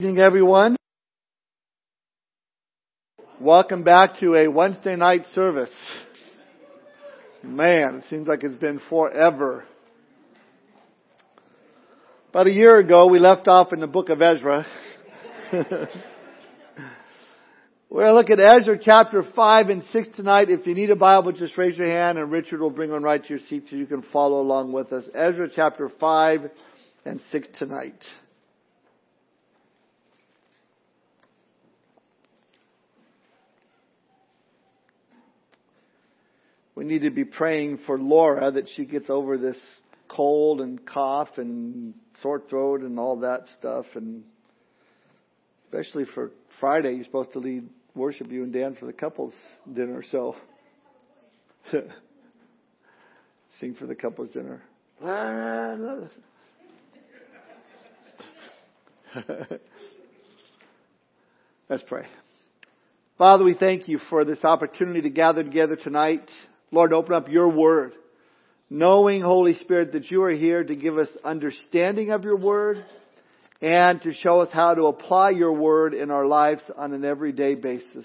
evening, 0.00 0.18
everyone. 0.18 0.74
Welcome 3.40 3.84
back 3.84 4.18
to 4.18 4.34
a 4.34 4.48
Wednesday 4.48 4.96
night 4.96 5.24
service. 5.34 5.70
Man, 7.44 7.98
it 7.98 8.04
seems 8.10 8.26
like 8.26 8.42
it's 8.42 8.56
been 8.56 8.80
forever. 8.90 9.62
About 12.30 12.48
a 12.48 12.52
year 12.52 12.76
ago, 12.78 13.06
we 13.06 13.20
left 13.20 13.46
off 13.46 13.72
in 13.72 13.78
the 13.78 13.86
book 13.86 14.08
of 14.08 14.20
Ezra. 14.20 14.66
We're 15.52 15.68
going 17.92 18.06
to 18.06 18.14
look 18.14 18.30
at 18.30 18.40
Ezra 18.40 18.76
chapter 18.82 19.22
5 19.22 19.68
and 19.68 19.84
6 19.92 20.08
tonight. 20.16 20.50
If 20.50 20.66
you 20.66 20.74
need 20.74 20.90
a 20.90 20.96
Bible, 20.96 21.30
just 21.30 21.56
raise 21.56 21.78
your 21.78 21.86
hand 21.86 22.18
and 22.18 22.32
Richard 22.32 22.60
will 22.60 22.70
bring 22.70 22.90
one 22.90 23.04
right 23.04 23.22
to 23.22 23.28
your 23.28 23.38
seat 23.48 23.66
so 23.70 23.76
you 23.76 23.86
can 23.86 24.02
follow 24.12 24.40
along 24.40 24.72
with 24.72 24.92
us. 24.92 25.04
Ezra 25.14 25.48
chapter 25.54 25.88
5 26.00 26.50
and 27.04 27.20
6 27.30 27.48
tonight. 27.56 28.02
We 36.74 36.84
need 36.84 37.02
to 37.02 37.10
be 37.10 37.24
praying 37.24 37.78
for 37.86 37.98
Laura 37.98 38.50
that 38.50 38.68
she 38.74 38.84
gets 38.84 39.08
over 39.08 39.38
this 39.38 39.56
cold 40.08 40.60
and 40.60 40.84
cough 40.86 41.30
and 41.36 41.94
sore 42.20 42.42
throat 42.48 42.82
and 42.82 42.98
all 42.98 43.20
that 43.20 43.46
stuff 43.58 43.86
and 43.94 44.22
especially 45.66 46.04
for 46.14 46.30
Friday 46.60 46.94
you're 46.94 47.04
supposed 47.04 47.32
to 47.32 47.38
lead 47.38 47.68
worship 47.94 48.30
you 48.30 48.42
and 48.42 48.52
Dan 48.52 48.76
for 48.78 48.86
the 48.86 48.92
couples 48.92 49.32
dinner 49.72 50.02
so 50.10 50.36
sing 53.60 53.74
for 53.74 53.86
the 53.86 53.94
couples 53.94 54.30
dinner 54.30 54.62
Let's 61.68 61.82
pray. 61.86 62.06
Father, 63.16 63.44
we 63.44 63.54
thank 63.54 63.88
you 63.88 63.98
for 64.10 64.24
this 64.24 64.44
opportunity 64.44 65.02
to 65.02 65.10
gather 65.10 65.42
together 65.42 65.76
tonight. 65.76 66.28
Lord, 66.74 66.92
open 66.92 67.14
up 67.14 67.28
your 67.28 67.48
word. 67.48 67.92
Knowing, 68.68 69.22
Holy 69.22 69.54
Spirit, 69.54 69.92
that 69.92 70.10
you 70.10 70.24
are 70.24 70.32
here 70.32 70.64
to 70.64 70.74
give 70.74 70.98
us 70.98 71.06
understanding 71.22 72.10
of 72.10 72.24
your 72.24 72.36
word 72.36 72.84
and 73.62 74.02
to 74.02 74.12
show 74.12 74.40
us 74.40 74.48
how 74.52 74.74
to 74.74 74.86
apply 74.86 75.30
your 75.30 75.52
word 75.52 75.94
in 75.94 76.10
our 76.10 76.26
lives 76.26 76.62
on 76.76 76.92
an 76.92 77.04
everyday 77.04 77.54
basis. 77.54 78.04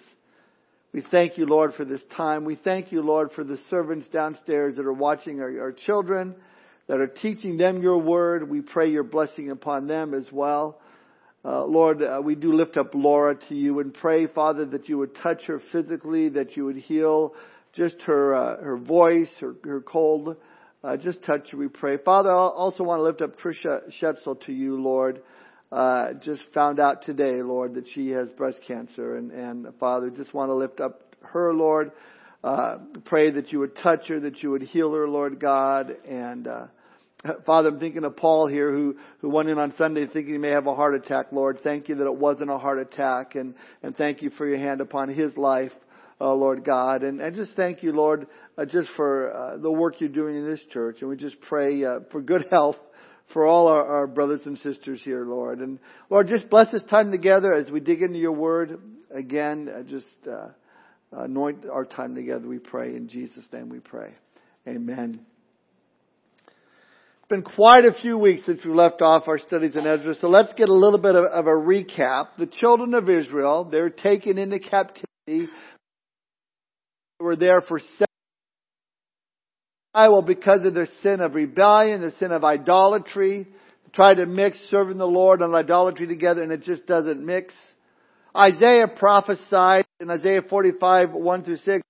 We 0.93 1.03
thank 1.09 1.39
you, 1.39 1.47
Lord, 1.47 1.73
for 1.73 1.83
this 1.83 2.01
time. 2.15 2.45
We 2.45 2.57
thank 2.57 2.91
you, 2.91 3.01
Lord, 3.01 3.31
for 3.31 3.43
the 3.43 3.57
servants 3.71 4.07
downstairs 4.13 4.75
that 4.75 4.85
are 4.85 4.93
watching 4.93 5.39
our, 5.41 5.61
our 5.61 5.71
children, 5.71 6.35
that 6.87 6.99
are 6.99 7.07
teaching 7.07 7.57
them 7.57 7.81
your 7.81 7.97
word. 7.97 8.47
We 8.47 8.61
pray 8.61 8.91
your 8.91 9.03
blessing 9.03 9.49
upon 9.49 9.87
them 9.87 10.13
as 10.13 10.27
well. 10.31 10.79
Uh, 11.43 11.63
Lord, 11.65 12.03
uh, 12.03 12.21
we 12.23 12.35
do 12.35 12.53
lift 12.53 12.77
up 12.77 12.93
Laura 12.93 13.35
to 13.49 13.55
you 13.55 13.79
and 13.79 13.95
pray, 13.95 14.27
Father, 14.27 14.65
that 14.65 14.87
you 14.87 14.99
would 14.99 15.15
touch 15.15 15.43
her 15.45 15.59
physically, 15.71 16.29
that 16.29 16.55
you 16.55 16.65
would 16.65 16.77
heal 16.77 17.33
just 17.73 18.01
her 18.03 18.35
uh, 18.35 18.63
her 18.63 18.77
voice, 18.77 19.29
her 19.39 19.55
her 19.63 19.81
cold, 19.81 20.35
uh, 20.83 20.97
just 20.97 21.23
touch 21.23 21.53
we 21.53 21.67
pray. 21.67 21.97
Father, 21.97 22.31
I 22.31 22.33
also 22.33 22.83
want 22.83 22.99
to 22.99 23.03
lift 23.03 23.21
up 23.21 23.37
Trisha 23.39 23.81
Schetzel 24.01 24.39
to 24.45 24.53
you, 24.53 24.81
Lord. 24.81 25.21
Uh, 25.71 26.13
just 26.13 26.41
found 26.53 26.79
out 26.79 27.03
today, 27.03 27.43
Lord, 27.43 27.75
that 27.75 27.85
she 27.93 28.09
has 28.09 28.29
breast 28.29 28.59
cancer, 28.67 29.17
and 29.17 29.31
and 29.31 29.67
Father, 29.79 30.09
just 30.09 30.33
want 30.33 30.49
to 30.49 30.55
lift 30.55 30.79
up 30.79 31.15
her, 31.21 31.53
Lord. 31.53 31.91
Uh, 32.43 32.77
pray 33.05 33.31
that 33.31 33.51
you 33.51 33.59
would 33.59 33.75
touch 33.75 34.07
her, 34.07 34.19
that 34.21 34.41
you 34.41 34.51
would 34.51 34.63
heal 34.63 34.93
her, 34.93 35.07
Lord 35.07 35.39
God, 35.39 35.95
and. 36.07 36.47
Uh, 36.47 36.65
Father, 37.45 37.67
I'm 37.67 37.81
thinking 37.81 38.05
of 38.05 38.15
Paul 38.15 38.47
here 38.47 38.71
who, 38.71 38.95
who 39.19 39.27
went 39.27 39.49
in 39.49 39.57
on 39.57 39.73
Sunday 39.77 40.07
thinking 40.07 40.31
he 40.31 40.37
may 40.37 40.51
have 40.51 40.67
a 40.67 40.73
heart 40.73 40.95
attack, 40.95 41.33
Lord. 41.33 41.59
Thank 41.61 41.89
you 41.89 41.95
that 41.95 42.05
it 42.05 42.15
wasn't 42.15 42.49
a 42.49 42.57
heart 42.57 42.79
attack 42.79 43.35
and, 43.35 43.55
and 43.83 43.93
thank 43.97 44.21
you 44.21 44.29
for 44.29 44.47
your 44.47 44.57
hand 44.57 44.79
upon 44.79 45.09
his 45.09 45.35
life 45.35 45.73
uh, 46.19 46.33
Lord 46.33 46.63
God. 46.63 47.03
And, 47.03 47.21
and 47.21 47.35
just 47.35 47.53
thank 47.55 47.83
you, 47.83 47.91
Lord, 47.91 48.27
uh, 48.57 48.65
just 48.65 48.89
for 48.95 49.33
uh, 49.33 49.57
the 49.57 49.71
work 49.71 49.99
you're 49.99 50.09
doing 50.09 50.35
in 50.35 50.45
this 50.45 50.63
church. 50.71 50.97
And 51.01 51.09
we 51.09 51.15
just 51.15 51.39
pray 51.41 51.83
uh, 51.83 51.99
for 52.11 52.21
good 52.21 52.45
health 52.51 52.77
for 53.33 53.45
all 53.45 53.67
our, 53.67 53.85
our 53.85 54.07
brothers 54.07 54.41
and 54.45 54.57
sisters 54.59 55.01
here, 55.03 55.25
Lord. 55.25 55.59
And 55.59 55.79
Lord, 56.09 56.27
just 56.27 56.49
bless 56.49 56.71
this 56.71 56.83
time 56.83 57.11
together 57.11 57.53
as 57.53 57.69
we 57.71 57.79
dig 57.79 58.01
into 58.01 58.17
your 58.17 58.31
word. 58.31 58.79
Again, 59.15 59.69
uh, 59.73 59.83
just 59.83 60.07
uh, 60.29 60.49
anoint 61.11 61.65
our 61.71 61.85
time 61.85 62.15
together, 62.15 62.47
we 62.47 62.59
pray. 62.59 62.95
In 62.95 63.07
Jesus' 63.07 63.45
name 63.51 63.69
we 63.69 63.79
pray. 63.79 64.13
Amen. 64.67 65.21
It's 66.47 67.29
been 67.29 67.43
quite 67.43 67.85
a 67.85 67.93
few 67.93 68.17
weeks 68.17 68.45
since 68.45 68.65
we 68.65 68.71
left 68.71 69.01
off 69.01 69.27
our 69.27 69.37
studies 69.37 69.75
in 69.75 69.85
Ezra, 69.85 70.15
so 70.15 70.27
let's 70.29 70.51
get 70.53 70.67
a 70.67 70.73
little 70.73 70.99
bit 70.99 71.13
of, 71.15 71.25
of 71.25 71.45
a 71.45 71.49
recap. 71.49 72.29
The 72.39 72.47
children 72.47 72.95
of 72.95 73.07
Israel, 73.07 73.67
they're 73.69 73.91
taken 73.91 74.39
into 74.39 74.57
captivity 74.59 75.47
were 77.19 77.35
there 77.35 77.61
for 77.61 77.79
seven 77.79 78.05
well, 79.93 80.21
because 80.21 80.63
of 80.63 80.73
their 80.73 80.87
sin 81.03 81.19
of 81.19 81.35
rebellion, 81.35 82.01
their 82.01 82.11
sin 82.11 82.31
of 82.31 82.43
idolatry, 82.43 83.47
try 83.93 84.13
to 84.13 84.25
mix 84.25 84.57
serving 84.69 84.97
the 84.97 85.05
Lord 85.05 85.41
and 85.41 85.53
idolatry 85.53 86.07
together 86.07 86.43
and 86.43 86.51
it 86.51 86.61
just 86.61 86.85
doesn't 86.85 87.25
mix. 87.25 87.53
Isaiah 88.35 88.87
prophesied 88.87 89.85
in 89.99 90.09
Isaiah 90.09 90.43
45, 90.47 91.11
1 91.11 91.43
through 91.43 91.57
6, 91.57 91.83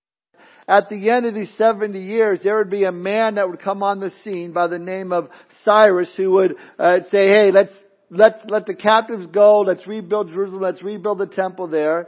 at 0.67 0.87
the 0.89 1.09
end 1.09 1.25
of 1.25 1.33
these 1.33 1.51
70 1.57 1.99
years, 1.99 2.39
there 2.43 2.57
would 2.57 2.69
be 2.69 2.83
a 2.83 2.91
man 2.91 3.35
that 3.35 3.49
would 3.49 3.59
come 3.59 3.83
on 3.83 3.99
the 3.99 4.11
scene 4.23 4.53
by 4.53 4.67
the 4.67 4.79
name 4.79 5.11
of 5.11 5.29
Cyrus 5.65 6.11
who 6.15 6.31
would 6.31 6.55
uh, 6.77 6.99
say, 7.11 7.27
hey, 7.27 7.51
let's, 7.51 7.73
let's, 8.11 8.37
let 8.47 8.67
the 8.67 8.75
captives 8.75 9.25
go, 9.27 9.61
let's 9.61 9.85
rebuild 9.87 10.29
Jerusalem, 10.29 10.61
let's 10.61 10.83
rebuild 10.83 11.17
the 11.17 11.25
temple 11.25 11.67
there. 11.67 12.07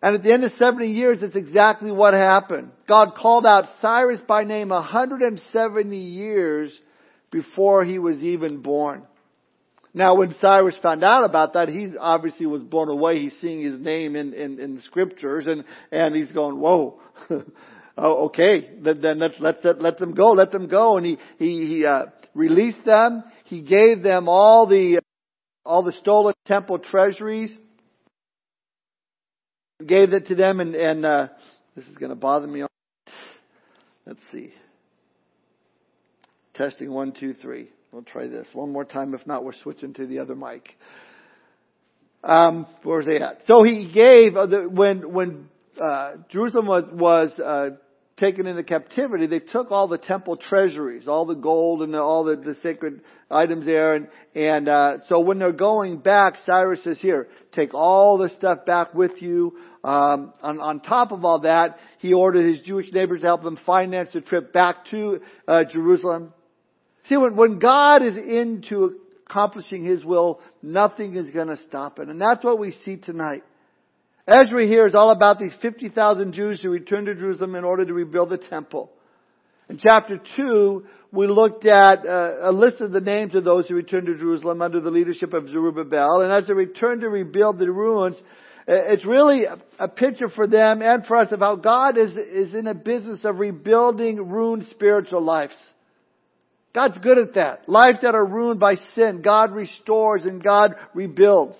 And 0.00 0.14
at 0.14 0.22
the 0.22 0.32
end 0.32 0.44
of 0.44 0.52
70 0.52 0.86
years, 0.88 1.20
that's 1.20 1.34
exactly 1.34 1.90
what 1.90 2.14
happened. 2.14 2.70
God 2.86 3.14
called 3.16 3.44
out 3.44 3.64
Cyrus 3.80 4.20
by 4.26 4.44
name 4.44 4.68
170 4.68 5.96
years 5.96 6.78
before 7.30 7.84
he 7.84 7.98
was 7.98 8.18
even 8.18 8.62
born. 8.62 9.02
Now, 9.94 10.14
when 10.14 10.34
Cyrus 10.40 10.76
found 10.80 11.02
out 11.02 11.24
about 11.24 11.54
that, 11.54 11.68
he 11.68 11.94
obviously 11.98 12.46
was 12.46 12.62
blown 12.62 12.88
away. 12.88 13.18
He's 13.20 13.36
seeing 13.40 13.60
his 13.60 13.80
name 13.80 14.14
in, 14.14 14.34
in, 14.34 14.60
in 14.60 14.76
the 14.76 14.82
scriptures 14.82 15.48
and, 15.48 15.64
and 15.90 16.14
he's 16.14 16.30
going, 16.30 16.60
whoa. 16.60 17.00
oh, 17.98 18.26
okay. 18.26 18.70
Then 18.80 19.18
let's, 19.18 19.34
let's, 19.40 19.58
let, 19.64 19.82
let 19.82 19.98
them 19.98 20.14
go. 20.14 20.32
Let 20.32 20.52
them 20.52 20.68
go. 20.68 20.98
And 20.98 21.06
he, 21.06 21.18
he, 21.38 21.66
he, 21.66 21.86
uh, 21.86 22.06
released 22.34 22.84
them. 22.84 23.24
He 23.44 23.62
gave 23.62 24.02
them 24.02 24.28
all 24.28 24.66
the, 24.68 25.00
all 25.64 25.82
the 25.82 25.92
stolen 25.92 26.34
temple 26.46 26.78
treasuries 26.78 27.52
gave 29.86 30.12
it 30.12 30.26
to 30.26 30.34
them, 30.34 30.60
and, 30.60 30.74
and 30.74 31.04
uh, 31.04 31.28
this 31.76 31.86
is 31.86 31.96
going 31.96 32.10
to 32.10 32.16
bother 32.16 32.46
me. 32.46 32.64
Let's 34.06 34.20
see. 34.32 34.52
Testing 36.54 36.90
one, 36.90 37.12
two, 37.12 37.34
three. 37.34 37.70
We'll 37.92 38.02
try 38.02 38.26
this 38.26 38.46
one 38.52 38.72
more 38.72 38.84
time. 38.84 39.14
If 39.14 39.26
not, 39.26 39.44
we're 39.44 39.52
switching 39.52 39.94
to 39.94 40.06
the 40.06 40.18
other 40.18 40.34
mic. 40.34 40.76
Um, 42.24 42.66
where's 42.82 43.06
he 43.06 43.16
at? 43.16 43.42
So 43.46 43.62
he 43.62 43.90
gave 43.92 44.36
uh, 44.36 44.46
when 44.68 45.12
when 45.12 45.48
uh, 45.80 46.14
Jerusalem 46.28 46.66
was 46.66 46.84
was 46.92 47.30
uh, 47.38 47.76
taken 48.18 48.46
into 48.46 48.62
captivity, 48.62 49.26
they 49.26 49.38
took 49.38 49.70
all 49.70 49.88
the 49.88 49.98
temple 49.98 50.36
treasuries, 50.36 51.08
all 51.08 51.26
the 51.26 51.34
gold 51.34 51.82
and 51.82 51.94
all 51.94 52.24
the, 52.24 52.36
the 52.36 52.56
sacred 52.62 53.02
items 53.30 53.66
there. 53.66 53.94
And, 53.94 54.08
and 54.34 54.68
uh, 54.68 54.98
so 55.08 55.20
when 55.20 55.38
they're 55.38 55.52
going 55.52 55.98
back, 55.98 56.34
Cyrus 56.44 56.82
says, 56.84 56.98
here, 57.00 57.28
take 57.52 57.74
all 57.74 58.18
the 58.18 58.30
stuff 58.30 58.66
back 58.66 58.94
with 58.94 59.22
you. 59.22 59.56
Um, 59.84 60.32
on, 60.42 60.60
on 60.60 60.80
top 60.80 61.12
of 61.12 61.24
all 61.24 61.40
that, 61.40 61.78
he 61.98 62.12
ordered 62.12 62.44
his 62.44 62.60
Jewish 62.60 62.92
neighbors 62.92 63.20
to 63.20 63.26
help 63.26 63.42
them 63.42 63.58
finance 63.64 64.10
the 64.12 64.20
trip 64.20 64.52
back 64.52 64.86
to 64.90 65.20
uh, 65.46 65.64
Jerusalem. 65.64 66.32
See, 67.08 67.16
when, 67.16 67.36
when 67.36 67.58
God 67.58 68.02
is 68.02 68.16
into 68.16 68.98
accomplishing 69.28 69.84
His 69.84 70.04
will, 70.04 70.40
nothing 70.62 71.16
is 71.16 71.30
going 71.30 71.48
to 71.48 71.56
stop 71.68 71.98
it. 71.98 72.08
And 72.08 72.20
that's 72.20 72.42
what 72.42 72.58
we 72.58 72.72
see 72.84 72.96
tonight. 72.96 73.44
Ezra 74.28 74.66
here 74.66 74.86
is 74.86 74.94
all 74.94 75.10
about 75.10 75.38
these 75.38 75.54
50,000 75.62 76.34
Jews 76.34 76.60
who 76.60 76.68
returned 76.68 77.06
to 77.06 77.14
Jerusalem 77.14 77.54
in 77.54 77.64
order 77.64 77.86
to 77.86 77.94
rebuild 77.94 78.28
the 78.28 78.36
temple. 78.36 78.90
In 79.70 79.78
chapter 79.78 80.20
2, 80.36 80.84
we 81.12 81.26
looked 81.26 81.64
at 81.64 82.06
uh, 82.06 82.50
a 82.50 82.52
list 82.52 82.82
of 82.82 82.92
the 82.92 83.00
names 83.00 83.34
of 83.34 83.44
those 83.44 83.66
who 83.68 83.74
returned 83.74 84.06
to 84.06 84.18
Jerusalem 84.18 84.60
under 84.60 84.80
the 84.80 84.90
leadership 84.90 85.32
of 85.32 85.48
Zerubbabel. 85.48 86.20
And 86.20 86.30
as 86.30 86.46
they 86.46 86.52
returned 86.52 87.00
to 87.00 87.08
rebuild 87.08 87.58
the 87.58 87.70
ruins, 87.72 88.16
uh, 88.16 88.92
it's 88.92 89.06
really 89.06 89.44
a 89.78 89.88
picture 89.88 90.28
for 90.28 90.46
them 90.46 90.82
and 90.82 91.06
for 91.06 91.16
us 91.16 91.32
of 91.32 91.40
how 91.40 91.56
God 91.56 91.96
is, 91.96 92.12
is 92.12 92.54
in 92.54 92.66
a 92.66 92.74
business 92.74 93.20
of 93.24 93.38
rebuilding 93.38 94.28
ruined 94.28 94.66
spiritual 94.66 95.22
lives. 95.22 95.56
God's 96.74 96.98
good 96.98 97.16
at 97.16 97.34
that. 97.34 97.66
Lives 97.66 98.02
that 98.02 98.14
are 98.14 98.26
ruined 98.26 98.60
by 98.60 98.74
sin, 98.94 99.22
God 99.22 99.52
restores 99.52 100.26
and 100.26 100.44
God 100.44 100.74
rebuilds. 100.92 101.56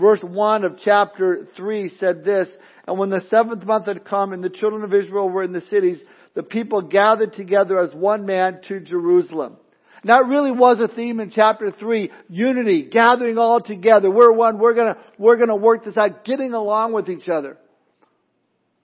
Verse 0.00 0.20
1 0.22 0.64
of 0.64 0.78
chapter 0.82 1.46
3 1.56 1.92
said 2.00 2.24
this, 2.24 2.48
And 2.88 2.98
when 2.98 3.10
the 3.10 3.20
seventh 3.28 3.64
month 3.64 3.86
had 3.86 4.04
come 4.04 4.32
and 4.32 4.42
the 4.42 4.48
children 4.48 4.82
of 4.82 4.94
Israel 4.94 5.28
were 5.28 5.44
in 5.44 5.52
the 5.52 5.60
cities, 5.62 6.00
the 6.34 6.42
people 6.42 6.82
gathered 6.82 7.34
together 7.34 7.78
as 7.78 7.94
one 7.94 8.24
man 8.24 8.60
to 8.68 8.80
Jerusalem. 8.80 9.56
And 10.02 10.08
that 10.08 10.26
really 10.26 10.52
was 10.52 10.80
a 10.80 10.88
theme 10.88 11.20
in 11.20 11.30
chapter 11.30 11.70
three. 11.70 12.10
Unity, 12.28 12.88
gathering 12.90 13.36
all 13.36 13.60
together. 13.60 14.10
We're 14.10 14.32
one. 14.32 14.58
We're 14.58 14.74
gonna, 14.74 14.96
we're 15.18 15.36
gonna 15.36 15.56
work 15.56 15.84
this 15.84 15.96
out, 15.96 16.24
getting 16.24 16.54
along 16.54 16.94
with 16.94 17.10
each 17.10 17.28
other. 17.28 17.58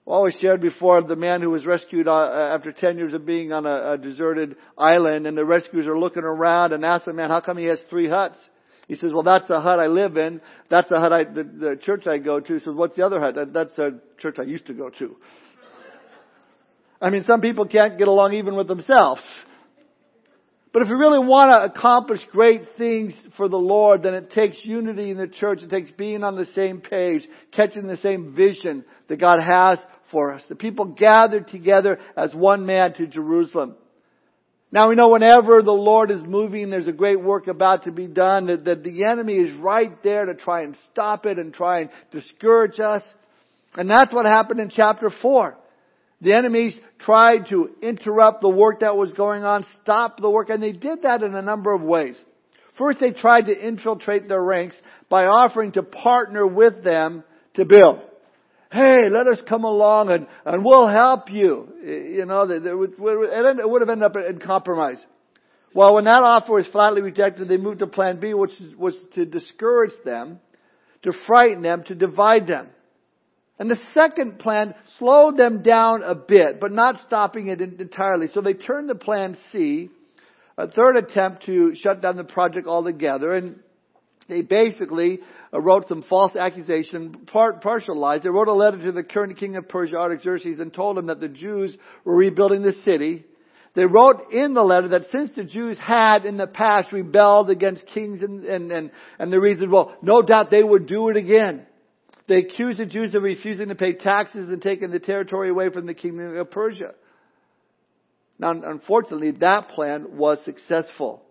Well, 0.05 0.23
we 0.23 0.31
shared 0.31 0.61
before 0.61 1.01
the 1.01 1.15
man 1.15 1.41
who 1.41 1.49
was 1.49 1.65
rescued 1.65 2.07
uh, 2.07 2.53
after 2.53 2.71
10 2.71 2.97
years 2.97 3.13
of 3.13 3.25
being 3.25 3.51
on 3.51 3.65
a, 3.65 3.93
a 3.93 3.97
deserted 3.97 4.55
island 4.77 5.27
and 5.27 5.37
the 5.37 5.43
rescuers 5.43 5.85
are 5.87 5.99
looking 5.99 6.23
around 6.23 6.71
and 6.71 6.85
ask 6.85 7.05
the 7.05 7.13
man, 7.13 7.29
how 7.29 7.41
come 7.41 7.57
he 7.57 7.65
has 7.65 7.81
three 7.89 8.07
huts? 8.07 8.37
He 8.87 8.95
says, 8.95 9.11
well, 9.13 9.23
that's 9.23 9.47
the 9.47 9.59
hut 9.59 9.79
I 9.79 9.87
live 9.87 10.15
in. 10.15 10.39
That's 10.69 10.89
the 10.89 10.99
hut 10.99 11.11
I, 11.11 11.25
the, 11.25 11.43
the 11.43 11.79
church 11.81 12.07
I 12.07 12.19
go 12.19 12.39
to. 12.39 12.53
He 12.53 12.59
says, 12.59 12.73
what's 12.73 12.95
the 12.95 13.05
other 13.05 13.19
hut? 13.19 13.35
That's 13.53 13.75
the 13.75 13.99
church 14.17 14.37
I 14.39 14.43
used 14.43 14.67
to 14.67 14.73
go 14.73 14.89
to. 14.89 15.17
I 17.01 17.09
mean, 17.09 17.25
some 17.27 17.41
people 17.41 17.67
can't 17.67 17.97
get 17.97 18.07
along 18.07 18.33
even 18.33 18.55
with 18.55 18.67
themselves. 18.67 19.21
But 20.71 20.83
if 20.83 20.89
we 20.89 20.95
really 20.95 21.25
want 21.25 21.53
to 21.53 21.63
accomplish 21.63 22.19
great 22.31 22.61
things 22.77 23.13
for 23.35 23.49
the 23.49 23.57
Lord, 23.57 24.03
then 24.03 24.13
it 24.13 24.31
takes 24.31 24.59
unity 24.63 25.11
in 25.11 25.17
the 25.17 25.27
church. 25.27 25.63
It 25.63 25.69
takes 25.69 25.91
being 25.91 26.23
on 26.23 26.35
the 26.35 26.45
same 26.55 26.81
page, 26.81 27.27
catching 27.51 27.87
the 27.87 27.97
same 27.97 28.35
vision 28.35 28.85
that 29.07 29.17
God 29.17 29.39
has 29.41 29.79
for 30.11 30.33
us. 30.33 30.43
The 30.47 30.55
people 30.55 30.85
gathered 30.85 31.47
together 31.47 31.99
as 32.15 32.33
one 32.33 32.65
man 32.65 32.93
to 32.93 33.07
Jerusalem. 33.07 33.75
Now 34.71 34.89
we 34.89 34.95
know 34.95 35.09
whenever 35.09 35.61
the 35.61 35.71
Lord 35.71 36.11
is 36.11 36.21
moving, 36.23 36.69
there's 36.69 36.87
a 36.87 36.93
great 36.93 37.21
work 37.21 37.47
about 37.47 37.83
to 37.83 37.91
be 37.91 38.07
done, 38.07 38.47
that, 38.47 38.65
that 38.65 38.83
the 38.83 39.05
enemy 39.05 39.35
is 39.35 39.57
right 39.57 40.03
there 40.03 40.25
to 40.25 40.33
try 40.33 40.63
and 40.63 40.75
stop 40.91 41.25
it 41.25 41.39
and 41.39 41.53
try 41.53 41.81
and 41.81 41.89
discourage 42.11 42.79
us. 42.79 43.01
And 43.75 43.89
that's 43.89 44.13
what 44.13 44.25
happened 44.25 44.59
in 44.59 44.69
chapter 44.69 45.09
4. 45.21 45.57
The 46.19 46.33
enemies 46.33 46.77
tried 46.99 47.47
to 47.49 47.69
interrupt 47.81 48.41
the 48.41 48.49
work 48.49 48.81
that 48.81 48.97
was 48.97 49.13
going 49.13 49.43
on, 49.43 49.65
stop 49.83 50.19
the 50.19 50.29
work, 50.29 50.49
and 50.49 50.61
they 50.61 50.73
did 50.73 51.03
that 51.03 51.21
in 51.23 51.33
a 51.33 51.41
number 51.41 51.73
of 51.73 51.81
ways. 51.81 52.17
First, 52.77 52.99
they 52.99 53.11
tried 53.11 53.45
to 53.45 53.67
infiltrate 53.67 54.27
their 54.27 54.43
ranks 54.43 54.75
by 55.09 55.25
offering 55.25 55.71
to 55.73 55.83
partner 55.83 56.45
with 56.45 56.83
them 56.83 57.23
to 57.53 57.65
build 57.65 58.01
hey, 58.71 59.09
let 59.09 59.27
us 59.27 59.39
come 59.47 59.63
along 59.63 60.09
and, 60.09 60.27
and 60.45 60.63
we'll 60.63 60.87
help 60.87 61.31
you. 61.31 61.69
You 61.83 62.25
know, 62.25 62.43
it 62.49 62.77
would, 62.77 63.81
have 63.81 63.89
ended 63.89 64.03
up 64.03 64.15
in 64.17 64.39
compromise. 64.39 65.03
Well, 65.73 65.95
when 65.95 66.05
that 66.05 66.23
offer 66.23 66.53
was 66.53 66.67
flatly 66.67 67.01
rejected, 67.01 67.47
they 67.47 67.57
moved 67.57 67.79
to 67.79 67.87
plan 67.87 68.19
B, 68.19 68.33
which 68.33 68.51
was 68.77 68.97
to 69.13 69.25
discourage 69.25 69.93
them, 70.03 70.39
to 71.03 71.13
frighten 71.25 71.61
them, 71.61 71.83
to 71.85 71.95
divide 71.95 72.47
them. 72.47 72.67
And 73.59 73.71
the 73.71 73.79
second 73.93 74.39
plan 74.39 74.75
slowed 74.99 75.37
them 75.37 75.63
down 75.63 76.03
a 76.03 76.13
bit, 76.13 76.59
but 76.59 76.71
not 76.71 77.01
stopping 77.07 77.47
it 77.47 77.59
entirely. 77.59 78.27
So 78.33 78.41
they 78.41 78.53
turned 78.53 78.89
to 78.89 78.95
plan 78.95 79.37
C, 79.51 79.89
a 80.57 80.67
third 80.67 80.97
attempt 80.97 81.45
to 81.45 81.73
shut 81.75 82.01
down 82.01 82.17
the 82.17 82.23
project 82.23 82.67
altogether. 82.67 83.33
And 83.33 83.59
they 84.27 84.41
basically 84.41 85.19
uh, 85.53 85.61
wrote 85.61 85.87
some 85.87 86.03
false 86.03 86.35
accusation, 86.35 87.25
part, 87.31 87.61
partial 87.61 87.97
lies. 87.97 88.23
They 88.23 88.29
wrote 88.29 88.49
a 88.49 88.53
letter 88.53 88.77
to 88.77 88.91
the 88.91 89.03
current 89.03 89.37
king 89.37 89.55
of 89.55 89.69
Persia, 89.69 89.95
Artaxerxes, 89.95 90.59
and 90.59 90.73
told 90.73 90.97
him 90.97 91.07
that 91.07 91.19
the 91.19 91.29
Jews 91.29 91.77
were 92.03 92.15
rebuilding 92.15 92.61
the 92.61 92.73
city. 92.83 93.25
They 93.73 93.85
wrote 93.85 94.31
in 94.31 94.53
the 94.53 94.63
letter 94.63 94.89
that 94.89 95.11
since 95.11 95.35
the 95.35 95.43
Jews 95.43 95.77
had 95.77 96.25
in 96.25 96.35
the 96.35 96.47
past 96.47 96.91
rebelled 96.91 97.49
against 97.49 97.85
kings 97.87 98.21
and, 98.21 98.43
and, 98.43 98.71
and, 98.71 98.91
and 99.19 99.31
the 99.31 99.39
reason, 99.39 99.71
well, 99.71 99.95
no 100.01 100.21
doubt 100.21 100.49
they 100.49 100.63
would 100.63 100.87
do 100.87 101.09
it 101.09 101.15
again. 101.15 101.65
They 102.27 102.39
accused 102.39 102.79
the 102.79 102.85
Jews 102.85 103.15
of 103.15 103.23
refusing 103.23 103.69
to 103.69 103.75
pay 103.75 103.93
taxes 103.93 104.49
and 104.49 104.61
taking 104.61 104.91
the 104.91 104.99
territory 104.99 105.49
away 105.49 105.69
from 105.69 105.85
the 105.85 105.93
kingdom 105.93 106.37
of 106.37 106.51
Persia. 106.51 106.95
Now, 108.39 108.51
unfortunately, 108.51 109.31
that 109.31 109.69
plan 109.69 110.17
was 110.17 110.39
successful 110.43 111.23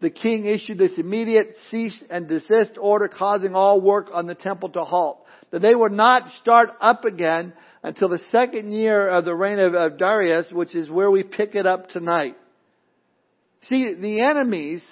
the 0.00 0.10
king 0.10 0.44
issued 0.44 0.78
this 0.78 0.98
immediate 0.98 1.56
cease 1.70 2.02
and 2.10 2.28
desist 2.28 2.76
order 2.80 3.08
causing 3.08 3.54
all 3.54 3.80
work 3.80 4.08
on 4.12 4.26
the 4.26 4.34
temple 4.34 4.68
to 4.70 4.84
halt. 4.84 5.24
That 5.50 5.62
they 5.62 5.74
would 5.74 5.92
not 5.92 6.30
start 6.40 6.70
up 6.80 7.04
again 7.04 7.52
until 7.82 8.08
the 8.08 8.20
second 8.30 8.72
year 8.72 9.08
of 9.08 9.24
the 9.24 9.34
reign 9.34 9.58
of, 9.58 9.74
of 9.74 9.98
Darius, 9.98 10.50
which 10.50 10.74
is 10.74 10.90
where 10.90 11.10
we 11.10 11.22
pick 11.22 11.54
it 11.54 11.66
up 11.66 11.88
tonight. 11.88 12.36
See, 13.68 13.94
the 13.94 14.20
enemies 14.20 14.82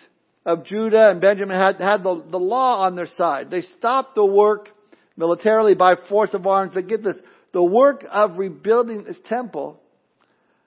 of 0.47 0.65
Judah 0.65 1.11
and 1.11 1.21
Benjamin 1.21 1.57
had, 1.57 1.77
had 1.81 2.03
the, 2.03 2.25
the 2.31 2.39
law 2.39 2.85
on 2.85 2.97
their 2.97 3.07
side. 3.07 3.51
They 3.51 3.63
stopped 3.63 4.15
the 4.15 4.25
work 4.25 4.69
militarily 5.17 5.75
by 5.75 5.97
force 6.09 6.33
of 6.33 6.47
arms, 6.47 6.73
but 6.75 6.89
get 6.89 7.03
this, 7.03 7.17
the 7.53 7.63
work 7.63 8.05
of 8.11 8.39
rebuilding 8.39 9.05
this 9.05 9.19
temple, 9.27 9.81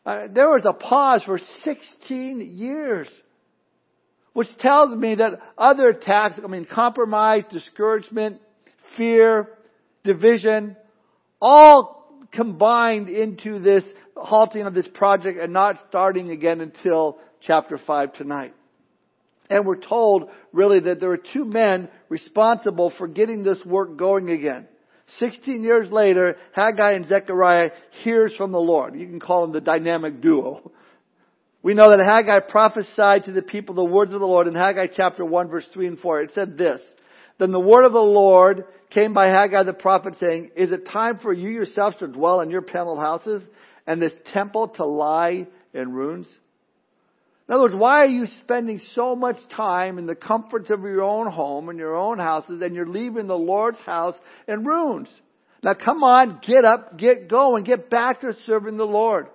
uh, 0.05 0.27
there 0.31 0.49
was 0.49 0.63
a 0.65 0.73
pause 0.73 1.23
for 1.23 1.39
16 1.63 2.41
years 2.41 3.07
which 4.35 4.49
tells 4.59 4.93
me 4.93 5.15
that 5.15 5.39
other 5.57 5.87
attacks, 5.87 6.35
I 6.43 6.47
mean, 6.47 6.65
compromise, 6.65 7.43
discouragement, 7.49 8.41
fear, 8.97 9.47
division, 10.03 10.75
all 11.41 12.27
combined 12.33 13.07
into 13.07 13.59
this 13.59 13.85
halting 14.13 14.63
of 14.63 14.73
this 14.73 14.89
project 14.93 15.39
and 15.39 15.53
not 15.53 15.77
starting 15.87 16.31
again 16.31 16.59
until 16.59 17.17
chapter 17.39 17.77
5 17.77 18.11
tonight. 18.11 18.53
And 19.49 19.65
we're 19.65 19.77
told 19.79 20.29
really 20.51 20.81
that 20.81 20.99
there 20.99 21.11
are 21.11 21.17
two 21.17 21.45
men 21.45 21.88
responsible 22.09 22.91
for 22.97 23.07
getting 23.07 23.41
this 23.41 23.63
work 23.65 23.95
going 23.95 24.29
again. 24.29 24.67
16 25.17 25.63
years 25.63 25.89
later, 25.89 26.35
Haggai 26.51 26.91
and 26.91 27.07
Zechariah 27.07 27.71
hears 28.03 28.35
from 28.35 28.51
the 28.51 28.59
Lord. 28.59 28.99
You 28.99 29.07
can 29.07 29.21
call 29.21 29.43
them 29.43 29.53
the 29.53 29.61
dynamic 29.61 30.19
duo. 30.19 30.73
We 31.65 31.73
know 31.73 31.89
that 31.89 32.06
Haggai 32.06 32.41
prophesied 32.41 33.23
to 33.23 33.31
the 33.31 33.41
people 33.41 33.73
the 33.73 33.83
words 33.83 34.13
of 34.13 34.19
the 34.19 34.27
Lord 34.27 34.45
in 34.45 34.53
Haggai 34.53 34.85
chapter 34.95 35.25
1 35.25 35.50
verse 35.50 35.67
3 35.73 35.88
and 35.88 36.00
4. 36.00 36.21
It 36.21 36.31
said 36.35 36.59
this, 36.59 36.79
Then 37.39 37.51
the 37.51 37.59
word 37.59 37.85
of 37.85 37.91
the 37.91 37.97
Lord 37.97 38.65
came 38.91 39.15
by 39.15 39.29
Haggai 39.29 39.63
the 39.63 39.73
prophet 39.73 40.15
saying, 40.19 40.51
Is 40.56 40.71
it 40.71 40.85
time 40.85 41.17
for 41.17 41.33
you 41.33 41.50
yourselves 41.50 41.97
to 41.97 42.07
dwell 42.07 42.41
in 42.41 42.51
your 42.51 42.62
paneled 42.62 43.00
houses 43.00 43.41
and 43.88 44.00
this 44.00 44.12
temple 44.31 44.67
to 44.75 44.85
lie 44.85 45.47
in 45.73 45.91
ruins? 45.91 46.27
In 47.47 47.56
other 47.56 47.63
words, 47.63 47.75
why 47.75 48.03
are 48.03 48.06
you 48.06 48.27
spending 48.41 48.79
so 48.94 49.15
much 49.15 49.38
time 49.56 49.97
in 49.97 50.06
the 50.06 50.13
comforts 50.13 50.69
of 50.69 50.81
your 50.81 51.01
own 51.01 51.31
home 51.31 51.69
and 51.69 51.79
your 51.79 51.95
own 51.95 52.19
houses 52.19 52.62
and 52.62 52.75
you're 52.75 52.85
leaving 52.85 53.25
the 53.25 53.33
Lord's 53.33 53.79
house 53.79 54.13
in 54.47 54.65
ruins? 54.65 55.12
Now 55.63 55.73
come 55.73 56.03
on, 56.03 56.41
get 56.45 56.63
up, 56.63 57.00
get 57.00 57.27
going, 57.27 57.63
get 57.63 57.89
back 57.89 58.21
to 58.21 58.33
serving 58.45 58.77
the 58.77 58.85
Lord. 58.85 59.29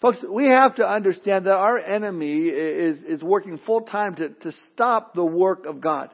Folks, 0.00 0.18
we 0.30 0.46
have 0.48 0.74
to 0.76 0.86
understand 0.86 1.46
that 1.46 1.56
our 1.56 1.78
enemy 1.78 2.48
is, 2.48 3.02
is 3.02 3.22
working 3.22 3.58
full 3.64 3.82
time 3.82 4.14
to, 4.16 4.28
to 4.28 4.52
stop 4.72 5.14
the 5.14 5.24
work 5.24 5.64
of 5.64 5.80
God. 5.80 6.10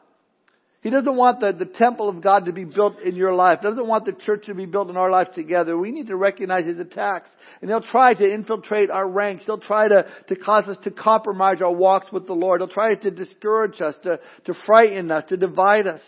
He 0.82 0.90
doesn't 0.90 1.16
want 1.16 1.38
the, 1.40 1.52
the 1.52 1.64
temple 1.64 2.08
of 2.08 2.20
God 2.20 2.46
to 2.46 2.52
be 2.52 2.64
built 2.64 3.00
in 3.00 3.14
your 3.14 3.34
life. 3.34 3.60
Doesn't 3.60 3.86
want 3.86 4.04
the 4.04 4.12
church 4.12 4.46
to 4.46 4.54
be 4.54 4.66
built 4.66 4.90
in 4.90 4.96
our 4.96 5.10
life 5.10 5.28
together. 5.32 5.78
We 5.78 5.92
need 5.92 6.08
to 6.08 6.16
recognize 6.16 6.64
his 6.64 6.78
attacks. 6.78 7.28
And 7.60 7.70
he'll 7.70 7.82
try 7.82 8.14
to 8.14 8.32
infiltrate 8.32 8.90
our 8.90 9.08
ranks. 9.08 9.44
He'll 9.46 9.58
try 9.58 9.86
to, 9.86 10.06
to 10.28 10.36
cause 10.36 10.66
us 10.66 10.76
to 10.82 10.90
compromise 10.90 11.62
our 11.62 11.72
walks 11.72 12.10
with 12.12 12.26
the 12.26 12.32
Lord. 12.32 12.60
He'll 12.60 12.68
try 12.68 12.96
to 12.96 13.10
discourage 13.12 13.80
us, 13.80 13.94
to, 14.02 14.18
to 14.46 14.54
frighten 14.66 15.12
us, 15.12 15.24
to 15.28 15.36
divide 15.36 15.86
us. 15.86 16.00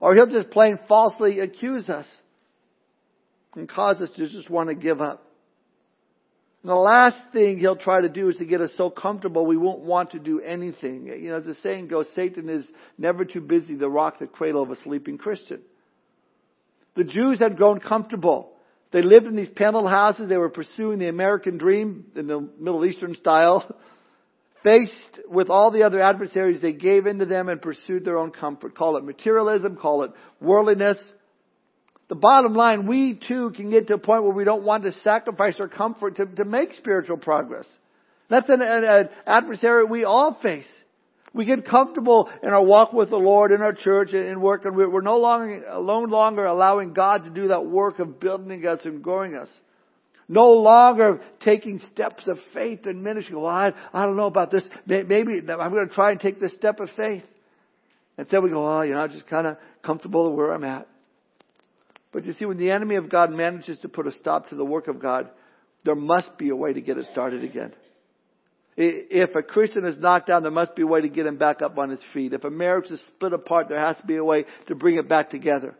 Or 0.00 0.14
he'll 0.14 0.30
just 0.30 0.50
plain 0.50 0.78
falsely 0.86 1.40
accuse 1.40 1.88
us 1.88 2.06
and 3.56 3.68
cause 3.68 4.00
us 4.00 4.12
to 4.16 4.28
just 4.28 4.48
want 4.48 4.68
to 4.68 4.76
give 4.76 5.00
up. 5.00 5.24
And 6.64 6.70
the 6.70 6.76
last 6.76 7.18
thing 7.34 7.58
he'll 7.58 7.76
try 7.76 8.00
to 8.00 8.08
do 8.08 8.30
is 8.30 8.38
to 8.38 8.46
get 8.46 8.62
us 8.62 8.70
so 8.78 8.88
comfortable 8.88 9.44
we 9.44 9.58
won't 9.58 9.80
want 9.80 10.12
to 10.12 10.18
do 10.18 10.40
anything. 10.40 11.08
You 11.08 11.28
know, 11.28 11.36
as 11.36 11.44
the 11.44 11.56
saying 11.62 11.88
goes, 11.88 12.06
Satan 12.14 12.48
is 12.48 12.64
never 12.96 13.26
too 13.26 13.42
busy 13.42 13.76
to 13.76 13.86
rock 13.86 14.18
the 14.18 14.26
cradle 14.26 14.62
of 14.62 14.70
a 14.70 14.76
sleeping 14.76 15.18
Christian. 15.18 15.60
The 16.96 17.04
Jews 17.04 17.38
had 17.38 17.58
grown 17.58 17.80
comfortable. 17.80 18.50
They 18.92 19.02
lived 19.02 19.26
in 19.26 19.36
these 19.36 19.50
paneled 19.50 19.90
houses. 19.90 20.30
They 20.30 20.38
were 20.38 20.48
pursuing 20.48 20.98
the 20.98 21.10
American 21.10 21.58
dream 21.58 22.06
in 22.16 22.28
the 22.28 22.40
Middle 22.58 22.86
Eastern 22.86 23.14
style. 23.14 23.76
Faced 24.62 25.20
with 25.28 25.50
all 25.50 25.70
the 25.70 25.82
other 25.82 26.00
adversaries, 26.00 26.62
they 26.62 26.72
gave 26.72 27.06
in 27.06 27.18
to 27.18 27.26
them 27.26 27.50
and 27.50 27.60
pursued 27.60 28.06
their 28.06 28.16
own 28.16 28.30
comfort. 28.30 28.74
Call 28.74 28.96
it 28.96 29.04
materialism, 29.04 29.76
call 29.76 30.04
it 30.04 30.12
worldliness, 30.40 30.96
the 32.08 32.14
bottom 32.14 32.54
line, 32.54 32.86
we 32.86 33.18
too 33.26 33.50
can 33.50 33.70
get 33.70 33.86
to 33.88 33.94
a 33.94 33.98
point 33.98 34.24
where 34.24 34.32
we 34.32 34.44
don't 34.44 34.64
want 34.64 34.84
to 34.84 34.92
sacrifice 35.00 35.58
our 35.58 35.68
comfort 35.68 36.16
to, 36.16 36.26
to 36.26 36.44
make 36.44 36.74
spiritual 36.74 37.16
progress. 37.16 37.66
That's 38.28 38.48
an, 38.48 38.60
an, 38.62 38.84
an 38.84 39.08
adversary 39.26 39.84
we 39.84 40.04
all 40.04 40.38
face. 40.42 40.66
We 41.32 41.44
get 41.46 41.66
comfortable 41.66 42.30
in 42.42 42.50
our 42.50 42.62
walk 42.62 42.92
with 42.92 43.10
the 43.10 43.16
Lord, 43.16 43.50
in 43.50 43.60
our 43.60 43.72
church, 43.72 44.12
in 44.12 44.40
work, 44.40 44.64
and 44.64 44.76
we're 44.76 45.00
no 45.00 45.18
longer, 45.18 45.64
no 45.68 45.98
longer 46.00 46.44
allowing 46.44 46.92
God 46.92 47.24
to 47.24 47.30
do 47.30 47.48
that 47.48 47.66
work 47.66 47.98
of 47.98 48.20
building 48.20 48.64
us 48.66 48.80
and 48.84 49.02
growing 49.02 49.34
us. 49.34 49.48
No 50.28 50.52
longer 50.52 51.20
taking 51.40 51.80
steps 51.92 52.28
of 52.28 52.38
faith 52.54 52.86
and 52.86 53.02
ministry. 53.02 53.34
Well, 53.34 53.46
I, 53.46 53.72
I 53.92 54.06
don't 54.06 54.16
know 54.16 54.26
about 54.26 54.50
this. 54.50 54.62
Maybe 54.86 55.40
I'm 55.40 55.72
going 55.72 55.88
to 55.88 55.94
try 55.94 56.12
and 56.12 56.20
take 56.20 56.40
this 56.40 56.54
step 56.54 56.80
of 56.80 56.88
faith. 56.96 57.24
Instead 58.16 58.42
we 58.42 58.50
go, 58.50 58.66
oh, 58.66 58.82
you 58.82 58.94
know, 58.94 59.06
just 59.08 59.26
kind 59.26 59.46
of 59.46 59.58
comfortable 59.82 60.34
where 60.34 60.52
I'm 60.52 60.64
at. 60.64 60.86
But 62.14 62.24
you 62.24 62.32
see, 62.32 62.44
when 62.44 62.58
the 62.58 62.70
enemy 62.70 62.94
of 62.94 63.10
God 63.10 63.32
manages 63.32 63.80
to 63.80 63.88
put 63.88 64.06
a 64.06 64.12
stop 64.12 64.48
to 64.48 64.54
the 64.54 64.64
work 64.64 64.86
of 64.86 65.00
God, 65.00 65.28
there 65.84 65.96
must 65.96 66.38
be 66.38 66.50
a 66.50 66.56
way 66.56 66.72
to 66.72 66.80
get 66.80 66.96
it 66.96 67.06
started 67.10 67.42
again. 67.42 67.72
If 68.76 69.34
a 69.34 69.42
Christian 69.42 69.84
is 69.84 69.98
knocked 69.98 70.28
down, 70.28 70.42
there 70.42 70.52
must 70.52 70.76
be 70.76 70.82
a 70.82 70.86
way 70.86 71.00
to 71.00 71.08
get 71.08 71.26
him 71.26 71.38
back 71.38 71.60
up 71.60 71.76
on 71.76 71.90
his 71.90 72.00
feet. 72.12 72.32
If 72.32 72.44
a 72.44 72.50
marriage 72.50 72.90
is 72.90 73.00
split 73.08 73.32
apart, 73.32 73.68
there 73.68 73.80
has 73.80 73.96
to 73.96 74.06
be 74.06 74.14
a 74.14 74.24
way 74.24 74.44
to 74.68 74.76
bring 74.76 74.96
it 74.96 75.08
back 75.08 75.30
together. 75.30 75.74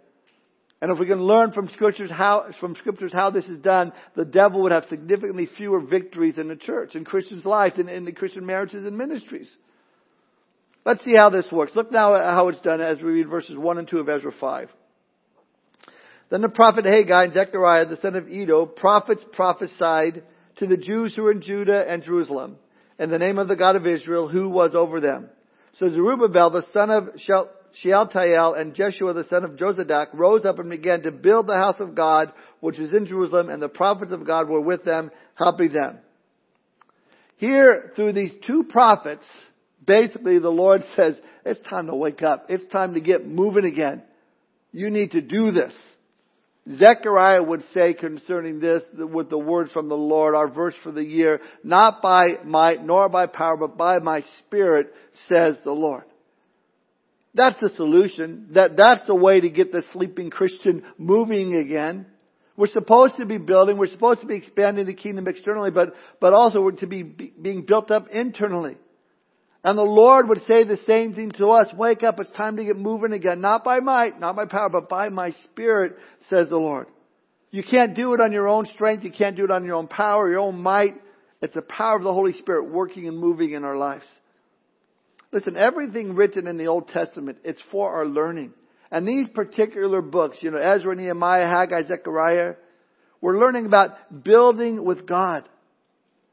And 0.82 0.90
if 0.90 0.98
we 0.98 1.06
can 1.06 1.22
learn 1.22 1.52
from 1.52 1.68
scriptures 1.68 2.10
how, 2.10 2.46
from 2.58 2.74
scriptures 2.74 3.12
how 3.12 3.30
this 3.30 3.46
is 3.46 3.60
done, 3.60 3.92
the 4.16 4.24
devil 4.24 4.62
would 4.62 4.72
have 4.72 4.84
significantly 4.86 5.48
fewer 5.56 5.80
victories 5.80 6.36
in 6.36 6.48
the 6.48 6.56
church, 6.56 6.96
in 6.96 7.04
Christians' 7.04 7.44
lives, 7.44 7.78
in, 7.78 7.88
in 7.88 8.04
the 8.04 8.12
Christian 8.12 8.44
marriages 8.44 8.84
and 8.84 8.98
ministries. 8.98 9.56
Let's 10.84 11.04
see 11.04 11.14
how 11.16 11.30
this 11.30 11.46
works. 11.52 11.72
Look 11.76 11.92
now 11.92 12.16
at 12.16 12.24
how 12.24 12.48
it's 12.48 12.60
done 12.60 12.80
as 12.80 12.98
we 12.98 13.04
read 13.04 13.28
verses 13.28 13.56
1 13.56 13.78
and 13.78 13.88
2 13.88 14.00
of 14.00 14.08
Ezra 14.08 14.32
5. 14.38 14.68
Then 16.34 16.40
the 16.40 16.48
prophet 16.48 16.84
Haggai 16.84 17.26
and 17.26 17.32
Zechariah, 17.32 17.86
the 17.86 17.96
son 17.98 18.16
of 18.16 18.26
Iddo, 18.26 18.66
prophets 18.66 19.24
prophesied 19.34 20.24
to 20.56 20.66
the 20.66 20.76
Jews 20.76 21.14
who 21.14 21.22
were 21.22 21.30
in 21.30 21.42
Judah 21.42 21.88
and 21.88 22.02
Jerusalem 22.02 22.56
in 22.98 23.08
the 23.08 23.20
name 23.20 23.38
of 23.38 23.46
the 23.46 23.54
God 23.54 23.76
of 23.76 23.86
Israel 23.86 24.26
who 24.26 24.48
was 24.48 24.74
over 24.74 24.98
them. 24.98 25.28
So 25.78 25.88
Zerubbabel, 25.92 26.50
the 26.50 26.66
son 26.72 26.90
of 26.90 27.10
Shealtiel 27.74 28.54
and 28.54 28.74
Jeshua, 28.74 29.12
the 29.12 29.28
son 29.30 29.44
of 29.44 29.52
Jozadak, 29.52 30.08
rose 30.12 30.44
up 30.44 30.58
and 30.58 30.68
began 30.68 31.02
to 31.02 31.12
build 31.12 31.46
the 31.46 31.54
house 31.54 31.76
of 31.78 31.94
God, 31.94 32.32
which 32.58 32.80
is 32.80 32.92
in 32.92 33.06
Jerusalem, 33.06 33.48
and 33.48 33.62
the 33.62 33.68
prophets 33.68 34.10
of 34.10 34.26
God 34.26 34.48
were 34.48 34.60
with 34.60 34.84
them, 34.84 35.12
helping 35.36 35.72
them. 35.72 36.00
Here, 37.36 37.92
through 37.94 38.14
these 38.14 38.34
two 38.44 38.64
prophets, 38.64 39.24
basically 39.86 40.40
the 40.40 40.50
Lord 40.50 40.82
says, 40.96 41.14
it's 41.46 41.62
time 41.70 41.86
to 41.86 41.94
wake 41.94 42.24
up. 42.24 42.46
It's 42.48 42.66
time 42.66 42.94
to 42.94 43.00
get 43.00 43.24
moving 43.24 43.66
again. 43.66 44.02
You 44.72 44.90
need 44.90 45.12
to 45.12 45.20
do 45.20 45.52
this. 45.52 45.72
Zechariah 46.78 47.42
would 47.42 47.62
say 47.74 47.92
concerning 47.92 48.58
this 48.58 48.82
with 48.94 49.28
the 49.28 49.38
words 49.38 49.70
from 49.72 49.88
the 49.88 49.96
Lord, 49.96 50.34
our 50.34 50.50
verse 50.50 50.74
for 50.82 50.92
the 50.92 51.04
year, 51.04 51.40
not 51.62 52.00
by 52.00 52.38
might 52.42 52.84
nor 52.84 53.08
by 53.10 53.26
power, 53.26 53.56
but 53.56 53.76
by 53.76 53.98
my 53.98 54.24
spirit, 54.40 54.92
says 55.28 55.56
the 55.62 55.72
Lord. 55.72 56.04
That's 57.34 57.60
the 57.60 57.68
solution. 57.70 58.48
That, 58.54 58.76
that's 58.76 59.06
the 59.06 59.14
way 59.14 59.40
to 59.40 59.50
get 59.50 59.72
the 59.72 59.84
sleeping 59.92 60.30
Christian 60.30 60.84
moving 60.96 61.56
again. 61.56 62.06
We're 62.56 62.68
supposed 62.68 63.16
to 63.16 63.26
be 63.26 63.38
building, 63.38 63.76
we're 63.76 63.88
supposed 63.88 64.20
to 64.20 64.26
be 64.26 64.36
expanding 64.36 64.86
the 64.86 64.94
kingdom 64.94 65.26
externally, 65.26 65.72
but, 65.72 65.94
but 66.20 66.32
also 66.32 66.62
we're 66.62 66.72
to 66.72 66.86
be 66.86 67.02
being 67.02 67.66
built 67.66 67.90
up 67.90 68.08
internally. 68.10 68.76
And 69.64 69.78
the 69.78 69.82
Lord 69.82 70.28
would 70.28 70.42
say 70.46 70.62
the 70.62 70.78
same 70.86 71.14
thing 71.14 71.30
to 71.38 71.48
us. 71.48 71.72
Wake 71.74 72.02
up, 72.02 72.20
it's 72.20 72.30
time 72.32 72.58
to 72.58 72.64
get 72.64 72.76
moving 72.76 73.12
again. 73.12 73.40
Not 73.40 73.64
by 73.64 73.80
might, 73.80 74.20
not 74.20 74.36
by 74.36 74.44
power, 74.44 74.68
but 74.68 74.90
by 74.90 75.08
my 75.08 75.30
spirit, 75.44 75.96
says 76.28 76.50
the 76.50 76.58
Lord. 76.58 76.86
You 77.50 77.62
can't 77.62 77.96
do 77.96 78.12
it 78.12 78.20
on 78.20 78.30
your 78.30 78.46
own 78.46 78.66
strength. 78.66 79.04
You 79.04 79.10
can't 79.10 79.36
do 79.36 79.44
it 79.44 79.50
on 79.50 79.64
your 79.64 79.76
own 79.76 79.88
power, 79.88 80.28
your 80.28 80.40
own 80.40 80.60
might. 80.60 80.94
It's 81.40 81.54
the 81.54 81.62
power 81.62 81.96
of 81.96 82.02
the 82.02 82.12
Holy 82.12 82.34
Spirit 82.34 82.70
working 82.72 83.08
and 83.08 83.18
moving 83.18 83.52
in 83.52 83.64
our 83.64 83.76
lives. 83.76 84.04
Listen, 85.32 85.56
everything 85.56 86.14
written 86.14 86.46
in 86.46 86.58
the 86.58 86.66
Old 86.66 86.88
Testament, 86.88 87.38
it's 87.42 87.62
for 87.72 87.90
our 87.90 88.06
learning. 88.06 88.52
And 88.90 89.08
these 89.08 89.28
particular 89.28 90.02
books, 90.02 90.38
you 90.42 90.50
know, 90.50 90.58
Ezra, 90.58 90.94
Nehemiah, 90.94 91.46
Haggai, 91.46 91.88
Zechariah, 91.88 92.54
we're 93.20 93.38
learning 93.38 93.66
about 93.66 94.22
building 94.22 94.84
with 94.84 95.06
God. 95.06 95.48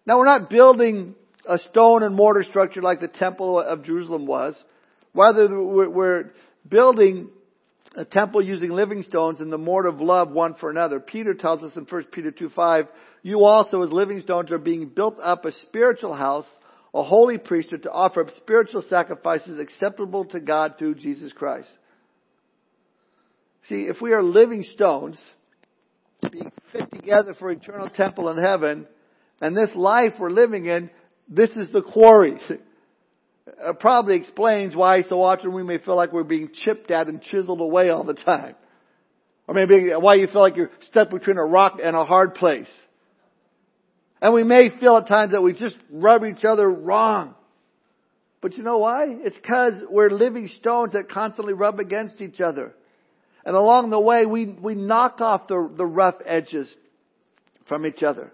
Now 0.05 0.19
we're 0.19 0.25
not 0.25 0.49
building 0.49 1.15
a 1.47 1.57
stone 1.57 2.03
and 2.03 2.15
mortar 2.15 2.43
structure 2.43 2.81
like 2.81 2.99
the 2.99 3.07
temple 3.07 3.59
of 3.59 3.83
Jerusalem 3.83 4.25
was. 4.25 4.55
Rather, 5.13 5.49
we're 5.61 6.31
building 6.67 7.29
a 7.95 8.05
temple 8.05 8.41
using 8.41 8.69
living 8.69 9.03
stones 9.03 9.39
and 9.39 9.51
the 9.51 9.57
mortar 9.57 9.89
of 9.89 9.99
love 9.99 10.31
one 10.31 10.55
for 10.55 10.69
another. 10.69 10.99
Peter 10.99 11.33
tells 11.33 11.63
us 11.63 11.75
in 11.75 11.83
1 11.83 12.03
Peter 12.05 12.31
2 12.31 12.49
5, 12.49 12.87
you 13.23 13.43
also 13.43 13.81
as 13.83 13.91
living 13.91 14.21
stones 14.21 14.51
are 14.51 14.57
being 14.57 14.87
built 14.87 15.17
up 15.21 15.45
a 15.45 15.51
spiritual 15.51 16.13
house, 16.13 16.45
a 16.93 17.03
holy 17.03 17.37
priesthood 17.37 17.83
to 17.83 17.91
offer 17.91 18.21
up 18.21 18.29
spiritual 18.37 18.83
sacrifices 18.83 19.59
acceptable 19.59 20.25
to 20.25 20.39
God 20.39 20.75
through 20.77 20.95
Jesus 20.95 21.33
Christ. 21.33 21.69
See, 23.69 23.83
if 23.83 24.01
we 24.01 24.13
are 24.13 24.23
living 24.23 24.63
stones, 24.63 25.19
being 26.31 26.51
fit 26.71 26.89
together 26.91 27.33
for 27.33 27.51
eternal 27.51 27.89
temple 27.89 28.29
in 28.29 28.37
heaven, 28.37 28.87
and 29.39 29.55
this 29.55 29.69
life 29.75 30.13
we're 30.19 30.31
living 30.31 30.65
in 30.65 30.89
this 31.31 31.49
is 31.51 31.71
the 31.71 31.81
quarry. 31.81 32.37
It 33.63 33.79
probably 33.79 34.15
explains 34.15 34.75
why 34.75 35.01
so 35.01 35.21
often 35.21 35.53
we 35.53 35.63
may 35.63 35.77
feel 35.79 35.95
like 35.95 36.13
we're 36.13 36.23
being 36.23 36.49
chipped 36.53 36.89
at 36.89 37.07
and 37.07 37.21
chiseled 37.21 37.59
away 37.59 37.89
all 37.89 38.03
the 38.03 38.13
time. 38.13 38.55
Or 39.47 39.55
maybe 39.55 39.91
why 39.91 40.15
you 40.15 40.27
feel 40.27 40.41
like 40.41 40.55
you're 40.55 40.71
stuck 40.81 41.09
between 41.09 41.37
a 41.37 41.45
rock 41.45 41.79
and 41.83 41.95
a 41.95 42.05
hard 42.05 42.35
place. 42.35 42.69
And 44.21 44.33
we 44.33 44.43
may 44.43 44.69
feel 44.79 44.95
at 44.97 45.07
times 45.07 45.31
that 45.31 45.41
we 45.41 45.53
just 45.53 45.75
rub 45.91 46.23
each 46.23 46.45
other 46.45 46.69
wrong. 46.69 47.33
But 48.41 48.57
you 48.57 48.63
know 48.63 48.77
why? 48.77 49.05
It's 49.09 49.35
because 49.35 49.73
we're 49.89 50.11
living 50.11 50.47
stones 50.47 50.93
that 50.93 51.09
constantly 51.09 51.53
rub 51.53 51.79
against 51.79 52.21
each 52.21 52.41
other. 52.41 52.73
And 53.45 53.55
along 53.55 53.89
the 53.89 53.99
way, 53.99 54.25
we, 54.25 54.45
we 54.45 54.75
knock 54.75 55.19
off 55.19 55.47
the, 55.47 55.69
the 55.75 55.85
rough 55.85 56.15
edges 56.25 56.73
from 57.67 57.85
each 57.85 58.03
other. 58.03 58.31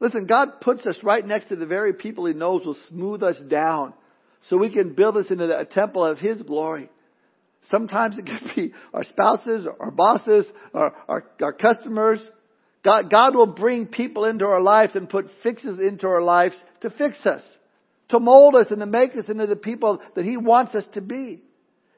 Listen, 0.00 0.26
God 0.26 0.60
puts 0.60 0.86
us 0.86 0.96
right 1.02 1.26
next 1.26 1.48
to 1.48 1.56
the 1.56 1.66
very 1.66 1.92
people 1.92 2.26
He 2.26 2.34
knows 2.34 2.64
will 2.64 2.76
smooth 2.88 3.22
us 3.22 3.36
down 3.48 3.94
so 4.48 4.56
we 4.56 4.70
can 4.70 4.94
build 4.94 5.16
us 5.16 5.26
into 5.30 5.58
a 5.58 5.64
temple 5.64 6.04
of 6.04 6.18
His 6.18 6.40
glory. 6.42 6.88
Sometimes 7.70 8.16
it 8.18 8.26
can 8.26 8.50
be 8.54 8.72
our 8.94 9.04
spouses, 9.04 9.66
our 9.80 9.90
bosses, 9.90 10.46
our, 10.72 10.94
our, 11.08 11.24
our 11.42 11.52
customers. 11.52 12.22
God, 12.84 13.10
God 13.10 13.34
will 13.34 13.46
bring 13.46 13.86
people 13.86 14.24
into 14.24 14.46
our 14.46 14.62
lives 14.62 14.94
and 14.94 15.10
put 15.10 15.26
fixes 15.42 15.78
into 15.80 16.06
our 16.06 16.22
lives 16.22 16.54
to 16.82 16.90
fix 16.90 17.26
us, 17.26 17.42
to 18.10 18.20
mold 18.20 18.54
us 18.54 18.68
and 18.70 18.78
to 18.78 18.86
make 18.86 19.16
us 19.16 19.28
into 19.28 19.46
the 19.46 19.56
people 19.56 20.00
that 20.14 20.24
He 20.24 20.36
wants 20.36 20.74
us 20.74 20.86
to 20.94 21.00
be. 21.00 21.42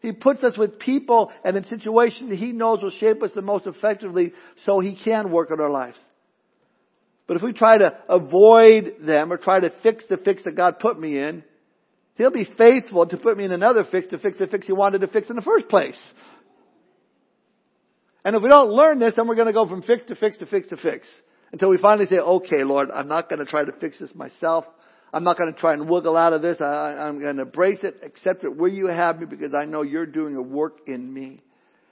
He 0.01 0.13
puts 0.13 0.43
us 0.43 0.57
with 0.57 0.79
people 0.79 1.31
and 1.45 1.57
in 1.57 1.67
situations 1.67 2.31
that 2.31 2.39
He 2.39 2.53
knows 2.53 2.83
will 2.83 2.91
shape 2.91 3.23
us 3.23 3.33
the 3.35 3.43
most 3.43 3.67
effectively 3.67 4.33
so 4.65 4.81
He 4.81 4.99
can 5.05 5.31
work 5.31 5.51
in 5.53 5.61
our 5.61 5.69
lives. 5.69 5.97
But 7.31 7.37
if 7.37 7.45
we 7.45 7.53
try 7.53 7.79
to 7.79 7.97
avoid 8.09 9.07
them 9.07 9.33
or 9.33 9.37
try 9.37 9.61
to 9.61 9.71
fix 9.85 10.03
the 10.11 10.17
fix 10.17 10.43
that 10.43 10.57
God 10.57 10.81
put 10.81 10.99
me 10.99 11.17
in, 11.17 11.45
He'll 12.17 12.33
be 12.33 12.49
faithful 12.59 13.07
to 13.07 13.17
put 13.19 13.39
me 13.39 13.45
in 13.45 13.53
another 13.53 13.85
fix 13.85 14.09
to 14.09 14.19
fix 14.19 14.39
the 14.39 14.49
fix 14.49 14.67
He 14.67 14.73
wanted 14.73 15.03
to 15.03 15.07
fix 15.07 15.31
in 15.31 15.37
the 15.37 15.43
first 15.43 15.69
place. 15.69 15.97
And 18.25 18.35
if 18.35 18.43
we 18.43 18.49
don't 18.49 18.73
learn 18.73 18.99
this, 18.99 19.13
then 19.15 19.29
we're 19.29 19.37
going 19.37 19.47
to 19.47 19.53
go 19.53 19.69
from 19.69 19.83
fix 19.83 20.07
to 20.07 20.17
fix 20.17 20.39
to 20.39 20.47
fix 20.47 20.67
to 20.71 20.77
fix. 20.77 21.07
Until 21.53 21.69
we 21.69 21.79
finally 21.79 22.09
say, 22.09 22.17
okay, 22.17 22.65
Lord, 22.65 22.91
I'm 22.91 23.07
not 23.07 23.29
going 23.29 23.39
to 23.39 23.49
try 23.49 23.65
to 23.65 23.73
fix 23.79 24.01
this 24.01 24.13
myself. 24.13 24.65
I'm 25.15 25.23
not 25.23 25.39
going 25.39 25.55
to 25.55 25.61
try 25.61 25.75
and 25.75 25.89
wiggle 25.89 26.17
out 26.17 26.33
of 26.33 26.43
this. 26.43 26.61
I, 26.61 27.07
am 27.07 27.21
going 27.21 27.37
to 27.37 27.43
embrace 27.43 27.79
it, 27.85 28.01
accept 28.03 28.43
it 28.43 28.57
where 28.57 28.71
you 28.71 28.89
have 28.89 29.21
me 29.21 29.27
because 29.27 29.55
I 29.55 29.67
know 29.67 29.83
you're 29.83 30.05
doing 30.05 30.35
a 30.35 30.43
work 30.43 30.79
in 30.89 31.15
me 31.15 31.45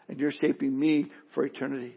and 0.09 0.19
you're 0.19 0.33
shaping 0.33 0.77
me 0.77 1.13
for 1.33 1.47
eternity. 1.47 1.95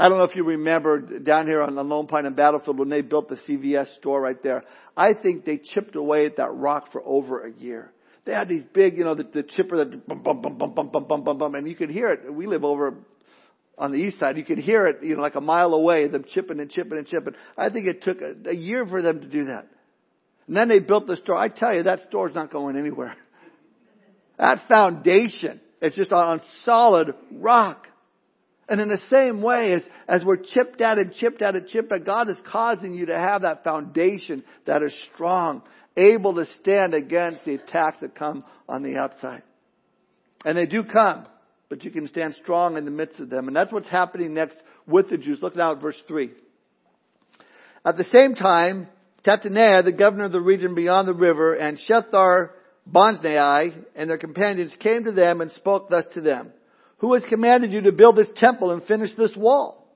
I 0.00 0.08
don't 0.08 0.16
know 0.16 0.24
if 0.24 0.34
you 0.34 0.44
remember 0.44 0.98
down 1.18 1.46
here 1.46 1.60
on 1.60 1.74
the 1.74 1.84
Lone 1.84 2.06
Pine 2.06 2.24
and 2.24 2.34
Battlefield 2.34 2.78
when 2.78 2.88
they 2.88 3.02
built 3.02 3.28
the 3.28 3.36
CVS 3.36 3.96
store 3.98 4.18
right 4.18 4.42
there. 4.42 4.64
I 4.96 5.12
think 5.12 5.44
they 5.44 5.58
chipped 5.58 5.94
away 5.94 6.24
at 6.24 6.38
that 6.38 6.54
rock 6.54 6.90
for 6.90 7.02
over 7.04 7.44
a 7.44 7.52
year. 7.52 7.92
They 8.24 8.32
had 8.32 8.48
these 8.48 8.64
big, 8.72 8.96
you 8.96 9.04
know, 9.04 9.14
the, 9.14 9.24
the 9.24 9.42
chipper 9.42 9.76
that 9.76 10.08
bum, 10.08 10.22
bum, 10.22 10.40
bum, 10.40 10.56
bum, 10.56 10.72
bum, 10.72 10.88
bum, 10.90 11.04
bum, 11.06 11.22
bum, 11.22 11.36
bum, 11.36 11.54
and 11.54 11.68
you 11.68 11.74
could 11.74 11.90
hear 11.90 12.08
it. 12.08 12.32
We 12.32 12.46
live 12.46 12.64
over 12.64 12.94
on 13.76 13.92
the 13.92 13.98
east 13.98 14.18
side. 14.18 14.38
You 14.38 14.44
could 14.44 14.56
hear 14.56 14.86
it, 14.86 15.02
you 15.02 15.16
know, 15.16 15.20
like 15.20 15.34
a 15.34 15.40
mile 15.42 15.74
away, 15.74 16.08
them 16.08 16.24
chipping 16.32 16.60
and 16.60 16.70
chipping 16.70 16.96
and 16.96 17.06
chipping. 17.06 17.34
I 17.58 17.68
think 17.68 17.86
it 17.86 18.02
took 18.02 18.22
a, 18.22 18.48
a 18.48 18.54
year 18.54 18.86
for 18.86 19.02
them 19.02 19.20
to 19.20 19.26
do 19.26 19.44
that. 19.46 19.66
And 20.46 20.56
then 20.56 20.68
they 20.68 20.78
built 20.78 21.08
the 21.08 21.16
store. 21.16 21.36
I 21.36 21.48
tell 21.48 21.74
you, 21.74 21.82
that 21.82 22.00
store's 22.08 22.34
not 22.34 22.50
going 22.50 22.78
anywhere. 22.78 23.16
That 24.38 24.62
foundation, 24.66 25.60
it's 25.82 25.94
just 25.94 26.10
on 26.10 26.40
solid 26.64 27.12
rock. 27.32 27.86
And 28.70 28.80
in 28.80 28.88
the 28.88 29.00
same 29.10 29.42
way 29.42 29.72
as, 29.72 29.82
as 30.06 30.24
we're 30.24 30.36
chipped 30.36 30.80
at 30.80 30.96
and 30.96 31.12
chipped 31.12 31.42
at 31.42 31.56
and 31.56 31.66
chipped 31.66 31.90
at, 31.90 32.04
God 32.04 32.30
is 32.30 32.36
causing 32.46 32.94
you 32.94 33.06
to 33.06 33.18
have 33.18 33.42
that 33.42 33.64
foundation 33.64 34.44
that 34.64 34.84
is 34.84 34.96
strong, 35.12 35.62
able 35.96 36.36
to 36.36 36.46
stand 36.60 36.94
against 36.94 37.44
the 37.44 37.54
attacks 37.54 37.96
that 38.00 38.14
come 38.14 38.44
on 38.68 38.84
the 38.84 38.96
outside. 38.96 39.42
And 40.44 40.56
they 40.56 40.66
do 40.66 40.84
come, 40.84 41.26
but 41.68 41.82
you 41.82 41.90
can 41.90 42.06
stand 42.06 42.36
strong 42.36 42.76
in 42.76 42.84
the 42.84 42.92
midst 42.92 43.18
of 43.18 43.28
them. 43.28 43.48
And 43.48 43.56
that's 43.56 43.72
what's 43.72 43.88
happening 43.88 44.34
next 44.34 44.56
with 44.86 45.10
the 45.10 45.18
Jews. 45.18 45.40
Look 45.42 45.56
now 45.56 45.72
at 45.72 45.80
verse 45.80 46.00
3. 46.06 46.30
At 47.84 47.96
the 47.96 48.06
same 48.12 48.36
time, 48.36 48.86
Tattenai, 49.26 49.84
the 49.84 49.92
governor 49.92 50.26
of 50.26 50.32
the 50.32 50.40
region 50.40 50.76
beyond 50.76 51.08
the 51.08 51.14
river, 51.14 51.54
and 51.54 51.76
Shethar 51.76 52.50
Boznai 52.88 53.84
and 53.96 54.08
their 54.08 54.16
companions 54.16 54.76
came 54.78 55.04
to 55.04 55.12
them 55.12 55.40
and 55.40 55.50
spoke 55.50 55.90
thus 55.90 56.06
to 56.14 56.20
them. 56.20 56.52
Who 57.00 57.14
has 57.14 57.24
commanded 57.28 57.72
you 57.72 57.82
to 57.82 57.92
build 57.92 58.16
this 58.16 58.28
temple 58.36 58.70
and 58.72 58.82
finish 58.84 59.10
this 59.16 59.34
wall? 59.34 59.86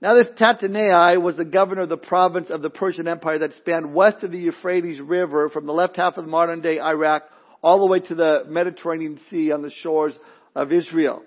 Now 0.00 0.14
this 0.14 0.28
Tattenai 0.38 1.20
was 1.20 1.36
the 1.36 1.44
governor 1.44 1.82
of 1.82 1.88
the 1.88 1.96
province 1.96 2.48
of 2.50 2.62
the 2.62 2.70
Persian 2.70 3.08
Empire 3.08 3.38
that 3.38 3.54
spanned 3.54 3.94
west 3.94 4.22
of 4.22 4.32
the 4.32 4.38
Euphrates 4.38 5.00
River 5.00 5.48
from 5.48 5.66
the 5.66 5.72
left 5.72 5.96
half 5.96 6.16
of 6.16 6.26
modern 6.26 6.60
day 6.60 6.78
Iraq 6.80 7.22
all 7.62 7.80
the 7.80 7.86
way 7.86 8.00
to 8.00 8.14
the 8.14 8.44
Mediterranean 8.48 9.18
Sea 9.30 9.52
on 9.52 9.62
the 9.62 9.70
shores 9.70 10.16
of 10.54 10.72
Israel. 10.72 11.22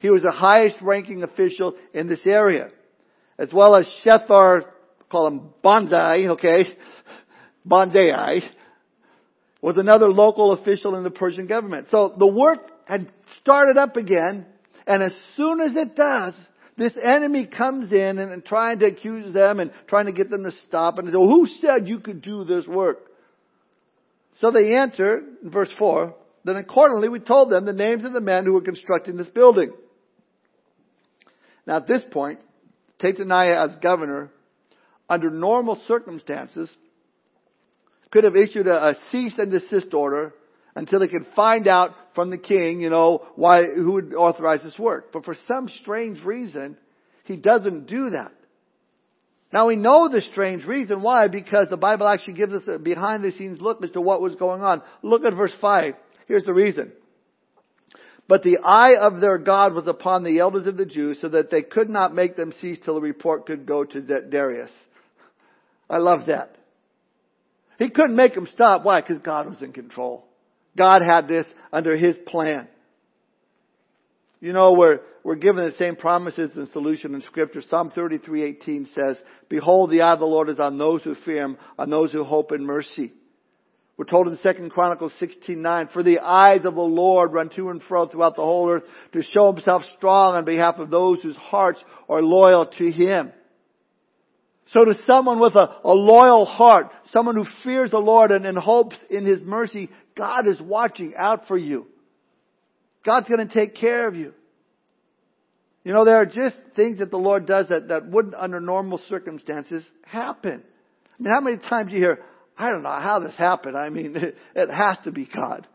He 0.00 0.10
was 0.10 0.22
the 0.22 0.30
highest 0.30 0.76
ranking 0.82 1.22
official 1.22 1.74
in 1.94 2.08
this 2.08 2.26
area, 2.26 2.68
as 3.38 3.52
well 3.52 3.76
as 3.76 3.86
Shethar 4.04 4.62
call 5.10 5.26
him 5.28 5.40
Bonsai, 5.62 6.28
okay? 6.30 6.76
Bonsai, 7.66 8.42
was 9.60 9.76
another 9.76 10.10
local 10.10 10.52
official 10.52 10.96
in 10.96 11.04
the 11.04 11.10
Persian 11.10 11.46
government. 11.46 11.86
So 11.90 12.14
the 12.18 12.26
work 12.26 12.58
had 12.86 13.10
started 13.40 13.76
up 13.76 13.96
again, 13.96 14.46
and 14.86 15.02
as 15.02 15.12
soon 15.36 15.60
as 15.60 15.74
it 15.76 15.94
does, 15.96 16.34
this 16.76 16.92
enemy 17.02 17.46
comes 17.46 17.92
in 17.92 18.18
and, 18.18 18.32
and 18.32 18.44
trying 18.44 18.78
to 18.80 18.86
accuse 18.86 19.32
them 19.34 19.60
and 19.60 19.70
trying 19.86 20.06
to 20.06 20.12
get 20.12 20.30
them 20.30 20.44
to 20.44 20.52
stop 20.66 20.98
and 20.98 21.08
say, 21.08 21.16
well, 21.16 21.28
who 21.28 21.46
said 21.46 21.88
you 21.88 22.00
could 22.00 22.22
do 22.22 22.44
this 22.44 22.66
work? 22.66 22.98
So 24.40 24.50
they 24.50 24.74
answer 24.74 25.22
in 25.42 25.50
verse 25.50 25.70
4, 25.78 26.14
then 26.44 26.56
accordingly 26.56 27.08
we 27.08 27.20
told 27.20 27.50
them 27.50 27.66
the 27.66 27.72
names 27.72 28.04
of 28.04 28.12
the 28.12 28.20
men 28.20 28.44
who 28.44 28.52
were 28.52 28.62
constructing 28.62 29.16
this 29.16 29.28
building. 29.28 29.72
Now 31.66 31.76
at 31.76 31.86
this 31.86 32.02
point, 32.10 32.40
Tataniah 33.00 33.70
as 33.70 33.76
governor, 33.76 34.30
under 35.08 35.30
normal 35.30 35.80
circumstances, 35.86 36.70
could 38.10 38.24
have 38.24 38.36
issued 38.36 38.66
a, 38.66 38.88
a 38.88 38.96
cease 39.10 39.34
and 39.38 39.50
desist 39.50 39.92
order 39.94 40.34
until 40.74 41.02
he 41.02 41.08
could 41.08 41.26
find 41.36 41.68
out 41.68 41.92
from 42.14 42.30
the 42.30 42.38
king, 42.38 42.80
you 42.80 42.90
know, 42.90 43.26
why, 43.36 43.64
who 43.64 43.92
would 43.92 44.14
authorize 44.14 44.62
this 44.62 44.78
work. 44.78 45.12
But 45.12 45.24
for 45.24 45.36
some 45.48 45.68
strange 45.68 46.22
reason, 46.24 46.76
he 47.24 47.36
doesn't 47.36 47.86
do 47.86 48.10
that. 48.10 48.32
Now 49.52 49.68
we 49.68 49.76
know 49.76 50.08
the 50.08 50.22
strange 50.22 50.64
reason. 50.64 51.02
Why? 51.02 51.28
Because 51.28 51.68
the 51.68 51.76
Bible 51.76 52.08
actually 52.08 52.34
gives 52.34 52.54
us 52.54 52.62
a 52.66 52.78
behind 52.78 53.22
the 53.22 53.32
scenes 53.32 53.60
look 53.60 53.84
as 53.84 53.90
to 53.92 54.00
what 54.00 54.22
was 54.22 54.34
going 54.36 54.62
on. 54.62 54.82
Look 55.02 55.24
at 55.24 55.34
verse 55.34 55.54
5. 55.60 55.94
Here's 56.26 56.44
the 56.44 56.54
reason. 56.54 56.92
But 58.28 58.42
the 58.42 58.58
eye 58.64 58.96
of 58.98 59.20
their 59.20 59.36
God 59.36 59.74
was 59.74 59.86
upon 59.86 60.24
the 60.24 60.38
elders 60.38 60.66
of 60.66 60.78
the 60.78 60.86
Jews 60.86 61.18
so 61.20 61.28
that 61.28 61.50
they 61.50 61.62
could 61.62 61.90
not 61.90 62.14
make 62.14 62.36
them 62.36 62.54
cease 62.60 62.78
till 62.82 62.94
the 62.94 63.00
report 63.00 63.46
could 63.46 63.66
go 63.66 63.84
to 63.84 64.00
Darius. 64.00 64.70
I 65.90 65.98
love 65.98 66.26
that. 66.28 66.56
He 67.78 67.90
couldn't 67.90 68.16
make 68.16 68.34
them 68.34 68.48
stop. 68.50 68.84
Why? 68.84 69.00
Because 69.00 69.18
God 69.18 69.48
was 69.48 69.60
in 69.60 69.72
control. 69.72 70.24
God 70.76 71.02
had 71.02 71.28
this 71.28 71.46
under 71.72 71.96
His 71.96 72.16
plan. 72.26 72.68
You 74.40 74.52
know, 74.52 74.72
we're, 74.72 75.00
we're 75.22 75.36
given 75.36 75.64
the 75.64 75.76
same 75.76 75.94
promises 75.94 76.50
and 76.56 76.68
solution 76.70 77.14
in 77.14 77.22
scripture. 77.22 77.62
Psalm 77.68 77.92
33:18 77.96 78.92
says, 78.94 79.16
Behold, 79.48 79.90
the 79.90 80.00
eye 80.00 80.14
of 80.14 80.18
the 80.18 80.24
Lord 80.24 80.48
is 80.48 80.58
on 80.58 80.78
those 80.78 81.02
who 81.02 81.14
fear 81.14 81.44
Him, 81.44 81.56
on 81.78 81.90
those 81.90 82.10
who 82.10 82.24
hope 82.24 82.50
in 82.52 82.64
mercy. 82.64 83.12
We're 83.96 84.06
told 84.06 84.26
in 84.26 84.38
2 84.42 84.70
Chronicles 84.70 85.12
16:9, 85.20 85.92
For 85.92 86.02
the 86.02 86.18
eyes 86.18 86.64
of 86.64 86.74
the 86.74 86.80
Lord 86.80 87.32
run 87.32 87.50
to 87.50 87.68
and 87.68 87.80
fro 87.82 88.08
throughout 88.08 88.34
the 88.34 88.42
whole 88.42 88.68
earth 88.68 88.84
to 89.12 89.22
show 89.22 89.52
Himself 89.52 89.82
strong 89.96 90.34
on 90.34 90.44
behalf 90.44 90.76
of 90.78 90.90
those 90.90 91.22
whose 91.22 91.36
hearts 91.36 91.78
are 92.08 92.22
loyal 92.22 92.66
to 92.66 92.90
Him. 92.90 93.32
So 94.68 94.84
to 94.84 94.94
someone 95.06 95.40
with 95.40 95.54
a, 95.54 95.68
a 95.84 95.92
loyal 95.92 96.46
heart, 96.46 96.90
someone 97.12 97.36
who 97.36 97.44
fears 97.64 97.90
the 97.90 97.98
Lord 97.98 98.30
and, 98.30 98.46
and 98.46 98.56
hopes 98.56 98.96
in 99.10 99.26
His 99.26 99.42
mercy, 99.42 99.90
God 100.16 100.46
is 100.46 100.60
watching 100.60 101.14
out 101.16 101.46
for 101.46 101.58
you. 101.58 101.86
God's 103.04 103.28
going 103.28 103.46
to 103.46 103.52
take 103.52 103.74
care 103.74 104.06
of 104.06 104.14
you. 104.14 104.32
You 105.84 105.92
know, 105.92 106.04
there 106.04 106.16
are 106.16 106.26
just 106.26 106.54
things 106.76 107.00
that 107.00 107.10
the 107.10 107.16
Lord 107.16 107.46
does 107.46 107.68
that, 107.68 107.88
that 107.88 108.06
wouldn't 108.06 108.34
under 108.34 108.60
normal 108.60 108.98
circumstances 109.08 109.84
happen. 110.04 110.62
I 111.18 111.22
mean, 111.22 111.32
how 111.32 111.40
many 111.40 111.56
times 111.56 111.92
you 111.92 111.98
hear, 111.98 112.20
I 112.56 112.70
don't 112.70 112.84
know 112.84 112.90
how 112.90 113.18
this 113.18 113.34
happened. 113.36 113.76
I 113.76 113.88
mean, 113.88 114.14
it, 114.16 114.36
it 114.54 114.70
has 114.70 114.98
to 115.04 115.10
be 115.10 115.26
God. 115.26 115.66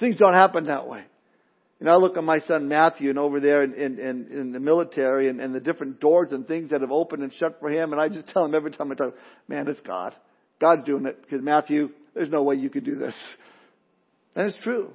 Things 0.00 0.16
don't 0.16 0.32
happen 0.32 0.64
that 0.64 0.88
way. 0.88 1.04
Know, 1.82 1.92
I 1.92 1.96
look 1.96 2.16
at 2.16 2.22
my 2.22 2.40
son 2.40 2.68
Matthew 2.68 3.10
and 3.10 3.18
over 3.18 3.40
there 3.40 3.64
in, 3.64 3.74
in, 3.74 3.98
in, 3.98 4.28
in 4.30 4.52
the 4.52 4.60
military 4.60 5.28
and, 5.28 5.40
and 5.40 5.52
the 5.52 5.60
different 5.60 6.00
doors 6.00 6.28
and 6.30 6.46
things 6.46 6.70
that 6.70 6.80
have 6.80 6.92
opened 6.92 7.24
and 7.24 7.32
shut 7.32 7.58
for 7.58 7.70
him. 7.70 7.92
And 7.92 8.00
I 8.00 8.08
just 8.08 8.28
tell 8.28 8.44
him 8.44 8.54
every 8.54 8.70
time 8.70 8.92
I 8.92 8.94
talk, 8.94 9.14
man, 9.48 9.66
it's 9.66 9.80
God. 9.80 10.14
God's 10.60 10.84
doing 10.84 11.06
it. 11.06 11.20
Because 11.22 11.42
Matthew, 11.42 11.90
there's 12.14 12.30
no 12.30 12.44
way 12.44 12.54
you 12.54 12.70
could 12.70 12.84
do 12.84 12.94
this. 12.94 13.14
And 14.36 14.46
it's 14.46 14.58
true. 14.62 14.92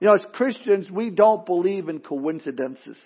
You 0.00 0.08
know, 0.08 0.14
as 0.14 0.24
Christians, 0.32 0.90
we 0.90 1.10
don't 1.10 1.44
believe 1.44 1.88
in 1.88 2.00
coincidences. 2.00 2.96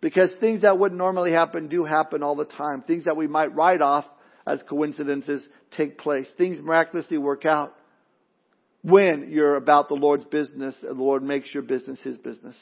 Because 0.00 0.30
things 0.40 0.62
that 0.62 0.78
wouldn't 0.78 0.98
normally 0.98 1.32
happen 1.32 1.68
do 1.68 1.84
happen 1.84 2.22
all 2.22 2.36
the 2.36 2.44
time. 2.44 2.82
Things 2.82 3.04
that 3.04 3.16
we 3.16 3.26
might 3.26 3.54
write 3.54 3.80
off 3.80 4.04
as 4.46 4.60
coincidences 4.68 5.42
take 5.76 5.98
place. 5.98 6.26
Things 6.36 6.58
miraculously 6.60 7.16
work 7.16 7.46
out 7.46 7.74
when 8.84 9.30
you're 9.30 9.56
about 9.56 9.88
the 9.88 9.94
Lord's 9.94 10.26
business 10.26 10.76
the 10.82 10.92
Lord 10.92 11.22
makes 11.22 11.52
your 11.52 11.62
business 11.62 11.98
His 12.02 12.18
business. 12.18 12.56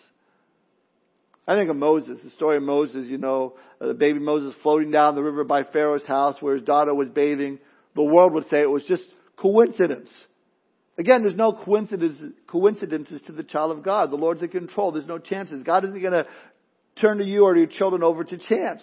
I 1.47 1.57
think 1.57 1.69
of 1.71 1.77
Moses, 1.77 2.21
the 2.23 2.31
story 2.31 2.57
of 2.57 2.63
Moses, 2.63 3.09
you 3.09 3.19
know, 3.19 3.55
uh, 3.81 3.89
the 3.89 3.95
baby 3.95 4.21
Moses 4.21 4.55
floating 4.63 4.93
down 4.93 5.17
the 5.17 5.23
river 5.23 5.43
by 5.43 5.65
Pharaoh's 5.65 6.07
house 6.07 6.37
where 6.41 6.55
his 6.55 6.65
daughter 6.65 6.95
was 6.95 7.09
bathing. 7.09 7.59
The 7.97 8.05
world 8.05 8.33
would 8.35 8.49
say 8.49 8.61
it 8.61 8.71
was 8.71 8.85
just 8.85 9.05
coincidence. 9.37 10.11
Again, 10.97 11.23
there's 11.23 11.35
no 11.35 11.53
coincidences, 11.53 12.33
coincidences 12.47 13.23
to 13.23 13.33
the 13.33 13.43
child 13.43 13.77
of 13.77 13.83
God. 13.83 14.13
The 14.13 14.17
Lord's 14.17 14.43
in 14.43 14.51
control. 14.51 14.93
There's 14.93 15.07
no 15.07 15.19
chances. 15.19 15.65
God 15.65 15.85
isn't 15.85 16.01
going 16.01 16.13
to 16.13 16.27
turn 17.01 17.19
to 17.19 17.25
you 17.25 17.45
or 17.45 17.55
to 17.55 17.61
your 17.61 17.69
children 17.69 18.05
over 18.05 18.23
to 18.23 18.39
chance. 18.39 18.83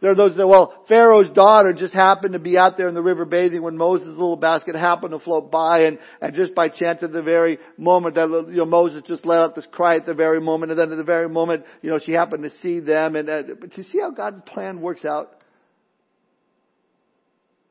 There 0.00 0.12
are 0.12 0.14
those 0.14 0.36
that, 0.36 0.46
well, 0.46 0.84
Pharaoh's 0.86 1.28
daughter 1.30 1.72
just 1.72 1.92
happened 1.92 2.34
to 2.34 2.38
be 2.38 2.56
out 2.56 2.76
there 2.76 2.86
in 2.86 2.94
the 2.94 3.02
river 3.02 3.24
bathing 3.24 3.62
when 3.62 3.76
Moses' 3.76 4.08
little 4.08 4.36
basket 4.36 4.76
happened 4.76 5.10
to 5.10 5.18
float 5.18 5.50
by 5.50 5.80
and, 5.80 5.98
and 6.20 6.34
just 6.34 6.54
by 6.54 6.68
chance 6.68 7.02
at 7.02 7.12
the 7.12 7.22
very 7.22 7.58
moment 7.76 8.14
that, 8.14 8.28
you 8.48 8.58
know, 8.58 8.64
Moses 8.64 9.02
just 9.08 9.26
let 9.26 9.38
out 9.38 9.56
this 9.56 9.66
cry 9.72 9.96
at 9.96 10.06
the 10.06 10.14
very 10.14 10.40
moment 10.40 10.70
and 10.70 10.78
then 10.78 10.92
at 10.92 10.96
the 10.96 11.04
very 11.04 11.28
moment, 11.28 11.64
you 11.82 11.90
know, 11.90 11.98
she 11.98 12.12
happened 12.12 12.44
to 12.44 12.52
see 12.62 12.78
them 12.78 13.16
and, 13.16 13.28
uh, 13.28 13.42
but 13.60 13.76
you 13.76 13.82
see 13.84 13.98
how 13.98 14.12
God's 14.12 14.42
plan 14.46 14.80
works 14.80 15.04
out? 15.04 15.32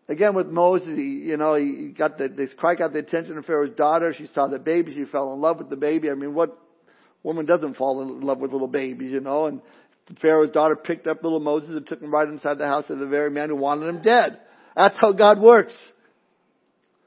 Again, 0.10 0.36
with 0.36 0.48
Moses, 0.48 0.98
he, 0.98 1.04
you 1.04 1.38
know, 1.38 1.56
he 1.56 1.94
got 1.98 2.18
the, 2.18 2.28
this 2.28 2.52
cry 2.58 2.76
got 2.76 2.92
the 2.92 3.00
attention 3.00 3.38
of 3.38 3.46
Pharaoh's 3.46 3.76
daughter. 3.76 4.14
She 4.14 4.28
saw 4.28 4.48
the 4.48 4.60
baby. 4.60 4.94
She 4.94 5.06
fell 5.06 5.34
in 5.34 5.42
love 5.42 5.58
with 5.58 5.70
the 5.70 5.76
baby. 5.76 6.10
I 6.10 6.14
mean, 6.14 6.34
what 6.34 6.58
woman 7.24 7.46
doesn't 7.46 7.76
fall 7.76 8.02
in 8.02 8.22
love 8.22 8.40
with 8.40 8.54
little 8.54 8.70
babies, 8.70 9.12
you 9.12 9.20
know? 9.20 9.48
And 9.48 9.62
Pharaoh's 10.22 10.52
daughter 10.52 10.76
picked 10.76 11.08
up 11.08 11.24
little 11.24 11.40
Moses 11.40 11.70
and 11.72 11.86
took 11.86 12.02
him 12.02 12.12
right 12.12 12.28
inside 12.28 12.58
the 12.58 12.68
house 12.68 12.90
of 12.90 13.00
the 13.00 13.06
very 13.06 13.30
man 13.30 13.50
who 13.50 13.56
wanted 13.56 13.88
him 13.88 14.02
dead. 14.02 14.40
That's 14.76 14.98
how 15.00 15.12
God 15.12 15.40
works. 15.40 15.74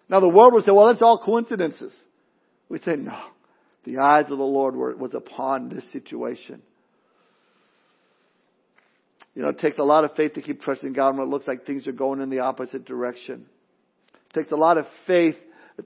Now 0.08 0.20
the 0.20 0.28
world 0.28 0.54
would 0.54 0.64
say, 0.64 0.72
well, 0.72 0.88
that's 0.88 1.02
all 1.02 1.22
coincidences. 1.24 1.94
We 2.68 2.78
say, 2.80 2.96
no. 2.96 3.18
The 3.84 3.98
eyes 3.98 4.24
of 4.24 4.36
the 4.36 4.44
Lord 4.44 4.76
were, 4.76 4.94
was 4.94 5.14
upon 5.14 5.70
this 5.70 5.84
situation. 5.92 6.60
You 9.34 9.42
know, 9.42 9.48
it 9.48 9.58
takes 9.58 9.78
a 9.78 9.84
lot 9.84 10.04
of 10.04 10.14
faith 10.14 10.34
to 10.34 10.42
keep 10.42 10.60
trusting 10.60 10.92
God 10.92 11.16
when 11.16 11.26
it 11.26 11.30
looks 11.30 11.46
like 11.48 11.64
things 11.64 11.86
are 11.86 11.92
going 11.92 12.20
in 12.20 12.28
the 12.28 12.40
opposite 12.40 12.84
direction. 12.84 13.46
It 14.12 14.34
takes 14.38 14.52
a 14.52 14.56
lot 14.56 14.76
of 14.76 14.86
faith 15.06 15.36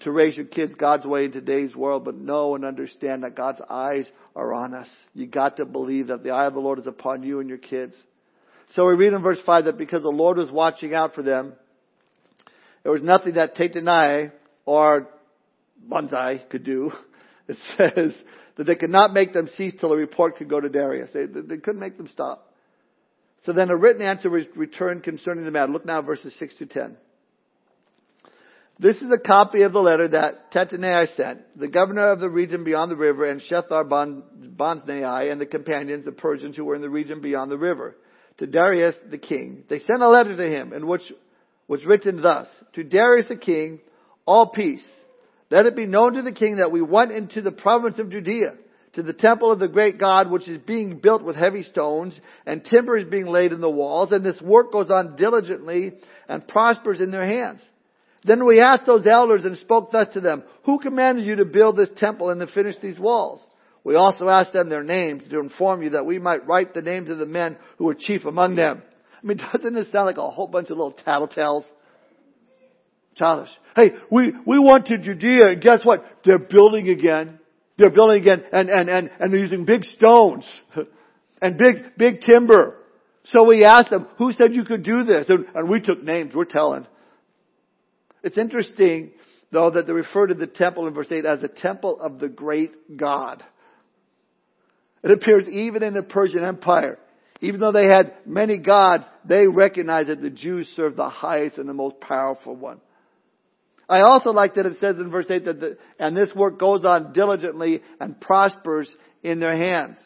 to 0.00 0.10
raise 0.10 0.36
your 0.36 0.46
kids 0.46 0.74
God's 0.74 1.04
way 1.04 1.26
in 1.26 1.32
today's 1.32 1.74
world, 1.74 2.04
but 2.04 2.16
know 2.16 2.54
and 2.54 2.64
understand 2.64 3.22
that 3.22 3.34
God's 3.34 3.60
eyes 3.68 4.10
are 4.34 4.52
on 4.52 4.74
us. 4.74 4.88
You 5.14 5.26
got 5.26 5.56
to 5.58 5.64
believe 5.64 6.08
that 6.08 6.22
the 6.22 6.30
eye 6.30 6.46
of 6.46 6.54
the 6.54 6.60
Lord 6.60 6.78
is 6.78 6.86
upon 6.86 7.22
you 7.22 7.40
and 7.40 7.48
your 7.48 7.58
kids. 7.58 7.94
So 8.74 8.86
we 8.86 8.94
read 8.94 9.12
in 9.12 9.22
verse 9.22 9.40
5 9.44 9.66
that 9.66 9.78
because 9.78 10.02
the 10.02 10.08
Lord 10.08 10.36
was 10.36 10.50
watching 10.50 10.94
out 10.94 11.14
for 11.14 11.22
them, 11.22 11.52
there 12.82 12.92
was 12.92 13.02
nothing 13.02 13.34
that 13.34 13.56
Tataniah 13.56 14.32
or 14.64 15.08
Bonsai 15.88 16.48
could 16.48 16.64
do. 16.64 16.92
It 17.46 17.58
says 17.76 18.14
that 18.56 18.64
they 18.64 18.74
could 18.74 18.88
not 18.88 19.12
make 19.12 19.34
them 19.34 19.50
cease 19.54 19.74
till 19.78 19.92
a 19.92 19.96
report 19.96 20.38
could 20.38 20.48
go 20.48 20.60
to 20.60 20.70
Darius. 20.70 21.10
They, 21.12 21.26
they 21.26 21.58
couldn't 21.58 21.78
make 21.78 21.98
them 21.98 22.08
stop. 22.08 22.50
So 23.44 23.52
then 23.52 23.68
a 23.68 23.76
written 23.76 24.00
answer 24.00 24.30
was 24.30 24.46
returned 24.56 25.02
concerning 25.02 25.44
the 25.44 25.50
matter. 25.50 25.70
Look 25.70 25.84
now 25.84 26.00
verses 26.00 26.34
6 26.38 26.56
to 26.56 26.64
10. 26.64 26.96
This 28.78 28.96
is 28.96 29.10
a 29.12 29.18
copy 29.18 29.62
of 29.62 29.72
the 29.72 29.80
letter 29.80 30.08
that 30.08 30.52
Tataniah 30.52 31.14
sent, 31.16 31.58
the 31.58 31.68
governor 31.68 32.10
of 32.10 32.18
the 32.18 32.28
region 32.28 32.64
beyond 32.64 32.90
the 32.90 32.96
river, 32.96 33.24
and 33.30 33.40
Shethar 33.40 33.82
and 33.90 35.40
the 35.40 35.46
companions, 35.46 36.04
the 36.04 36.12
Persians 36.12 36.56
who 36.56 36.64
were 36.64 36.74
in 36.74 36.82
the 36.82 36.90
region 36.90 37.20
beyond 37.20 37.52
the 37.52 37.58
river, 37.58 37.96
to 38.38 38.46
Darius 38.46 38.96
the 39.08 39.18
king. 39.18 39.62
They 39.68 39.78
sent 39.78 40.02
a 40.02 40.08
letter 40.08 40.36
to 40.36 40.48
him 40.48 40.72
in 40.72 40.88
which 40.88 41.02
was 41.68 41.84
written 41.84 42.20
thus, 42.20 42.48
To 42.72 42.82
Darius 42.82 43.26
the 43.28 43.36
king, 43.36 43.78
all 44.26 44.48
peace. 44.48 44.84
Let 45.50 45.66
it 45.66 45.76
be 45.76 45.86
known 45.86 46.14
to 46.14 46.22
the 46.22 46.32
king 46.32 46.56
that 46.56 46.72
we 46.72 46.82
went 46.82 47.12
into 47.12 47.42
the 47.42 47.52
province 47.52 48.00
of 48.00 48.10
Judea 48.10 48.54
to 48.94 49.02
the 49.02 49.12
temple 49.12 49.52
of 49.52 49.58
the 49.58 49.68
great 49.68 49.98
God, 49.98 50.30
which 50.30 50.48
is 50.48 50.58
being 50.58 50.98
built 50.98 51.22
with 51.22 51.36
heavy 51.36 51.62
stones, 51.62 52.18
and 52.46 52.64
timber 52.64 52.96
is 52.96 53.08
being 53.08 53.26
laid 53.26 53.52
in 53.52 53.60
the 53.60 53.70
walls, 53.70 54.12
and 54.12 54.24
this 54.24 54.40
work 54.40 54.72
goes 54.72 54.90
on 54.90 55.16
diligently 55.16 55.92
and 56.28 56.46
prospers 56.46 57.00
in 57.00 57.10
their 57.10 57.26
hands. 57.26 57.60
Then 58.24 58.46
we 58.46 58.60
asked 58.60 58.86
those 58.86 59.06
elders 59.06 59.44
and 59.44 59.58
spoke 59.58 59.92
thus 59.92 60.08
to 60.14 60.20
them, 60.20 60.42
Who 60.64 60.78
commanded 60.78 61.26
you 61.26 61.36
to 61.36 61.44
build 61.44 61.76
this 61.76 61.90
temple 61.96 62.30
and 62.30 62.40
to 62.40 62.46
finish 62.46 62.76
these 62.82 62.98
walls? 62.98 63.40
We 63.84 63.96
also 63.96 64.28
asked 64.30 64.54
them 64.54 64.70
their 64.70 64.82
names 64.82 65.24
to 65.28 65.40
inform 65.40 65.82
you 65.82 65.90
that 65.90 66.06
we 66.06 66.18
might 66.18 66.46
write 66.46 66.72
the 66.72 66.80
names 66.80 67.10
of 67.10 67.18
the 67.18 67.26
men 67.26 67.58
who 67.76 67.84
were 67.84 67.94
chief 67.94 68.24
among 68.24 68.56
them. 68.56 68.82
I 69.22 69.26
mean, 69.26 69.38
doesn't 69.52 69.74
this 69.74 69.92
sound 69.92 70.06
like 70.06 70.16
a 70.16 70.30
whole 70.30 70.48
bunch 70.48 70.70
of 70.70 70.78
little 70.78 70.96
tattletales? 71.06 71.64
Childish. 73.14 73.50
Hey, 73.76 73.92
we, 74.10 74.32
we 74.44 74.58
went 74.58 74.86
to 74.86 74.98
Judea 74.98 75.48
and 75.50 75.62
guess 75.62 75.80
what? 75.84 76.04
They're 76.24 76.38
building 76.38 76.88
again. 76.88 77.38
They're 77.78 77.90
building 77.90 78.22
again 78.22 78.42
and, 78.52 78.68
and, 78.68 78.88
and, 78.88 79.10
and 79.20 79.32
they're 79.32 79.40
using 79.40 79.66
big 79.66 79.84
stones 79.84 80.44
and 81.42 81.58
big, 81.58 81.96
big 81.96 82.22
timber. 82.22 82.78
So 83.26 83.44
we 83.44 83.64
asked 83.64 83.90
them, 83.90 84.08
who 84.18 84.32
said 84.32 84.54
you 84.54 84.64
could 84.64 84.82
do 84.82 85.04
this? 85.04 85.26
And, 85.28 85.46
and 85.54 85.68
we 85.68 85.80
took 85.80 86.02
names, 86.02 86.32
we're 86.34 86.44
telling. 86.44 86.86
It's 88.24 88.38
interesting, 88.38 89.12
though, 89.52 89.70
that 89.70 89.86
they 89.86 89.92
refer 89.92 90.26
to 90.26 90.34
the 90.34 90.46
temple 90.46 90.88
in 90.88 90.94
verse 90.94 91.08
8 91.10 91.26
as 91.26 91.40
the 91.40 91.48
temple 91.48 92.00
of 92.00 92.18
the 92.18 92.28
great 92.28 92.96
God. 92.96 93.44
It 95.04 95.10
appears 95.10 95.46
even 95.46 95.82
in 95.82 95.92
the 95.92 96.02
Persian 96.02 96.42
Empire. 96.42 96.98
Even 97.42 97.60
though 97.60 97.72
they 97.72 97.86
had 97.86 98.14
many 98.24 98.58
gods, 98.58 99.04
they 99.26 99.46
recognized 99.46 100.08
that 100.08 100.22
the 100.22 100.30
Jews 100.30 100.66
served 100.74 100.96
the 100.96 101.10
highest 101.10 101.58
and 101.58 101.68
the 101.68 101.74
most 101.74 102.00
powerful 102.00 102.56
one. 102.56 102.80
I 103.86 104.00
also 104.00 104.30
like 104.30 104.54
that 104.54 104.64
it 104.64 104.78
says 104.80 104.96
in 104.96 105.10
verse 105.10 105.26
8 105.28 105.44
that 105.44 105.60
the, 105.60 105.78
and 105.98 106.16
this 106.16 106.34
work 106.34 106.58
goes 106.58 106.86
on 106.86 107.12
diligently 107.12 107.82
and 108.00 108.18
prospers 108.18 108.90
in 109.22 109.40
their 109.40 109.54
hands. 109.54 109.98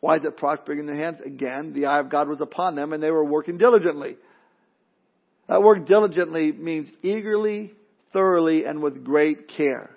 Why 0.00 0.16
is 0.16 0.24
it 0.24 0.36
prospering 0.36 0.80
in 0.80 0.86
their 0.86 0.96
hands? 0.96 1.18
Again, 1.24 1.72
the 1.72 1.86
eye 1.86 2.00
of 2.00 2.10
God 2.10 2.28
was 2.28 2.40
upon 2.40 2.74
them 2.74 2.92
and 2.92 3.00
they 3.00 3.12
were 3.12 3.24
working 3.24 3.58
diligently. 3.58 4.16
That 5.52 5.62
word 5.62 5.84
diligently 5.84 6.50
means 6.50 6.90
eagerly, 7.02 7.74
thoroughly, 8.14 8.64
and 8.64 8.82
with 8.82 9.04
great 9.04 9.48
care. 9.48 9.90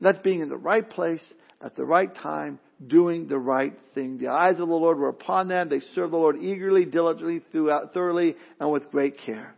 That's 0.00 0.18
being 0.18 0.40
in 0.40 0.48
the 0.48 0.56
right 0.56 0.90
place 0.90 1.22
at 1.64 1.76
the 1.76 1.84
right 1.84 2.12
time, 2.12 2.58
doing 2.84 3.28
the 3.28 3.38
right 3.38 3.78
thing. 3.94 4.18
The 4.18 4.32
eyes 4.32 4.54
of 4.58 4.66
the 4.66 4.74
Lord 4.74 4.98
were 4.98 5.08
upon 5.08 5.46
them. 5.46 5.68
They 5.68 5.78
served 5.94 6.12
the 6.12 6.16
Lord 6.16 6.38
eagerly, 6.40 6.84
diligently, 6.84 7.42
throughout, 7.52 7.94
thoroughly, 7.94 8.34
and 8.58 8.72
with 8.72 8.90
great 8.90 9.18
care. 9.24 9.54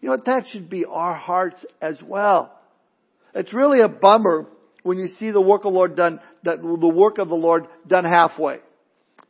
You 0.00 0.10
know 0.10 0.14
what? 0.14 0.26
That 0.26 0.44
should 0.52 0.70
be 0.70 0.84
our 0.84 1.14
hearts 1.14 1.56
as 1.82 2.00
well. 2.00 2.56
It's 3.34 3.52
really 3.52 3.80
a 3.80 3.88
bummer 3.88 4.46
when 4.84 4.98
you 4.98 5.08
see 5.18 5.32
the 5.32 5.40
work 5.40 5.64
of 5.64 5.72
the 5.72 5.76
Lord 5.76 5.96
done, 5.96 6.20
that 6.44 6.62
the 6.62 6.88
work 6.88 7.18
of 7.18 7.28
the 7.28 7.34
Lord 7.34 7.66
done 7.88 8.04
halfway. 8.04 8.58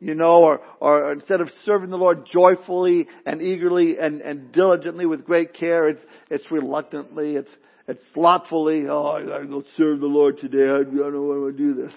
You 0.04 0.14
know, 0.14 0.44
or, 0.44 0.60
or 0.80 1.12
instead 1.12 1.40
of 1.40 1.48
serving 1.64 1.88
the 1.88 1.96
Lord 1.96 2.26
joyfully 2.30 3.08
and 3.24 3.40
eagerly 3.40 3.96
and, 3.98 4.20
and 4.20 4.52
diligently 4.52 5.06
with 5.06 5.24
great 5.24 5.54
care, 5.54 5.88
it's, 5.88 6.00
it's 6.28 6.44
reluctantly, 6.50 7.36
it's, 7.36 7.48
it's 7.88 8.02
slothfully, 8.12 8.84
oh, 8.86 9.06
I 9.06 9.24
gotta 9.24 9.46
go 9.46 9.64
serve 9.78 10.00
the 10.00 10.06
Lord 10.06 10.36
today. 10.36 10.64
I 10.64 10.82
don't 10.82 10.94
know 10.94 11.32
I'm 11.32 11.40
gonna 11.40 11.52
do 11.52 11.72
this. 11.72 11.94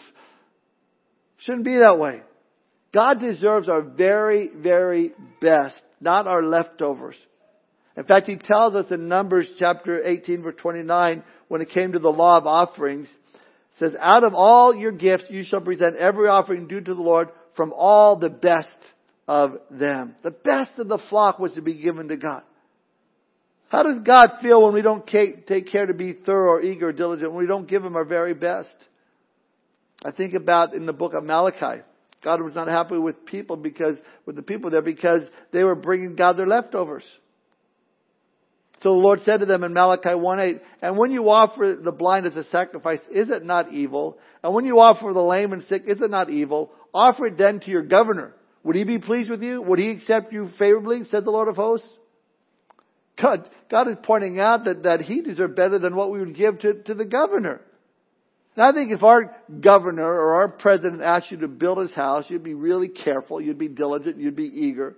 Shouldn't 1.39 1.65
be 1.65 1.79
that 1.79 1.99
way. 1.99 2.21
God 2.93 3.19
deserves 3.19 3.67
our 3.67 3.81
very, 3.81 4.51
very 4.55 5.11
best, 5.41 5.81
not 5.99 6.27
our 6.27 6.43
leftovers. 6.43 7.17
In 7.97 8.05
fact, 8.05 8.27
He 8.27 8.37
tells 8.37 8.73
us 8.73 8.85
in 8.89 9.09
Numbers 9.09 9.49
chapter 9.59 10.01
18 10.01 10.43
verse 10.43 10.55
29, 10.59 11.23
when 11.49 11.59
it 11.59 11.71
came 11.71 11.91
to 11.91 11.99
the 11.99 12.07
law 12.07 12.37
of 12.37 12.47
offerings, 12.47 13.09
says, 13.79 13.91
out 13.99 14.23
of 14.23 14.33
all 14.33 14.73
your 14.73 14.93
gifts 14.93 15.25
you 15.29 15.43
shall 15.43 15.59
present 15.59 15.97
every 15.97 16.29
offering 16.29 16.69
due 16.69 16.79
to 16.79 16.95
the 16.95 17.01
Lord 17.01 17.27
from 17.57 17.73
all 17.75 18.15
the 18.15 18.29
best 18.29 18.77
of 19.27 19.57
them. 19.69 20.15
The 20.23 20.31
best 20.31 20.71
of 20.77 20.87
the 20.87 20.99
flock 21.09 21.39
was 21.39 21.53
to 21.55 21.61
be 21.61 21.73
given 21.73 22.07
to 22.07 22.15
God. 22.15 22.43
How 23.69 23.83
does 23.83 23.99
God 23.99 24.35
feel 24.41 24.63
when 24.63 24.73
we 24.73 24.81
don't 24.81 25.05
take 25.05 25.69
care 25.69 25.87
to 25.87 25.93
be 25.93 26.13
thorough 26.13 26.51
or 26.51 26.61
eager 26.61 26.87
or 26.87 26.93
diligent, 26.93 27.31
when 27.31 27.41
we 27.41 27.47
don't 27.47 27.67
give 27.67 27.83
Him 27.83 27.97
our 27.97 28.05
very 28.05 28.33
best? 28.33 28.69
I 30.05 30.11
think 30.11 30.33
about 30.33 30.73
in 30.73 30.85
the 30.85 30.93
book 30.93 31.13
of 31.13 31.25
Malachi. 31.25 31.81
God 32.23 32.41
was 32.41 32.55
not 32.55 32.67
happy 32.67 32.97
with 32.97 33.25
people 33.25 33.57
because, 33.57 33.95
with 34.25 34.35
the 34.35 34.41
people 34.41 34.69
there 34.69 34.81
because 34.81 35.23
they 35.51 35.63
were 35.63 35.75
bringing 35.75 36.15
God 36.15 36.37
their 36.37 36.47
leftovers. 36.47 37.03
So 38.83 38.89
the 38.89 38.95
Lord 38.95 39.21
said 39.25 39.39
to 39.39 39.45
them 39.45 39.63
in 39.63 39.73
Malachi 39.73 40.09
1:8, 40.09 40.61
And 40.81 40.97
when 40.97 41.11
you 41.11 41.29
offer 41.29 41.77
the 41.81 41.91
blind 41.91 42.27
as 42.27 42.35
a 42.35 42.43
sacrifice, 42.45 42.99
is 43.11 43.29
it 43.29 43.43
not 43.43 43.73
evil? 43.73 44.17
And 44.43 44.53
when 44.53 44.65
you 44.65 44.79
offer 44.79 45.11
the 45.11 45.21
lame 45.21 45.51
and 45.51 45.63
sick, 45.63 45.83
is 45.87 46.01
it 46.01 46.11
not 46.11 46.29
evil? 46.29 46.71
Offer 46.97 47.27
it 47.27 47.37
then 47.37 47.59
to 47.59 47.69
your 47.69 47.83
governor. 47.83 48.33
Would 48.63 48.75
he 48.75 48.83
be 48.83 48.97
pleased 48.97 49.29
with 49.29 49.43
you? 49.43 49.61
Would 49.61 49.77
he 49.77 49.91
accept 49.91 50.33
you 50.33 50.49
favorably? 50.57 51.03
said 51.11 51.25
the 51.25 51.31
Lord 51.31 51.47
of 51.47 51.55
hosts. 51.55 51.87
God, 53.21 53.47
God 53.69 53.87
is 53.87 53.97
pointing 54.01 54.39
out 54.39 54.63
that, 54.63 54.81
that 54.81 55.01
he 55.01 55.21
deserved 55.21 55.55
better 55.55 55.77
than 55.77 55.95
what 55.95 56.09
we 56.09 56.17
would 56.17 56.35
give 56.35 56.57
to, 56.61 56.73
to 56.73 56.95
the 56.95 57.05
governor. 57.05 57.61
Now 58.55 58.69
I 58.69 58.73
think 58.73 58.91
if 58.91 59.03
our 59.03 59.35
governor 59.61 60.07
or 60.07 60.41
our 60.41 60.49
president 60.49 61.03
asked 61.03 61.29
you 61.29 61.37
to 61.37 61.47
build 61.47 61.77
his 61.77 61.91
house, 61.91 62.25
you'd 62.29 62.43
be 62.43 62.55
really 62.55 62.87
careful, 62.87 63.39
you'd 63.39 63.59
be 63.59 63.67
diligent, 63.67 64.17
you'd 64.17 64.35
be 64.35 64.51
eager. 64.51 64.95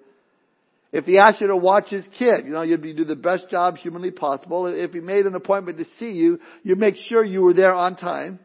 If 0.93 1.03
he 1.03 1.19
asked 1.19 1.41
you 1.41 1.47
to 1.47 1.57
watch 1.57 1.89
his 1.89 2.05
kid, 2.17 2.45
you 2.45 2.51
know, 2.51 2.61
you'd 2.61 2.81
be, 2.81 2.93
do 2.93 3.03
the 3.03 3.17
best 3.17 3.49
job 3.49 3.75
humanly 3.75 4.11
possible. 4.11 4.67
If 4.67 4.93
he 4.93 5.01
made 5.01 5.25
an 5.25 5.35
appointment 5.35 5.79
to 5.79 5.85
see 5.99 6.11
you, 6.11 6.39
you'd 6.63 6.79
make 6.79 6.95
sure 6.95 7.25
you 7.25 7.41
were 7.41 7.53
there 7.53 7.75
on 7.75 7.97
time. 7.97 8.39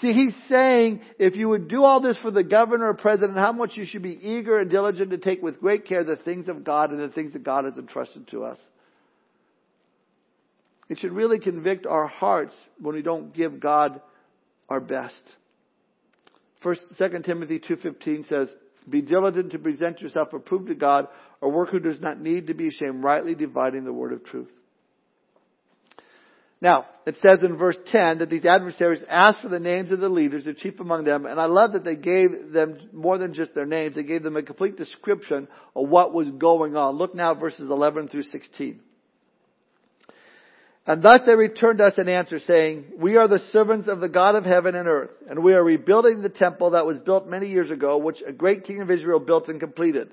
See, 0.00 0.12
he's 0.12 0.34
saying 0.48 1.00
if 1.18 1.36
you 1.36 1.48
would 1.48 1.68
do 1.68 1.82
all 1.82 2.00
this 2.00 2.18
for 2.18 2.30
the 2.30 2.44
governor 2.44 2.88
or 2.88 2.94
president, 2.94 3.38
how 3.38 3.52
much 3.52 3.72
you 3.74 3.86
should 3.86 4.02
be 4.02 4.18
eager 4.20 4.58
and 4.58 4.70
diligent 4.70 5.10
to 5.10 5.18
take 5.18 5.42
with 5.42 5.60
great 5.60 5.86
care 5.86 6.04
the 6.04 6.16
things 6.16 6.48
of 6.48 6.64
God 6.64 6.90
and 6.90 7.00
the 7.00 7.08
things 7.08 7.32
that 7.32 7.44
God 7.44 7.64
has 7.64 7.76
entrusted 7.76 8.28
to 8.28 8.44
us. 8.44 8.58
It 10.88 10.98
should 10.98 11.12
really 11.12 11.38
convict 11.38 11.86
our 11.86 12.06
hearts 12.06 12.54
when 12.80 12.94
we 12.94 13.02
don't 13.02 13.34
give 13.34 13.58
God 13.58 14.00
our 14.68 14.80
best. 14.80 15.14
First, 16.62 16.82
2 16.98 17.22
Timothy 17.24 17.58
2.15 17.58 18.28
says, 18.28 18.48
Be 18.88 19.02
diligent 19.02 19.52
to 19.52 19.58
present 19.58 20.00
yourself 20.00 20.32
approved 20.32 20.68
to 20.68 20.74
God, 20.74 21.08
a 21.40 21.48
worker 21.48 21.72
who 21.72 21.80
does 21.80 22.00
not 22.00 22.20
need 22.20 22.48
to 22.48 22.54
be 22.54 22.68
ashamed, 22.68 23.02
rightly 23.02 23.34
dividing 23.34 23.84
the 23.84 23.92
word 23.92 24.12
of 24.12 24.24
truth. 24.24 24.48
Now, 26.60 26.86
it 27.06 27.16
says 27.22 27.40
in 27.42 27.58
verse 27.58 27.76
10 27.92 28.18
that 28.18 28.30
these 28.30 28.46
adversaries 28.46 29.02
asked 29.08 29.42
for 29.42 29.48
the 29.48 29.60
names 29.60 29.92
of 29.92 30.00
the 30.00 30.08
leaders, 30.08 30.44
the 30.44 30.54
chief 30.54 30.80
among 30.80 31.04
them, 31.04 31.26
and 31.26 31.38
I 31.38 31.44
love 31.44 31.72
that 31.72 31.84
they 31.84 31.96
gave 31.96 32.52
them 32.52 32.78
more 32.92 33.18
than 33.18 33.34
just 33.34 33.54
their 33.54 33.66
names, 33.66 33.94
they 33.94 34.04
gave 34.04 34.22
them 34.22 34.36
a 34.36 34.42
complete 34.42 34.76
description 34.76 35.48
of 35.74 35.88
what 35.88 36.14
was 36.14 36.30
going 36.30 36.74
on. 36.74 36.96
Look 36.96 37.14
now 37.14 37.34
verses 37.34 37.70
11 37.70 38.08
through 38.08 38.22
16. 38.22 38.80
And 40.86 41.02
thus 41.02 41.20
they 41.26 41.34
returned 41.34 41.80
us 41.80 41.94
an 41.98 42.08
answer 42.08 42.38
saying, 42.38 42.84
We 42.98 43.16
are 43.16 43.28
the 43.28 43.40
servants 43.52 43.88
of 43.88 44.00
the 44.00 44.08
God 44.08 44.36
of 44.36 44.44
heaven 44.44 44.74
and 44.76 44.88
earth, 44.88 45.10
and 45.28 45.42
we 45.42 45.52
are 45.52 45.62
rebuilding 45.62 46.22
the 46.22 46.28
temple 46.28 46.70
that 46.70 46.86
was 46.86 47.00
built 47.00 47.28
many 47.28 47.48
years 47.48 47.70
ago, 47.70 47.98
which 47.98 48.22
a 48.26 48.32
great 48.32 48.64
king 48.64 48.80
of 48.80 48.90
Israel 48.90 49.18
built 49.18 49.48
and 49.48 49.60
completed. 49.60 50.12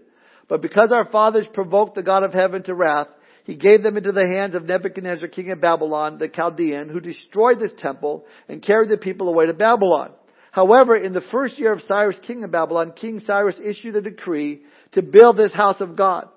But 0.50 0.62
because 0.62 0.92
our 0.92 1.06
fathers 1.06 1.48
provoked 1.54 1.96
the 1.96 2.04
God 2.04 2.24
of 2.24 2.34
heaven 2.34 2.64
to 2.64 2.74
wrath, 2.74 3.08
he 3.44 3.56
gave 3.56 3.84
them 3.84 3.98
into 3.98 4.12
the 4.12 4.26
hands 4.26 4.56
of 4.56 4.66
Nebuchadnezzar, 4.66 5.28
king 5.28 5.52
of 5.52 5.60
Babylon, 5.60 6.18
the 6.18 6.30
Chaldean, 6.30 6.90
who 6.90 7.00
destroyed 7.00 7.60
this 7.60 7.74
temple 7.78 8.26
and 8.48 8.64
carried 8.64 8.90
the 8.90 8.98
people 8.98 9.28
away 9.28 9.48
to 9.48 9.54
Babylon. 9.54 10.12
However, 10.52 10.96
in 10.96 11.14
the 11.14 11.22
first 11.32 11.58
year 11.58 11.74
of 11.74 11.82
Cyrus, 11.82 12.18
king 12.22 12.44
of 12.44 12.52
Babylon, 12.52 12.94
King 12.96 13.22
Cyrus 13.26 13.60
issued 13.64 13.96
a 13.96 14.02
decree 14.02 14.62
to 14.94 15.02
build 15.02 15.36
this 15.36 15.52
house 15.52 15.82
of 15.82 15.96
God. 15.96 16.30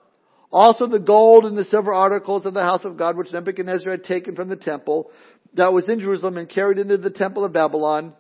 Also 0.51 0.87
the 0.87 0.99
gold 0.99 1.45
and 1.45 1.57
the 1.57 1.65
silver 1.65 1.93
articles 1.93 2.47
of 2.47 2.55
the 2.55 2.63
house 2.63 2.85
of 2.85 2.97
God, 2.97 3.17
which 3.17 3.33
Nebuchadnezzar 3.33 3.91
had 3.91 4.05
taken 4.05 4.35
from 4.35 4.49
the 4.49 4.57
temple 4.57 5.11
that 5.55 5.73
was 5.73 5.89
in 5.89 6.01
Jerusalem 6.01 6.39
and 6.39 6.49
carried 6.49 6.79
into 6.79 6.97
the 6.97 7.11
temple 7.11 7.45
of 7.45 7.53
Babylon, 7.53 8.15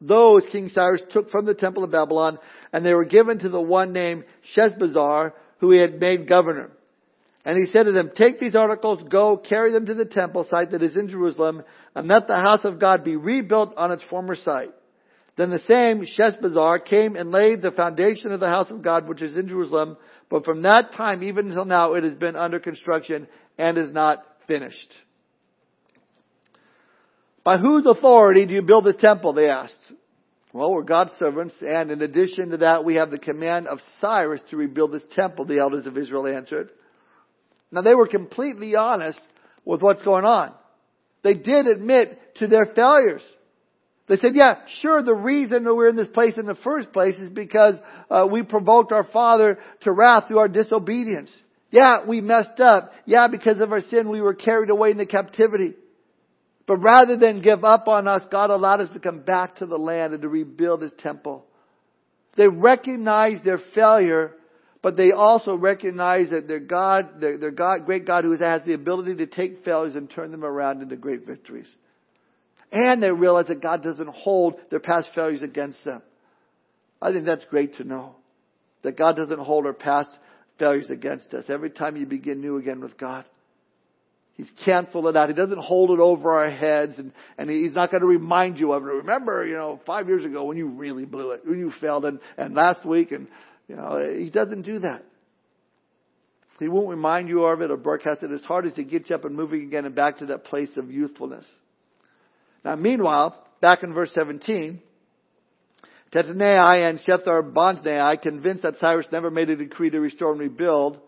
those 0.00 0.44
King 0.52 0.68
Cyrus 0.68 1.02
took 1.10 1.30
from 1.30 1.46
the 1.46 1.54
temple 1.54 1.84
of 1.84 1.90
Babylon, 1.90 2.38
and 2.72 2.84
they 2.84 2.94
were 2.94 3.04
given 3.04 3.38
to 3.38 3.48
the 3.48 3.60
one 3.60 3.92
named 3.92 4.24
Sheshbazzar, 4.54 5.32
who 5.58 5.70
he 5.70 5.78
had 5.78 5.98
made 5.98 6.28
governor. 6.28 6.70
And 7.44 7.58
he 7.58 7.70
said 7.72 7.84
to 7.84 7.92
them, 7.92 8.10
Take 8.16 8.40
these 8.40 8.54
articles, 8.54 9.02
go, 9.10 9.36
carry 9.36 9.70
them 9.70 9.86
to 9.86 9.94
the 9.94 10.06
temple 10.06 10.46
site 10.50 10.70
that 10.70 10.82
is 10.82 10.96
in 10.96 11.08
Jerusalem, 11.08 11.62
and 11.94 12.08
let 12.08 12.26
the 12.26 12.36
house 12.36 12.64
of 12.64 12.80
God 12.80 13.04
be 13.04 13.16
rebuilt 13.16 13.74
on 13.76 13.92
its 13.92 14.02
former 14.04 14.34
site. 14.34 14.72
Then 15.36 15.50
the 15.50 15.60
same 15.68 16.06
Sheshbazzar 16.06 16.84
came 16.84 17.16
and 17.16 17.30
laid 17.30 17.60
the 17.60 17.72
foundation 17.72 18.32
of 18.32 18.40
the 18.40 18.48
house 18.48 18.70
of 18.70 18.82
God 18.82 19.08
which 19.08 19.20
is 19.20 19.36
in 19.36 19.48
Jerusalem, 19.48 19.96
but 20.30 20.44
from 20.44 20.62
that 20.62 20.92
time 20.92 21.22
even 21.22 21.48
until 21.48 21.64
now 21.64 21.94
it 21.94 22.04
has 22.04 22.14
been 22.14 22.36
under 22.36 22.60
construction 22.60 23.26
and 23.58 23.76
is 23.76 23.92
not 23.92 24.24
finished. 24.46 24.94
By 27.42 27.58
whose 27.58 27.84
authority 27.84 28.46
do 28.46 28.54
you 28.54 28.62
build 28.62 28.84
the 28.84 28.94
temple? 28.94 29.34
They 29.34 29.48
asked. 29.48 29.92
Well, 30.52 30.72
we're 30.72 30.82
God's 30.82 31.10
servants, 31.18 31.56
and 31.60 31.90
in 31.90 32.00
addition 32.00 32.50
to 32.50 32.58
that, 32.58 32.84
we 32.84 32.94
have 32.94 33.10
the 33.10 33.18
command 33.18 33.66
of 33.66 33.80
Cyrus 34.00 34.40
to 34.50 34.56
rebuild 34.56 34.92
this 34.92 35.02
temple, 35.16 35.44
the 35.44 35.58
elders 35.58 35.86
of 35.86 35.98
Israel 35.98 36.28
answered. 36.28 36.70
Now 37.74 37.82
they 37.82 37.94
were 37.94 38.06
completely 38.06 38.76
honest 38.76 39.18
with 39.64 39.82
what's 39.82 40.02
going 40.02 40.24
on. 40.24 40.52
They 41.22 41.34
did 41.34 41.66
admit 41.66 42.36
to 42.36 42.46
their 42.46 42.66
failures. 42.66 43.22
They 44.06 44.16
said, 44.16 44.32
yeah, 44.34 44.60
sure, 44.80 45.02
the 45.02 45.14
reason 45.14 45.64
that 45.64 45.74
we're 45.74 45.88
in 45.88 45.96
this 45.96 46.08
place 46.08 46.34
in 46.36 46.46
the 46.46 46.54
first 46.54 46.92
place 46.92 47.18
is 47.18 47.30
because 47.30 47.74
uh, 48.10 48.26
we 48.30 48.42
provoked 48.42 48.92
our 48.92 49.04
father 49.04 49.58
to 49.80 49.92
wrath 49.92 50.28
through 50.28 50.38
our 50.38 50.48
disobedience. 50.48 51.30
Yeah, 51.70 52.06
we 52.06 52.20
messed 52.20 52.60
up. 52.60 52.92
Yeah, 53.06 53.28
because 53.28 53.60
of 53.60 53.72
our 53.72 53.80
sin, 53.80 54.10
we 54.10 54.20
were 54.20 54.34
carried 54.34 54.70
away 54.70 54.90
into 54.90 55.06
captivity. 55.06 55.72
But 56.66 56.76
rather 56.78 57.16
than 57.16 57.42
give 57.42 57.64
up 57.64 57.88
on 57.88 58.06
us, 58.06 58.22
God 58.30 58.50
allowed 58.50 58.82
us 58.82 58.90
to 58.92 59.00
come 59.00 59.20
back 59.20 59.56
to 59.56 59.66
the 59.66 59.78
land 59.78 60.12
and 60.12 60.22
to 60.22 60.28
rebuild 60.28 60.82
His 60.82 60.92
temple. 60.98 61.46
They 62.36 62.46
recognized 62.46 63.42
their 63.42 63.60
failure 63.74 64.32
but 64.84 64.98
they 64.98 65.12
also 65.12 65.56
recognize 65.56 66.28
that 66.28 66.46
their 66.46 66.60
God, 66.60 67.18
their, 67.18 67.38
their 67.38 67.50
God, 67.50 67.86
great 67.86 68.06
God 68.06 68.22
who 68.22 68.36
has 68.36 68.60
the 68.66 68.74
ability 68.74 69.14
to 69.14 69.26
take 69.26 69.64
failures 69.64 69.94
and 69.96 70.10
turn 70.10 70.30
them 70.30 70.44
around 70.44 70.82
into 70.82 70.94
great 70.94 71.26
victories. 71.26 71.68
And 72.70 73.02
they 73.02 73.10
realize 73.10 73.46
that 73.46 73.62
God 73.62 73.82
doesn't 73.82 74.10
hold 74.10 74.56
their 74.68 74.80
past 74.80 75.08
failures 75.14 75.40
against 75.40 75.82
them. 75.86 76.02
I 77.00 77.12
think 77.12 77.24
that's 77.24 77.46
great 77.46 77.76
to 77.76 77.84
know. 77.84 78.16
that 78.82 78.98
God 78.98 79.16
doesn't 79.16 79.38
hold 79.38 79.64
our 79.64 79.72
past 79.72 80.10
failures 80.58 80.90
against 80.90 81.32
us. 81.32 81.44
Every 81.48 81.70
time 81.70 81.96
you 81.96 82.04
begin 82.04 82.42
new 82.42 82.58
again 82.58 82.82
with 82.82 82.98
God, 82.98 83.24
He's 84.36 84.50
canceled 84.66 85.06
it 85.06 85.16
out. 85.16 85.30
He 85.30 85.34
doesn't 85.34 85.60
hold 85.60 85.92
it 85.92 85.98
over 86.00 86.30
our 86.30 86.50
heads 86.50 86.98
and, 86.98 87.12
and 87.38 87.48
He's 87.48 87.72
not 87.72 87.90
going 87.90 88.02
to 88.02 88.06
remind 88.06 88.58
you 88.58 88.74
of 88.74 88.82
it. 88.82 88.86
Remember, 88.86 89.46
you 89.46 89.54
know, 89.54 89.80
five 89.86 90.08
years 90.08 90.26
ago 90.26 90.44
when 90.44 90.58
you 90.58 90.68
really 90.68 91.06
blew 91.06 91.30
it, 91.30 91.40
when 91.46 91.58
you 91.58 91.72
failed 91.80 92.04
and, 92.04 92.20
and 92.36 92.54
last 92.54 92.84
week 92.84 93.12
and, 93.12 93.28
you 93.68 93.76
know, 93.76 94.14
He 94.16 94.30
doesn't 94.30 94.62
do 94.62 94.80
that. 94.80 95.04
He 96.60 96.68
won't 96.68 96.88
remind 96.88 97.28
you 97.28 97.44
of 97.44 97.60
it 97.62 97.70
or 97.70 97.76
broadcast 97.76 98.22
it. 98.22 98.30
His 98.30 98.44
heart 98.44 98.66
is 98.66 98.74
to 98.74 98.84
get 98.84 99.10
you 99.10 99.16
up 99.16 99.24
and 99.24 99.34
moving 99.34 99.62
again 99.62 99.84
and 99.84 99.94
back 99.94 100.18
to 100.18 100.26
that 100.26 100.44
place 100.44 100.70
of 100.76 100.90
youthfulness. 100.90 101.44
Now 102.64 102.76
meanwhile, 102.76 103.46
back 103.60 103.82
in 103.82 103.92
verse 103.92 104.12
17, 104.14 104.80
Tattenai 106.12 106.88
and 106.88 107.00
Shethar 107.00 107.52
Boznai, 107.52 108.22
convinced 108.22 108.62
that 108.62 108.76
Cyrus 108.76 109.06
never 109.10 109.30
made 109.30 109.50
a 109.50 109.56
decree 109.56 109.90
to 109.90 109.98
restore 109.98 110.30
and 110.30 110.40
rebuild, 110.40 111.00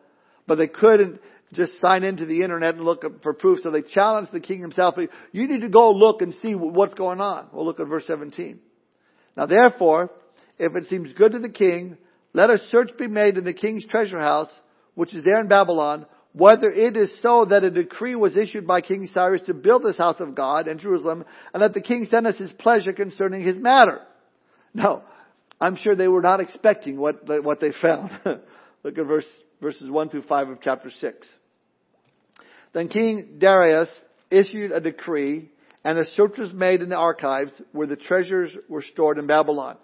but 0.48 0.56
they 0.56 0.66
couldn't 0.66 1.20
just 1.52 1.80
sign 1.80 2.02
into 2.02 2.26
the 2.26 2.42
internet 2.42 2.74
and 2.74 2.84
look 2.84 3.04
for 3.22 3.32
proof, 3.32 3.60
so 3.62 3.70
they 3.70 3.82
challenged 3.82 4.32
the 4.32 4.40
king 4.40 4.60
himself. 4.60 4.96
You 5.30 5.46
need 5.46 5.60
to 5.60 5.68
go 5.68 5.92
look 5.92 6.22
and 6.22 6.34
see 6.42 6.54
what's 6.56 6.94
going 6.94 7.20
on. 7.20 7.46
We'll 7.52 7.64
look 7.64 7.78
at 7.78 7.86
verse 7.86 8.04
17. 8.08 8.58
Now 9.36 9.46
therefore, 9.46 10.10
if 10.58 10.74
it 10.74 10.88
seems 10.88 11.12
good 11.12 11.32
to 11.32 11.38
the 11.38 11.50
king, 11.50 11.98
let 12.36 12.50
a 12.50 12.58
search 12.68 12.90
be 12.98 13.06
made 13.06 13.38
in 13.38 13.44
the 13.44 13.54
king's 13.54 13.86
treasure 13.86 14.20
house, 14.20 14.50
which 14.94 15.14
is 15.14 15.24
there 15.24 15.40
in 15.40 15.48
Babylon, 15.48 16.04
whether 16.34 16.70
it 16.70 16.94
is 16.94 17.10
so 17.22 17.46
that 17.46 17.64
a 17.64 17.70
decree 17.70 18.14
was 18.14 18.36
issued 18.36 18.66
by 18.66 18.82
King 18.82 19.08
Cyrus 19.14 19.40
to 19.46 19.54
build 19.54 19.82
this 19.82 19.96
house 19.96 20.20
of 20.20 20.34
God 20.34 20.68
in 20.68 20.78
Jerusalem, 20.78 21.24
and 21.54 21.62
that 21.62 21.72
the 21.72 21.80
king 21.80 22.06
send 22.10 22.26
us 22.26 22.36
his 22.36 22.52
pleasure 22.58 22.92
concerning 22.92 23.40
his 23.40 23.56
matter. 23.56 24.02
No, 24.74 25.02
I'm 25.58 25.76
sure 25.76 25.96
they 25.96 26.08
were 26.08 26.20
not 26.20 26.40
expecting 26.40 26.98
what, 26.98 27.26
what 27.42 27.58
they 27.58 27.72
found. 27.80 28.10
Look 28.84 28.98
at 28.98 29.06
verse, 29.06 29.24
verses 29.62 29.88
1 29.88 30.10
through 30.10 30.24
5 30.24 30.48
of 30.50 30.58
chapter 30.60 30.90
6. 30.90 31.26
Then 32.74 32.88
King 32.88 33.36
Darius 33.38 33.88
issued 34.30 34.72
a 34.72 34.80
decree, 34.80 35.48
and 35.86 35.98
a 35.98 36.04
search 36.10 36.36
was 36.36 36.52
made 36.52 36.82
in 36.82 36.90
the 36.90 36.96
archives 36.96 37.52
where 37.72 37.86
the 37.86 37.96
treasures 37.96 38.54
were 38.68 38.82
stored 38.82 39.16
in 39.16 39.26
Babylon. 39.26 39.78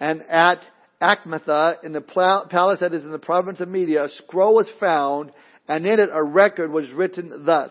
And 0.00 0.22
at 0.22 0.58
Achmetha, 1.00 1.84
in 1.84 1.92
the 1.92 2.00
palace 2.00 2.80
that 2.80 2.94
is 2.94 3.04
in 3.04 3.10
the 3.10 3.18
province 3.18 3.60
of 3.60 3.68
Media, 3.68 4.04
a 4.04 4.08
scroll 4.08 4.54
was 4.54 4.70
found, 4.80 5.30
and 5.68 5.86
in 5.86 6.00
it 6.00 6.08
a 6.12 6.22
record 6.22 6.70
was 6.70 6.90
written 6.92 7.44
thus. 7.44 7.70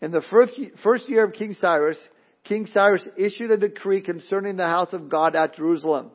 In 0.00 0.10
the 0.10 0.22
first, 0.22 0.58
first 0.82 1.08
year 1.08 1.24
of 1.24 1.32
King 1.32 1.54
Cyrus, 1.60 1.98
King 2.44 2.66
Cyrus 2.72 3.06
issued 3.16 3.52
a 3.52 3.56
decree 3.56 4.00
concerning 4.00 4.56
the 4.56 4.66
house 4.66 4.92
of 4.92 5.08
God 5.08 5.36
at 5.36 5.54
Jerusalem. 5.54 6.10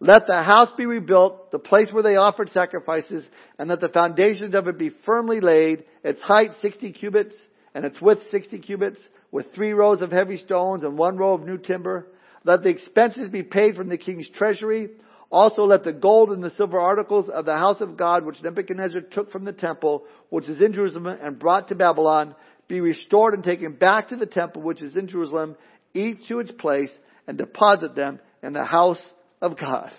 Let 0.00 0.26
the 0.26 0.42
house 0.42 0.70
be 0.76 0.86
rebuilt, 0.86 1.50
the 1.50 1.58
place 1.58 1.88
where 1.92 2.02
they 2.02 2.16
offered 2.16 2.50
sacrifices, 2.50 3.26
and 3.58 3.68
let 3.68 3.80
the 3.80 3.88
foundations 3.88 4.54
of 4.54 4.68
it 4.68 4.78
be 4.78 4.92
firmly 5.04 5.40
laid, 5.40 5.84
its 6.02 6.22
height 6.22 6.52
60 6.62 6.92
cubits, 6.92 7.34
and 7.74 7.84
its 7.84 8.00
width 8.00 8.22
60 8.30 8.60
cubits, 8.60 9.00
with 9.30 9.52
three 9.54 9.72
rows 9.72 10.00
of 10.00 10.10
heavy 10.10 10.38
stones 10.38 10.84
and 10.84 10.96
one 10.96 11.18
row 11.18 11.34
of 11.34 11.44
new 11.44 11.58
timber. 11.58 12.06
Let 12.44 12.62
the 12.62 12.70
expenses 12.70 13.28
be 13.28 13.42
paid 13.42 13.76
from 13.76 13.90
the 13.90 13.98
king's 13.98 14.30
treasury. 14.30 14.88
Also 15.30 15.62
let 15.62 15.84
the 15.84 15.92
gold 15.92 16.30
and 16.30 16.42
the 16.42 16.50
silver 16.50 16.80
articles 16.80 17.28
of 17.28 17.44
the 17.44 17.56
house 17.56 17.80
of 17.80 17.96
God, 17.96 18.24
which 18.24 18.42
Nebuchadnezzar 18.42 19.02
took 19.02 19.30
from 19.30 19.44
the 19.44 19.52
temple, 19.52 20.04
which 20.30 20.48
is 20.48 20.60
in 20.60 20.72
Jerusalem, 20.72 21.06
and 21.06 21.38
brought 21.38 21.68
to 21.68 21.74
Babylon, 21.74 22.34
be 22.66 22.80
restored 22.80 23.34
and 23.34 23.44
taken 23.44 23.72
back 23.72 24.08
to 24.08 24.16
the 24.16 24.26
temple 24.26 24.62
which 24.62 24.80
is 24.80 24.96
in 24.96 25.08
Jerusalem, 25.08 25.56
each 25.92 26.28
to 26.28 26.38
its 26.38 26.52
place, 26.52 26.90
and 27.26 27.36
deposit 27.36 27.94
them 27.94 28.20
in 28.42 28.54
the 28.54 28.64
house 28.64 29.02
of 29.42 29.58
God. 29.58 29.90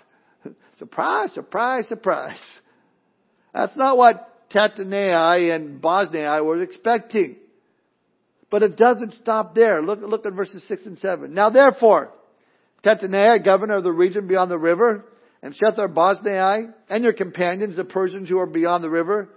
surprise, 0.78 1.32
surprise, 1.32 1.86
surprise. 1.86 2.40
That's 3.54 3.76
not 3.76 3.96
what 3.96 4.50
Tattenai 4.50 5.54
and 5.54 5.80
Boznai 5.80 6.44
were 6.44 6.60
expecting. 6.62 7.36
But 8.50 8.64
it 8.64 8.76
doesn't 8.76 9.14
stop 9.14 9.54
there. 9.54 9.80
Look, 9.80 10.00
look 10.02 10.26
at 10.26 10.32
verses 10.32 10.64
6 10.66 10.82
and 10.86 10.98
7. 10.98 11.32
Now 11.32 11.50
therefore, 11.50 12.12
Tattenai, 12.84 13.44
governor 13.44 13.76
of 13.76 13.84
the 13.84 13.92
region 13.92 14.26
beyond 14.26 14.50
the 14.50 14.58
river, 14.58 15.04
and 15.42 15.54
Shethar 15.54 15.92
Boznai, 15.92 16.72
and 16.88 17.04
your 17.04 17.12
companions, 17.12 17.76
the 17.76 17.84
Persians 17.84 18.28
who 18.28 18.38
are 18.38 18.46
beyond 18.46 18.84
the 18.84 18.90
river, 18.90 19.30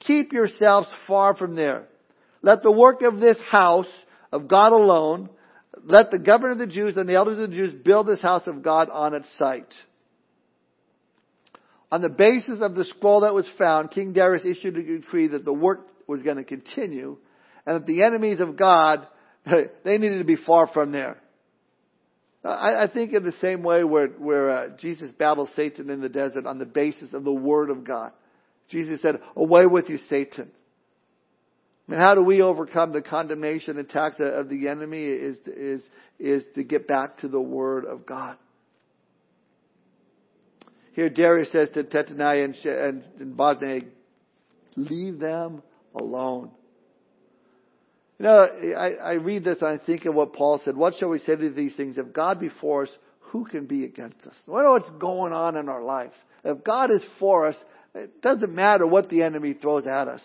keep 0.00 0.32
yourselves 0.32 0.88
far 1.06 1.36
from 1.36 1.54
there 1.54 1.86
let 2.42 2.62
the 2.62 2.72
work 2.72 3.02
of 3.02 3.20
this 3.20 3.38
house 3.50 3.88
of 4.32 4.48
God 4.48 4.72
alone, 4.72 5.28
let 5.84 6.10
the 6.10 6.18
governor 6.18 6.52
of 6.52 6.58
the 6.58 6.66
Jews 6.66 6.96
and 6.96 7.08
the 7.08 7.14
elders 7.14 7.38
of 7.38 7.50
the 7.50 7.56
Jews 7.56 7.74
build 7.84 8.06
this 8.06 8.20
house 8.20 8.46
of 8.46 8.62
God 8.62 8.88
on 8.90 9.14
its 9.14 9.28
site. 9.36 9.74
On 11.90 12.02
the 12.02 12.08
basis 12.08 12.60
of 12.60 12.74
the 12.74 12.84
scroll 12.84 13.20
that 13.20 13.34
was 13.34 13.48
found, 13.58 13.90
King 13.90 14.12
Darius 14.12 14.44
issued 14.44 14.76
a 14.76 14.82
decree 14.82 15.28
that 15.28 15.44
the 15.44 15.52
work 15.52 15.88
was 16.06 16.22
going 16.22 16.36
to 16.36 16.44
continue 16.44 17.16
and 17.66 17.76
that 17.76 17.86
the 17.86 18.02
enemies 18.02 18.40
of 18.40 18.56
God, 18.56 19.06
they 19.46 19.98
needed 19.98 20.18
to 20.18 20.24
be 20.24 20.36
far 20.36 20.68
from 20.68 20.92
there. 20.92 21.18
I, 22.44 22.84
I 22.84 22.86
think 22.92 23.12
in 23.12 23.24
the 23.24 23.34
same 23.40 23.62
way 23.62 23.84
where, 23.84 24.08
where 24.08 24.50
uh, 24.50 24.68
Jesus 24.78 25.10
battled 25.12 25.50
Satan 25.56 25.90
in 25.90 26.00
the 26.00 26.08
desert 26.08 26.46
on 26.46 26.58
the 26.58 26.66
basis 26.66 27.12
of 27.12 27.24
the 27.24 27.32
Word 27.32 27.70
of 27.70 27.84
God. 27.84 28.12
Jesus 28.68 29.00
said, 29.02 29.20
away 29.34 29.66
with 29.66 29.88
you, 29.88 29.98
Satan. 30.08 30.50
And 31.88 31.98
how 31.98 32.14
do 32.14 32.22
we 32.22 32.42
overcome 32.42 32.92
the 32.92 33.00
condemnation 33.00 33.78
attacks 33.78 34.16
of 34.18 34.48
the 34.48 34.68
enemy 34.68 35.04
is, 35.04 35.38
is, 35.46 35.82
is 36.18 36.44
to 36.54 36.62
get 36.62 36.86
back 36.86 37.18
to 37.18 37.28
the 37.28 37.40
Word 37.40 37.86
of 37.86 38.04
God. 38.04 38.36
Here 40.92 41.08
Darius 41.08 41.50
says 41.50 41.70
to 41.74 41.84
Tattenai 41.84 42.44
and, 42.44 42.54
and, 42.66 43.04
and 43.20 43.36
Boznai, 43.36 43.86
leave 44.76 45.18
them 45.18 45.62
alone. 45.94 46.50
You 48.18 48.24
know, 48.24 48.48
I, 48.76 48.90
I 48.94 49.12
read 49.14 49.44
this 49.44 49.58
and 49.60 49.80
I 49.80 49.84
think 49.84 50.04
of 50.04 50.14
what 50.14 50.32
Paul 50.32 50.60
said. 50.64 50.76
What 50.76 50.94
shall 50.94 51.08
we 51.08 51.18
say 51.20 51.36
to 51.36 51.50
these 51.50 51.74
things? 51.76 51.96
If 51.98 52.12
God 52.12 52.40
be 52.40 52.50
for 52.60 52.82
us, 52.82 52.90
who 53.20 53.44
can 53.44 53.66
be 53.66 53.84
against 53.84 54.26
us? 54.26 54.34
Know 54.46 54.54
what's 54.54 54.90
going 54.98 55.32
on 55.32 55.56
in 55.56 55.68
our 55.68 55.82
lives. 55.82 56.14
If 56.44 56.64
God 56.64 56.90
is 56.90 57.04
for 57.20 57.46
us, 57.46 57.56
it 57.94 58.20
doesn't 58.22 58.52
matter 58.52 58.86
what 58.86 59.08
the 59.08 59.22
enemy 59.22 59.54
throws 59.54 59.86
at 59.86 60.08
us. 60.08 60.22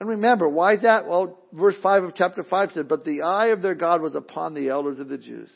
And 0.00 0.08
remember, 0.08 0.48
why 0.48 0.74
is 0.74 0.82
that? 0.82 1.06
Well, 1.06 1.38
verse 1.52 1.76
5 1.82 2.04
of 2.04 2.14
chapter 2.16 2.42
5 2.42 2.70
said, 2.72 2.88
But 2.88 3.04
the 3.04 3.22
eye 3.22 3.48
of 3.48 3.62
their 3.62 3.74
God 3.74 4.00
was 4.00 4.14
upon 4.14 4.54
the 4.54 4.68
elders 4.68 4.98
of 4.98 5.08
the 5.08 5.18
Jews. 5.18 5.50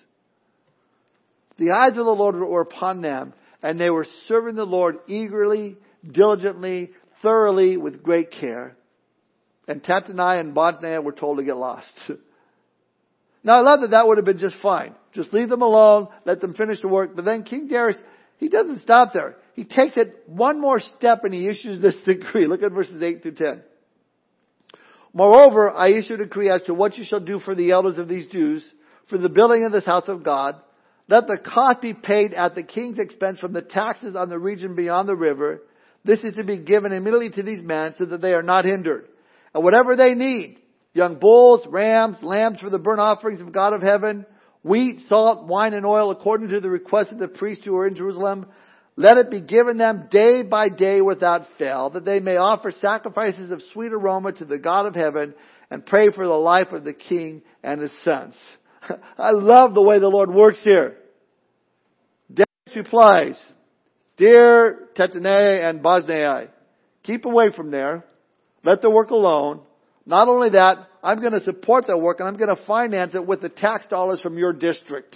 The 1.58 1.70
eyes 1.70 1.98
of 1.98 2.04
the 2.04 2.14
Lord 2.14 2.36
were 2.36 2.60
upon 2.60 3.00
them, 3.00 3.32
and 3.62 3.80
they 3.80 3.90
were 3.90 4.06
serving 4.28 4.54
the 4.54 4.64
Lord 4.64 4.98
eagerly, 5.08 5.76
diligently, 6.08 6.90
thoroughly, 7.22 7.76
with 7.76 8.02
great 8.02 8.30
care. 8.30 8.76
And 9.68 9.82
Tattenai 9.82 10.40
and 10.40 10.54
Boznai 10.54 11.02
were 11.02 11.12
told 11.12 11.38
to 11.38 11.44
get 11.44 11.56
lost. 11.56 11.92
now 13.44 13.58
I 13.58 13.60
love 13.60 13.80
that 13.80 13.90
that 13.90 14.06
would 14.06 14.18
have 14.18 14.24
been 14.24 14.38
just 14.38 14.56
fine. 14.62 14.94
Just 15.12 15.32
leave 15.32 15.48
them 15.48 15.62
alone, 15.62 16.08
let 16.24 16.40
them 16.40 16.54
finish 16.54 16.80
the 16.80 16.88
work. 16.88 17.16
But 17.16 17.24
then 17.24 17.42
King 17.42 17.68
Darius, 17.68 17.96
he 18.38 18.48
doesn't 18.48 18.82
stop 18.82 19.12
there. 19.12 19.36
He 19.54 19.64
takes 19.64 19.96
it 19.96 20.22
one 20.26 20.60
more 20.60 20.80
step 20.80 21.24
and 21.24 21.32
he 21.32 21.48
issues 21.48 21.80
this 21.80 21.96
decree. 22.06 22.46
Look 22.46 22.62
at 22.62 22.72
verses 22.72 23.02
8 23.02 23.22
through 23.22 23.34
10. 23.34 23.62
Moreover, 25.12 25.70
I 25.70 25.92
issue 25.92 26.14
a 26.14 26.18
decree 26.18 26.50
as 26.50 26.62
to 26.64 26.74
what 26.74 26.98
you 26.98 27.04
shall 27.04 27.20
do 27.20 27.38
for 27.38 27.54
the 27.54 27.70
elders 27.70 27.96
of 27.96 28.06
these 28.06 28.26
Jews, 28.26 28.62
for 29.08 29.16
the 29.16 29.30
building 29.30 29.64
of 29.64 29.72
this 29.72 29.86
house 29.86 30.08
of 30.08 30.22
God. 30.22 30.56
Let 31.08 31.26
the 31.26 31.38
cost 31.38 31.80
be 31.80 31.94
paid 31.94 32.34
at 32.34 32.54
the 32.54 32.62
king's 32.62 32.98
expense 32.98 33.40
from 33.40 33.54
the 33.54 33.62
taxes 33.62 34.14
on 34.14 34.28
the 34.28 34.38
region 34.38 34.74
beyond 34.74 35.08
the 35.08 35.16
river. 35.16 35.62
This 36.04 36.22
is 36.22 36.34
to 36.34 36.44
be 36.44 36.58
given 36.58 36.92
immediately 36.92 37.30
to 37.30 37.42
these 37.42 37.62
men 37.62 37.94
so 37.96 38.04
that 38.04 38.20
they 38.20 38.34
are 38.34 38.42
not 38.42 38.66
hindered. 38.66 39.08
Whatever 39.60 39.96
they 39.96 40.14
need, 40.14 40.58
young 40.92 41.18
bulls, 41.18 41.66
rams, 41.68 42.16
lambs 42.22 42.60
for 42.60 42.70
the 42.70 42.78
burnt 42.78 43.00
offerings 43.00 43.40
of 43.40 43.52
God 43.52 43.72
of 43.72 43.82
heaven, 43.82 44.26
wheat, 44.62 45.00
salt, 45.08 45.46
wine, 45.46 45.74
and 45.74 45.86
oil 45.86 46.10
according 46.10 46.48
to 46.50 46.60
the 46.60 46.70
request 46.70 47.12
of 47.12 47.18
the 47.18 47.28
priests 47.28 47.64
who 47.64 47.76
are 47.76 47.86
in 47.86 47.94
Jerusalem, 47.94 48.46
let 48.96 49.18
it 49.18 49.30
be 49.30 49.42
given 49.42 49.76
them 49.76 50.08
day 50.10 50.42
by 50.42 50.70
day 50.70 51.00
without 51.02 51.46
fail, 51.58 51.90
that 51.90 52.04
they 52.04 52.18
may 52.18 52.36
offer 52.36 52.72
sacrifices 52.72 53.50
of 53.50 53.62
sweet 53.72 53.92
aroma 53.92 54.32
to 54.32 54.44
the 54.44 54.58
God 54.58 54.86
of 54.86 54.94
heaven 54.94 55.34
and 55.70 55.84
pray 55.84 56.08
for 56.14 56.24
the 56.24 56.32
life 56.32 56.72
of 56.72 56.84
the 56.84 56.94
king 56.94 57.42
and 57.62 57.80
his 57.80 57.90
sons. 58.04 58.34
I 59.18 59.32
love 59.32 59.74
the 59.74 59.82
way 59.82 59.98
the 59.98 60.08
Lord 60.08 60.32
works 60.32 60.60
here. 60.62 60.96
Darius 62.32 62.76
replies, 62.76 63.40
Dear 64.16 64.88
Tattenai 64.96 65.68
and 65.68 65.80
Boznai, 65.80 66.48
keep 67.02 67.26
away 67.26 67.46
from 67.54 67.70
there. 67.70 68.04
Let 68.66 68.82
the 68.82 68.90
work 68.90 69.10
alone. 69.10 69.60
Not 70.06 70.26
only 70.26 70.50
that, 70.50 70.88
I'm 71.02 71.20
going 71.20 71.32
to 71.32 71.44
support 71.44 71.86
that 71.86 71.98
work 71.98 72.18
and 72.18 72.28
I'm 72.28 72.36
going 72.36 72.54
to 72.54 72.62
finance 72.66 73.14
it 73.14 73.24
with 73.24 73.40
the 73.40 73.48
tax 73.48 73.86
dollars 73.86 74.20
from 74.20 74.36
your 74.38 74.52
district. 74.52 75.14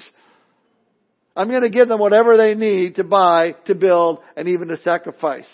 I'm 1.34 1.48
going 1.48 1.62
to 1.62 1.70
give 1.70 1.88
them 1.88 1.98
whatever 1.98 2.36
they 2.36 2.54
need 2.54 2.94
to 2.96 3.04
buy, 3.04 3.56
to 3.66 3.74
build, 3.74 4.20
and 4.36 4.46
even 4.48 4.68
to 4.68 4.78
sacrifice. 4.82 5.48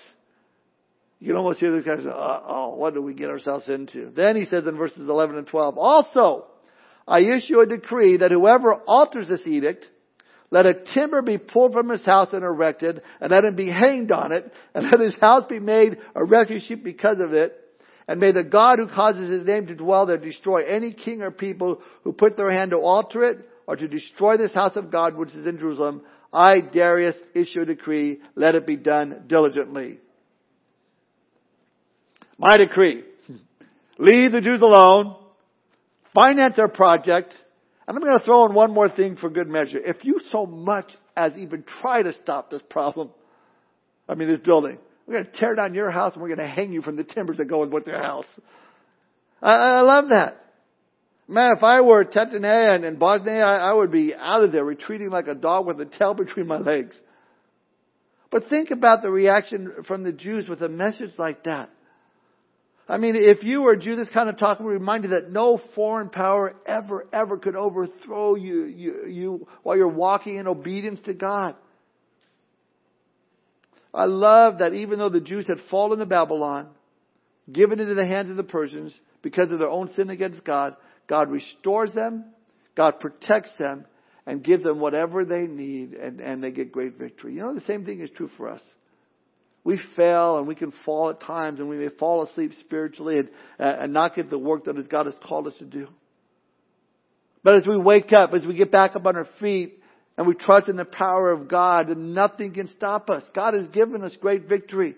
You 1.20 1.28
can 1.28 1.37
almost 1.37 1.59
hear 1.59 1.74
these 1.74 1.87
guys, 1.87 2.00
oh, 2.06 2.74
what 2.76 2.92
do 2.92 3.00
we 3.00 3.14
get 3.14 3.30
ourselves 3.30 3.66
into? 3.68 4.11
Then 4.14 4.37
he 4.37 4.44
says 4.44 4.66
in 4.66 4.76
verses 4.76 5.09
11 5.09 5.37
and 5.37 5.46
12, 5.46 5.78
also, 5.78 6.44
I 7.09 7.20
issue 7.20 7.61
a 7.61 7.66
decree 7.66 8.18
that 8.18 8.30
whoever 8.30 8.74
alters 8.74 9.28
this 9.28 9.46
edict, 9.46 9.87
Let 10.50 10.66
a 10.66 10.74
timber 10.94 11.22
be 11.22 11.38
pulled 11.38 11.72
from 11.72 11.88
his 11.88 12.04
house 12.04 12.28
and 12.32 12.44
erected, 12.44 13.02
and 13.20 13.30
let 13.30 13.44
him 13.44 13.56
be 13.56 13.68
hanged 13.68 14.12
on 14.12 14.32
it, 14.32 14.50
and 14.74 14.85
let 14.90 15.00
his 15.00 15.16
house 15.16 15.44
be 15.48 15.59
made 15.59 15.98
a 16.14 16.24
refuge 16.24 16.70
because 16.85 17.18
of 17.20 17.32
it. 17.32 17.61
And 18.09 18.21
may 18.21 18.33
the 18.33 18.45
God 18.45 18.79
who 18.79 18.88
causes 18.88 19.29
his 19.29 19.47
name 19.47 19.66
to 19.66 19.75
dwell 19.75 20.07
there 20.07 20.16
destroy 20.16 20.64
any 20.64 20.92
king 20.92 21.23
or 21.23 21.31
people 21.31 21.81
who 22.05 22.12
put 22.12 22.37
their 22.37 22.51
hand 22.51 22.71
to 22.71 22.79
alter 22.79 23.25
it 23.25 23.49
or 23.66 23.77
to 23.77 23.88
destroy 23.88 24.37
this 24.37 24.55
house 24.55 24.77
of 24.77 24.92
God 24.92 25.16
which 25.16 25.31
is 25.31 25.47
in 25.47 25.59
Jerusalem. 25.59 26.03
I, 26.33 26.61
Darius, 26.61 27.16
issue 27.35 27.62
a 27.62 27.64
decree. 27.64 28.21
Let 28.37 28.55
it 28.55 28.66
be 28.66 28.77
done 28.77 29.25
diligently. 29.27 29.99
My 32.38 32.57
decree. 32.57 33.03
Leave 33.99 34.33
the 34.33 34.40
Jews 34.40 34.61
alone. 34.61 35.16
Finance 36.14 36.57
their 36.57 36.69
project 36.69 37.35
and 37.87 37.97
I'm 37.97 38.03
going 38.03 38.19
to 38.19 38.25
throw 38.25 38.47
in 38.47 38.55
one 38.55 38.73
more 38.73 38.88
thing 38.88 39.16
for 39.16 39.31
good 39.31 39.49
measure. 39.49 39.79
If 39.79 40.05
you 40.05 40.21
so 40.33 40.45
much 40.45 40.92
as 41.16 41.37
even 41.37 41.64
try 41.81 42.03
to 42.03 42.12
stop 42.12 42.51
this 42.51 42.62
problem, 42.69 43.11
I 44.09 44.14
mean 44.14 44.29
this 44.29 44.40
building, 44.40 44.79
we're 45.07 45.14
going 45.14 45.27
to 45.27 45.33
tear 45.33 45.55
down 45.55 45.75
your 45.75 45.90
house 45.90 46.14
and 46.14 46.23
we're 46.23 46.35
going 46.35 46.47
to 46.47 46.47
hang 46.47 46.73
you 46.73 46.83
from 46.83 46.97
the 46.97 47.05
timbers 47.05 47.37
that 47.37 47.47
go 47.47 47.64
with 47.64 47.87
your 47.87 48.03
house. 48.03 48.27
I, 49.40 49.53
I 49.53 49.81
love 49.83 50.09
that. 50.09 50.42
Man, 51.29 51.55
if 51.57 51.62
I 51.62 51.81
were 51.81 52.05
Tatnai 52.05 52.75
and, 52.75 52.85
and 52.85 52.99
Boznai, 52.99 53.42
I, 53.42 53.71
I 53.71 53.73
would 53.73 53.90
be 53.90 54.14
out 54.14 54.45
of 54.45 54.53
there, 54.53 54.64
retreating 54.64 55.11
like 55.11 55.27
a 55.27 55.35
dog 55.35 55.66
with 55.66 55.81
a 55.81 55.85
tail 55.85 56.14
between 56.14 56.47
my 56.47 56.59
legs. 56.59 56.97
But 58.31 58.49
think 58.49 58.71
about 58.71 59.03
the 59.03 59.11
reaction 59.11 59.73
from 59.87 60.05
the 60.05 60.12
Jews 60.12 60.49
with 60.49 60.62
a 60.62 60.69
message 60.69 61.12
like 61.19 61.45
that. 61.45 61.71
I 62.88 62.99
mean, 62.99 63.16
if 63.16 63.42
you 63.42 63.62
were 63.62 63.73
a 63.73 63.79
Jew, 63.79 63.97
this 63.97 64.09
kind 64.11 64.29
of 64.29 64.38
talk 64.38 64.61
would 64.61 64.66
remind 64.66 65.05
you 65.05 65.11
that 65.11 65.33
no 65.33 65.61
foreign 65.75 66.09
power 66.09 66.55
ever, 66.66 67.07
ever 67.12 67.37
could 67.37 67.57
overthrow 67.57 68.37
you, 68.37 68.64
you, 68.64 69.07
you 69.07 69.49
while 69.64 69.77
you're 69.77 69.88
walking 69.88 70.37
in 70.37 70.47
obedience 70.47 71.01
to 71.03 71.14
God. 71.14 71.57
I 73.96 74.04
love 74.04 74.59
that 74.59 74.74
even 74.74 74.98
though 74.98 75.09
the 75.09 75.20
Jews 75.20 75.46
had 75.48 75.59
fallen 75.70 75.98
to 75.98 76.06
Babylon, 76.06 76.68
given 77.50 77.80
into 77.80 77.94
the 77.94 78.06
hands 78.06 78.30
of 78.30 78.37
the 78.37 78.44
Persians 78.44 78.94
because 79.22 79.50
of 79.50 79.59
their 79.59 79.70
own 79.70 79.92
sin 79.94 80.11
against 80.11 80.44
God, 80.44 80.76
God 81.09 81.30
restores 81.30 81.92
them, 81.92 82.26
God 82.76 83.00
protects 83.00 83.50
them, 83.59 83.87
and 84.26 84.44
gives 84.44 84.64
them 84.64 84.80
whatever 84.80 85.24
they 85.24 85.46
need, 85.46 85.94
and, 85.94 86.20
and 86.20 86.42
they 86.42 86.50
get 86.50 86.72
great 86.72 86.98
victory. 86.98 87.35
You 87.35 87.40
know, 87.40 87.54
the 87.54 87.61
same 87.62 87.85
thing 87.85 88.00
is 88.00 88.11
true 88.11 88.28
for 88.37 88.48
us 88.50 88.62
we 89.66 89.80
fail 89.96 90.38
and 90.38 90.46
we 90.46 90.54
can 90.54 90.72
fall 90.85 91.11
at 91.11 91.20
times 91.20 91.59
and 91.59 91.68
we 91.68 91.76
may 91.76 91.88
fall 91.88 92.22
asleep 92.22 92.52
spiritually 92.61 93.18
and, 93.18 93.28
uh, 93.59 93.64
and 93.80 93.92
not 93.92 94.14
get 94.14 94.30
the 94.30 94.38
work 94.38 94.64
that 94.64 94.88
God 94.88 95.06
has 95.06 95.14
called 95.24 95.48
us 95.48 95.56
to 95.59 95.64
do. 95.64 95.88
But 97.42 97.56
as 97.56 97.66
we 97.66 97.76
wake 97.76 98.12
up, 98.12 98.32
as 98.32 98.46
we 98.46 98.54
get 98.54 98.70
back 98.70 98.94
up 98.94 99.04
on 99.04 99.16
our 99.16 99.26
feet 99.40 99.80
and 100.16 100.26
we 100.26 100.35
trust 100.35 100.68
in 100.68 100.76
the 100.76 100.85
power 100.85 101.31
of 101.31 101.48
God, 101.48 101.88
and 101.88 102.14
nothing 102.14 102.55
can 102.55 102.68
stop 102.68 103.11
us. 103.11 103.22
God 103.35 103.55
has 103.55 103.66
given 103.66 104.02
us 104.02 104.16
great 104.20 104.48
victory. 104.48 104.94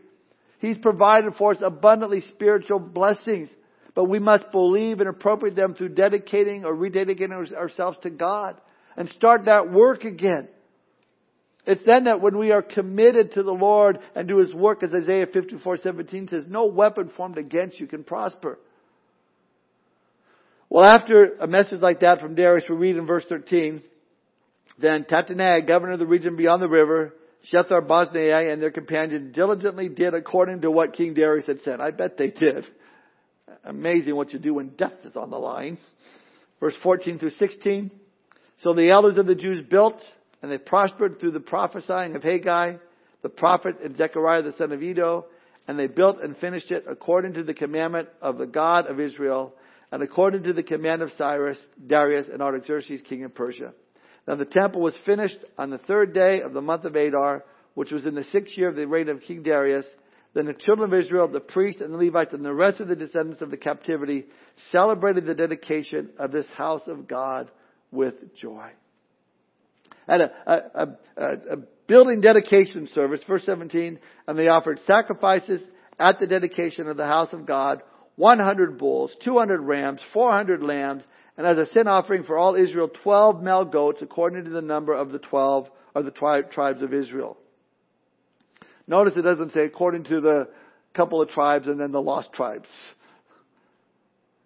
He's 0.60 0.78
provided 0.78 1.34
for 1.34 1.52
us 1.52 1.58
abundantly 1.62 2.22
spiritual 2.28 2.78
blessings. 2.78 3.48
But 3.94 4.04
we 4.04 4.20
must 4.20 4.52
believe 4.52 5.00
and 5.00 5.08
appropriate 5.08 5.56
them 5.56 5.74
through 5.74 5.90
dedicating 5.90 6.64
or 6.64 6.72
rededicating 6.72 7.52
ourselves 7.52 7.98
to 8.02 8.10
God 8.10 8.56
and 8.96 9.08
start 9.08 9.46
that 9.46 9.72
work 9.72 10.04
again. 10.04 10.46
It's 11.66 11.84
then 11.84 12.04
that 12.04 12.20
when 12.20 12.38
we 12.38 12.52
are 12.52 12.62
committed 12.62 13.32
to 13.32 13.42
the 13.42 13.50
Lord 13.50 13.98
and 14.14 14.28
do 14.28 14.38
His 14.38 14.54
work, 14.54 14.84
as 14.84 14.94
Isaiah 14.94 15.26
54:17 15.26 16.30
says, 16.30 16.44
no 16.48 16.66
weapon 16.66 17.10
formed 17.16 17.38
against 17.38 17.80
you 17.80 17.88
can 17.88 18.04
prosper. 18.04 18.58
Well, 20.70 20.84
after 20.84 21.34
a 21.40 21.48
message 21.48 21.80
like 21.80 22.00
that 22.00 22.20
from 22.20 22.36
Darius, 22.36 22.64
we 22.70 22.76
read 22.76 22.96
in 22.96 23.06
verse 23.06 23.24
13, 23.28 23.82
then 24.78 25.04
Tatnai, 25.04 25.66
governor 25.66 25.92
of 25.92 25.98
the 25.98 26.06
region 26.06 26.36
beyond 26.36 26.62
the 26.62 26.68
river, 26.68 27.14
Shethar 27.52 27.86
Boznai 27.86 28.52
and 28.52 28.60
their 28.60 28.70
companion 28.70 29.32
diligently 29.32 29.88
did 29.88 30.14
according 30.14 30.62
to 30.62 30.70
what 30.70 30.92
King 30.94 31.14
Darius 31.14 31.46
had 31.46 31.60
said. 31.60 31.80
I 31.80 31.90
bet 31.90 32.16
they 32.16 32.30
did. 32.30 32.64
Amazing 33.64 34.16
what 34.16 34.32
you 34.32 34.38
do 34.38 34.54
when 34.54 34.70
death 34.70 34.92
is 35.04 35.16
on 35.16 35.30
the 35.30 35.38
line. 35.38 35.78
Verse 36.60 36.74
14 36.82 37.18
through 37.18 37.30
16. 37.30 37.90
So 38.62 38.74
the 38.74 38.90
elders 38.90 39.18
of 39.18 39.26
the 39.26 39.34
Jews 39.34 39.64
built 39.68 40.00
and 40.42 40.50
they 40.50 40.58
prospered 40.58 41.18
through 41.18 41.32
the 41.32 41.40
prophesying 41.40 42.14
of 42.14 42.22
Haggai, 42.22 42.76
the 43.22 43.28
prophet, 43.28 43.76
and 43.82 43.96
Zechariah 43.96 44.42
the 44.42 44.54
son 44.56 44.72
of 44.72 44.82
Iddo, 44.82 45.26
and 45.66 45.78
they 45.78 45.86
built 45.86 46.20
and 46.22 46.36
finished 46.36 46.70
it 46.70 46.84
according 46.88 47.34
to 47.34 47.42
the 47.42 47.54
commandment 47.54 48.08
of 48.22 48.38
the 48.38 48.46
God 48.46 48.86
of 48.86 49.00
Israel, 49.00 49.54
and 49.90 50.02
according 50.02 50.44
to 50.44 50.52
the 50.52 50.62
command 50.62 51.02
of 51.02 51.10
Cyrus, 51.18 51.58
Darius, 51.84 52.28
and 52.32 52.40
Artaxerxes, 52.40 53.00
king 53.02 53.24
of 53.24 53.34
Persia. 53.34 53.72
Now 54.28 54.36
the 54.36 54.44
temple 54.44 54.82
was 54.82 54.96
finished 55.06 55.38
on 55.56 55.70
the 55.70 55.78
third 55.78 56.12
day 56.12 56.42
of 56.42 56.52
the 56.52 56.60
month 56.60 56.84
of 56.84 56.94
Adar, 56.94 57.44
which 57.74 57.90
was 57.90 58.06
in 58.06 58.14
the 58.14 58.24
sixth 58.24 58.56
year 58.56 58.68
of 58.68 58.76
the 58.76 58.86
reign 58.86 59.08
of 59.08 59.22
King 59.22 59.42
Darius. 59.42 59.86
Then 60.34 60.46
the 60.46 60.54
children 60.54 60.92
of 60.92 60.98
Israel, 60.98 61.26
the 61.26 61.40
priests 61.40 61.80
and 61.80 61.92
the 61.92 61.98
Levites, 61.98 62.34
and 62.34 62.44
the 62.44 62.52
rest 62.52 62.78
of 62.78 62.88
the 62.88 62.94
descendants 62.94 63.40
of 63.40 63.50
the 63.50 63.56
captivity 63.56 64.26
celebrated 64.70 65.24
the 65.26 65.34
dedication 65.34 66.10
of 66.18 66.30
this 66.30 66.46
house 66.56 66.82
of 66.86 67.08
God 67.08 67.50
with 67.90 68.36
joy 68.36 68.68
at 70.08 70.20
a, 70.20 70.32
a, 70.46 70.86
a, 71.16 71.32
a 71.52 71.56
building 71.86 72.20
dedication 72.20 72.88
service, 72.94 73.20
verse 73.28 73.44
17, 73.44 73.98
and 74.26 74.38
they 74.38 74.48
offered 74.48 74.80
sacrifices 74.86 75.62
at 75.98 76.18
the 76.18 76.26
dedication 76.26 76.88
of 76.88 76.96
the 76.96 77.06
house 77.06 77.32
of 77.32 77.46
God, 77.46 77.82
100 78.16 78.78
bulls, 78.78 79.14
200 79.24 79.60
rams, 79.60 80.00
400 80.12 80.62
lambs, 80.62 81.04
and 81.38 81.46
as 81.46 81.56
a 81.56 81.72
sin 81.72 81.86
offering 81.86 82.24
for 82.24 82.36
all 82.36 82.56
Israel, 82.56 82.90
12 83.04 83.40
male 83.40 83.64
goats 83.64 84.02
according 84.02 84.44
to 84.44 84.50
the 84.50 84.60
number 84.60 84.92
of 84.92 85.12
the 85.12 85.20
12 85.20 85.68
of 85.94 86.04
the 86.04 86.10
tri- 86.10 86.42
tribes 86.42 86.82
of 86.82 86.92
Israel. 86.92 87.38
Notice 88.88 89.14
it 89.16 89.22
doesn't 89.22 89.52
say 89.52 89.64
according 89.64 90.04
to 90.04 90.20
the 90.20 90.48
couple 90.94 91.22
of 91.22 91.28
tribes 91.28 91.68
and 91.68 91.78
then 91.78 91.92
the 91.92 92.02
lost 92.02 92.32
tribes. 92.32 92.68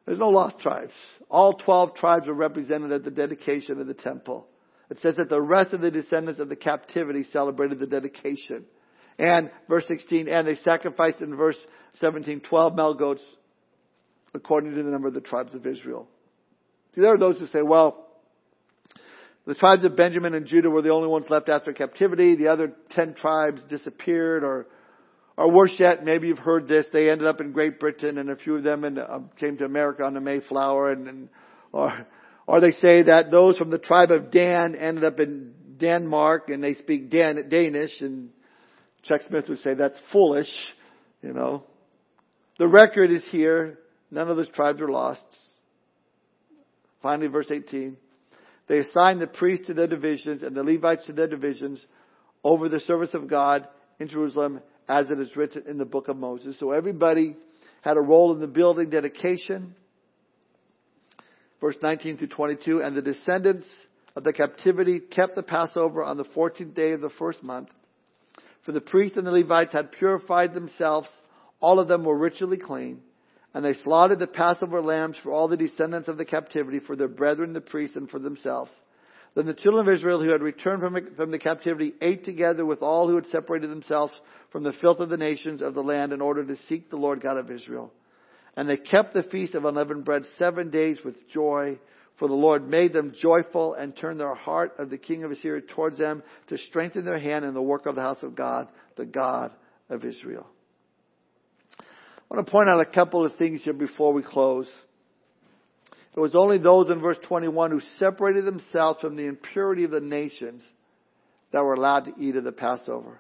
There's 0.05 0.18
no 0.18 0.28
lost 0.28 0.59
tribes. 0.61 0.92
All 1.31 1.55
12 1.55 1.94
tribes 1.94 2.28
are 2.28 2.35
represented 2.35 2.92
at 2.92 3.05
the 3.05 3.11
dedication 3.11 3.81
of 3.81 3.87
the 3.87 3.94
temple. 3.94 4.46
It 4.90 4.98
says 5.00 5.16
that 5.16 5.31
the 5.31 5.40
rest 5.40 5.72
of 5.72 5.81
the 5.81 5.90
descendants 5.90 6.40
of 6.40 6.50
the 6.50 6.57
captivity 6.57 7.24
celebrated 7.33 7.78
the 7.78 7.87
dedication. 7.87 8.64
And 9.18 9.50
verse 9.66 9.87
16, 9.88 10.28
and 10.28 10.46
they 10.46 10.57
sacrificed 10.57 11.22
in 11.22 11.37
verse 11.37 11.57
17 12.00 12.40
12 12.40 12.74
male 12.74 12.92
goats 12.92 13.22
according 14.35 14.74
to 14.74 14.83
the 14.83 14.90
number 14.90 15.09
of 15.09 15.14
the 15.14 15.20
tribes 15.22 15.55
of 15.55 15.66
Israel. 15.66 16.07
See, 16.94 17.00
there 17.00 17.14
are 17.14 17.18
those 17.18 17.38
who 17.38 17.46
say, 17.46 17.62
well, 17.62 18.07
the 19.46 19.55
tribes 19.55 19.85
of 19.85 19.96
Benjamin 19.96 20.35
and 20.35 20.46
Judah 20.46 20.70
were 20.70 20.83
the 20.83 20.90
only 20.90 21.09
ones 21.09 21.26
left 21.28 21.48
after 21.48 21.72
captivity. 21.72 22.37
The 22.37 22.48
other 22.48 22.72
10 22.90 23.14
tribes 23.14 23.62
disappeared 23.68 24.44
or, 24.44 24.66
or 25.37 25.50
worse 25.50 25.74
yet, 25.78 26.05
maybe 26.05 26.28
you've 26.28 26.38
heard 26.38 26.68
this, 26.68 26.87
they 26.92 27.11
ended 27.11 27.26
up 27.26 27.40
in 27.40 27.52
Great 27.52 27.81
Britain 27.81 28.18
and 28.18 28.31
a 28.31 28.37
few 28.37 28.57
of 28.57 28.62
them 28.62 28.85
in, 28.85 28.98
uh, 28.98 29.20
came 29.40 29.57
to 29.59 29.64
America 29.64 30.05
on 30.05 30.14
the 30.14 30.20
Mayflower 30.20 30.92
and, 30.92 31.09
and 31.09 31.28
or 31.72 32.07
or 32.46 32.61
they 32.61 32.72
say 32.72 33.05
that 33.05 33.31
those 33.31 33.57
from 33.57 33.70
the 33.70 33.78
tribe 33.78 34.11
of 34.11 34.31
Dan 34.31 34.74
ended 34.74 35.05
up 35.05 35.20
in 35.20 35.55
Denmark 35.78 36.48
and 36.48 36.62
they 36.62 36.74
speak 36.74 37.11
Dan- 37.11 37.48
Danish 37.48 38.00
and 38.00 38.31
Chuck 39.05 39.20
Smith 39.28 39.48
would 39.48 39.59
say 39.59 39.74
that's 39.74 39.98
foolish, 40.12 40.50
you 41.22 41.33
know. 41.33 41.64
The 42.59 42.68
record 42.68 43.11
is 43.11 43.24
here. 43.31 43.78
None 44.11 44.28
of 44.28 44.37
those 44.37 44.50
tribes 44.50 44.81
are 44.81 44.88
lost. 44.88 45.24
Finally, 47.02 47.28
verse 47.28 47.50
18. 47.50 47.96
They 48.68 48.78
assigned 48.78 49.20
the 49.20 49.26
priests 49.26 49.66
to 49.66 49.74
their 49.74 49.88
divisions 49.88 50.42
and 50.42 50.56
the 50.56 50.62
Levites 50.62 51.06
to 51.06 51.12
their 51.12 51.28
divisions 51.28 51.84
over 52.44 52.68
the 52.68 52.80
service 52.80 53.14
of 53.14 53.28
God 53.28 53.66
in 53.98 54.08
Jerusalem 54.08 54.60
as 54.88 55.10
it 55.10 55.18
is 55.18 55.36
written 55.36 55.64
in 55.68 55.78
the 55.78 55.84
book 55.84 56.08
of 56.08 56.16
Moses. 56.16 56.58
So 56.58 56.70
everybody 56.70 57.36
had 57.82 57.96
a 57.96 58.00
role 58.00 58.32
in 58.32 58.40
the 58.40 58.46
building 58.46 58.90
dedication 58.90 59.74
verse 61.62 61.76
19 61.80 62.18
through 62.18 62.26
22, 62.26 62.82
and 62.82 62.94
the 62.94 63.00
descendants 63.00 63.68
of 64.16 64.24
the 64.24 64.32
captivity 64.32 64.98
kept 64.98 65.36
the 65.36 65.44
Passover 65.44 66.04
on 66.04 66.18
the 66.18 66.24
14th 66.24 66.74
day 66.74 66.90
of 66.90 67.00
the 67.00 67.08
first 67.08 67.42
month. 67.42 67.68
For 68.66 68.72
the 68.72 68.80
priests 68.80 69.16
and 69.16 69.26
the 69.26 69.30
Levites 69.30 69.72
had 69.72 69.92
purified 69.92 70.52
themselves, 70.52 71.08
all 71.60 71.78
of 71.78 71.86
them 71.86 72.04
were 72.04 72.18
ritually 72.18 72.58
clean, 72.58 73.00
and 73.54 73.64
they 73.64 73.74
slaughtered 73.85 74.18
the 74.18 74.27
Passover 74.27 74.81
lambs 74.81 75.16
for 75.22 75.33
all 75.33 75.48
the 75.48 75.56
descendants 75.56 76.08
of 76.08 76.16
the 76.16 76.24
captivity, 76.24 76.81
for 76.81 76.96
their 76.96 77.08
brethren 77.08 77.52
the 77.52 77.60
priests 77.60 77.96
and 77.96 78.08
for 78.08 78.18
themselves. 78.18 78.70
Then 79.35 79.46
the 79.46 79.54
children 79.54 79.87
of 79.87 79.94
Israel 79.94 80.22
who 80.22 80.31
had 80.31 80.42
returned 80.42 80.83
from, 80.83 81.14
from 81.16 81.31
the 81.31 81.38
captivity 81.38 81.94
ate 82.00 82.24
together 82.24 82.66
with 82.66 82.83
all 82.83 83.08
who 83.08 83.16
had 83.16 83.27
separated 83.27 83.70
themselves 83.70 84.12
from 84.50 84.62
the 84.62 84.74
filth 84.81 85.00
of 85.00 85.08
the 85.08 85.16
nations 85.16 85.62
of 85.62 85.74
the 85.74 85.83
land 85.83 86.12
in 86.12 86.20
order 86.20 86.44
to 86.44 86.56
seek 86.68 86.90
the 86.90 86.96
Lord 86.96 87.22
God 87.22 87.38
of 87.38 87.50
Israel. 87.50 87.92
And 88.56 88.68
they 88.68 88.77
kept 88.77 89.14
the 89.14 89.22
feast 89.22 89.54
of 89.54 89.64
unleavened 89.64 90.04
bread 90.04 90.24
seven 90.38 90.70
days 90.70 90.98
with 91.02 91.29
joy, 91.31 91.79
for 92.18 92.29
the 92.29 92.35
Lord 92.35 92.68
made 92.68 92.92
them 92.92 93.14
joyful 93.18 93.72
and 93.72 93.96
turned 93.96 94.20
their 94.20 94.35
heart 94.35 94.74
of 94.79 94.90
the 94.90 94.98
king 94.98 95.24
of 95.24 95.31
Assyria 95.31 95.62
towards 95.62 95.96
them 95.96 96.22
to 96.48 96.58
strengthen 96.58 97.06
their 97.06 97.18
hand 97.18 97.46
in 97.46 97.54
the 97.54 97.62
work 97.62 97.87
of 97.87 97.94
the 97.94 98.02
house 98.02 98.22
of 98.22 98.35
God, 98.35 98.68
the 98.96 99.06
God 99.06 99.52
of 99.88 100.04
Israel. 100.04 100.46
I 102.33 102.37
want 102.37 102.46
to 102.46 102.50
point 102.50 102.70
out 102.70 102.80
a 102.80 102.87
couple 102.87 103.26
of 103.26 103.37
things 103.37 103.62
here 103.62 103.74
before 103.74 104.14
we 104.14 104.22
close. 104.22 104.66
It 106.16 106.20
was 106.20 106.35
only 106.35 106.56
those 106.56 106.88
in 106.88 106.98
verse 106.98 107.18
21 107.28 107.72
who 107.72 107.80
separated 107.98 108.46
themselves 108.46 109.02
from 109.02 109.16
the 109.16 109.26
impurity 109.26 109.85
of 109.85 109.90
the 109.90 110.00
nations 110.00 110.62
that 111.52 111.62
were 111.62 111.74
allowed 111.74 112.06
to 112.06 112.14
eat 112.18 112.37
of 112.37 112.44
the 112.44 112.52
Passover. 112.52 113.18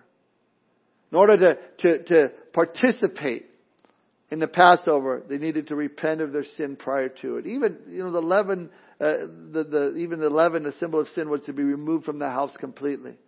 In 1.10 1.18
order 1.18 1.36
to, 1.36 1.58
to, 1.80 2.04
to 2.04 2.32
participate 2.54 3.44
in 4.30 4.38
the 4.38 4.48
Passover, 4.48 5.22
they 5.28 5.36
needed 5.36 5.66
to 5.66 5.76
repent 5.76 6.22
of 6.22 6.32
their 6.32 6.44
sin 6.56 6.76
prior 6.76 7.10
to 7.10 7.36
it. 7.36 7.46
Even, 7.46 7.80
you 7.90 8.04
know, 8.04 8.12
the 8.12 8.22
leaven, 8.22 8.70
uh, 8.98 9.12
the, 9.52 9.64
the, 9.64 9.96
even 9.96 10.20
the 10.20 10.30
leaven, 10.30 10.62
the 10.62 10.72
symbol 10.80 11.00
of 11.00 11.08
sin, 11.08 11.28
was 11.28 11.42
to 11.42 11.52
be 11.52 11.62
removed 11.62 12.06
from 12.06 12.18
the 12.18 12.30
house 12.30 12.56
completely. 12.58 13.18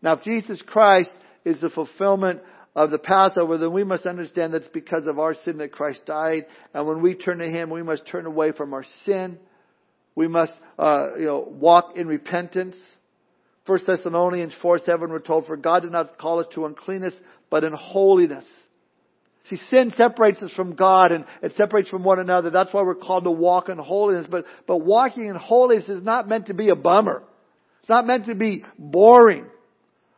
Now, 0.00 0.12
if 0.12 0.22
Jesus 0.22 0.62
Christ 0.64 1.10
is 1.44 1.60
the 1.60 1.70
fulfillment 1.70 2.40
of 2.74 2.90
the 2.90 2.98
Passover, 2.98 3.58
then 3.58 3.72
we 3.72 3.84
must 3.84 4.06
understand 4.06 4.54
that 4.54 4.62
it's 4.62 4.72
because 4.72 5.06
of 5.06 5.18
our 5.18 5.34
sin 5.34 5.58
that 5.58 5.72
Christ 5.72 6.02
died. 6.06 6.46
And 6.72 6.86
when 6.86 7.02
we 7.02 7.14
turn 7.14 7.38
to 7.38 7.48
Him, 7.48 7.70
we 7.70 7.82
must 7.82 8.06
turn 8.06 8.26
away 8.26 8.52
from 8.52 8.72
our 8.72 8.84
sin. 9.04 9.38
We 10.14 10.28
must, 10.28 10.52
uh, 10.78 11.16
you 11.18 11.26
know, 11.26 11.46
walk 11.48 11.96
in 11.96 12.06
repentance. 12.06 12.76
1 13.66 13.80
Thessalonians 13.86 14.54
4 14.60 14.80
7, 14.80 15.10
we're 15.10 15.18
told, 15.18 15.46
For 15.46 15.56
God 15.56 15.80
did 15.80 15.92
not 15.92 16.18
call 16.18 16.40
us 16.40 16.46
to 16.54 16.66
uncleanness, 16.66 17.14
but 17.50 17.64
in 17.64 17.72
holiness. 17.72 18.44
See, 19.50 19.58
sin 19.70 19.92
separates 19.96 20.40
us 20.40 20.52
from 20.52 20.74
God 20.74 21.12
and 21.12 21.24
it 21.42 21.52
separates 21.56 21.88
from 21.88 22.04
one 22.04 22.20
another. 22.20 22.50
That's 22.50 22.72
why 22.72 22.82
we're 22.82 22.94
called 22.94 23.24
to 23.24 23.30
walk 23.30 23.68
in 23.68 23.76
holiness. 23.76 24.26
But, 24.30 24.44
but 24.66 24.78
walking 24.78 25.26
in 25.26 25.36
holiness 25.36 25.88
is 25.88 26.02
not 26.02 26.28
meant 26.28 26.46
to 26.46 26.54
be 26.54 26.68
a 26.68 26.76
bummer. 26.76 27.24
It's 27.80 27.88
not 27.88 28.06
meant 28.06 28.26
to 28.26 28.34
be 28.36 28.64
boring. 28.78 29.46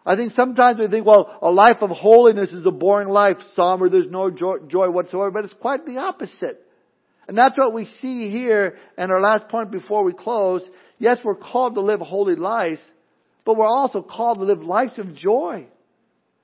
I 0.06 0.16
think 0.16 0.32
sometimes 0.32 0.78
we 0.78 0.88
think, 0.88 1.06
well, 1.06 1.38
a 1.40 1.50
life 1.50 1.78
of 1.80 1.90
holiness 1.90 2.50
is 2.50 2.66
a 2.66 2.70
boring 2.70 3.08
life, 3.08 3.38
somber, 3.56 3.88
there's 3.88 4.06
no 4.06 4.30
joy, 4.30 4.58
joy 4.68 4.90
whatsoever, 4.90 5.30
but 5.30 5.44
it's 5.44 5.54
quite 5.54 5.86
the 5.86 5.96
opposite. 5.96 6.60
And 7.26 7.38
that's 7.38 7.56
what 7.56 7.72
we 7.72 7.86
see 8.02 8.30
here 8.30 8.76
in 8.98 9.10
our 9.10 9.20
last 9.20 9.48
point 9.48 9.70
before 9.70 10.04
we 10.04 10.12
close. 10.12 10.62
Yes, 10.98 11.18
we're 11.24 11.34
called 11.34 11.74
to 11.76 11.80
live 11.80 12.00
holy 12.00 12.36
lives, 12.36 12.80
but 13.46 13.56
we're 13.56 13.66
also 13.66 14.02
called 14.02 14.38
to 14.38 14.44
live 14.44 14.62
lives 14.62 14.98
of 14.98 15.14
joy. 15.14 15.66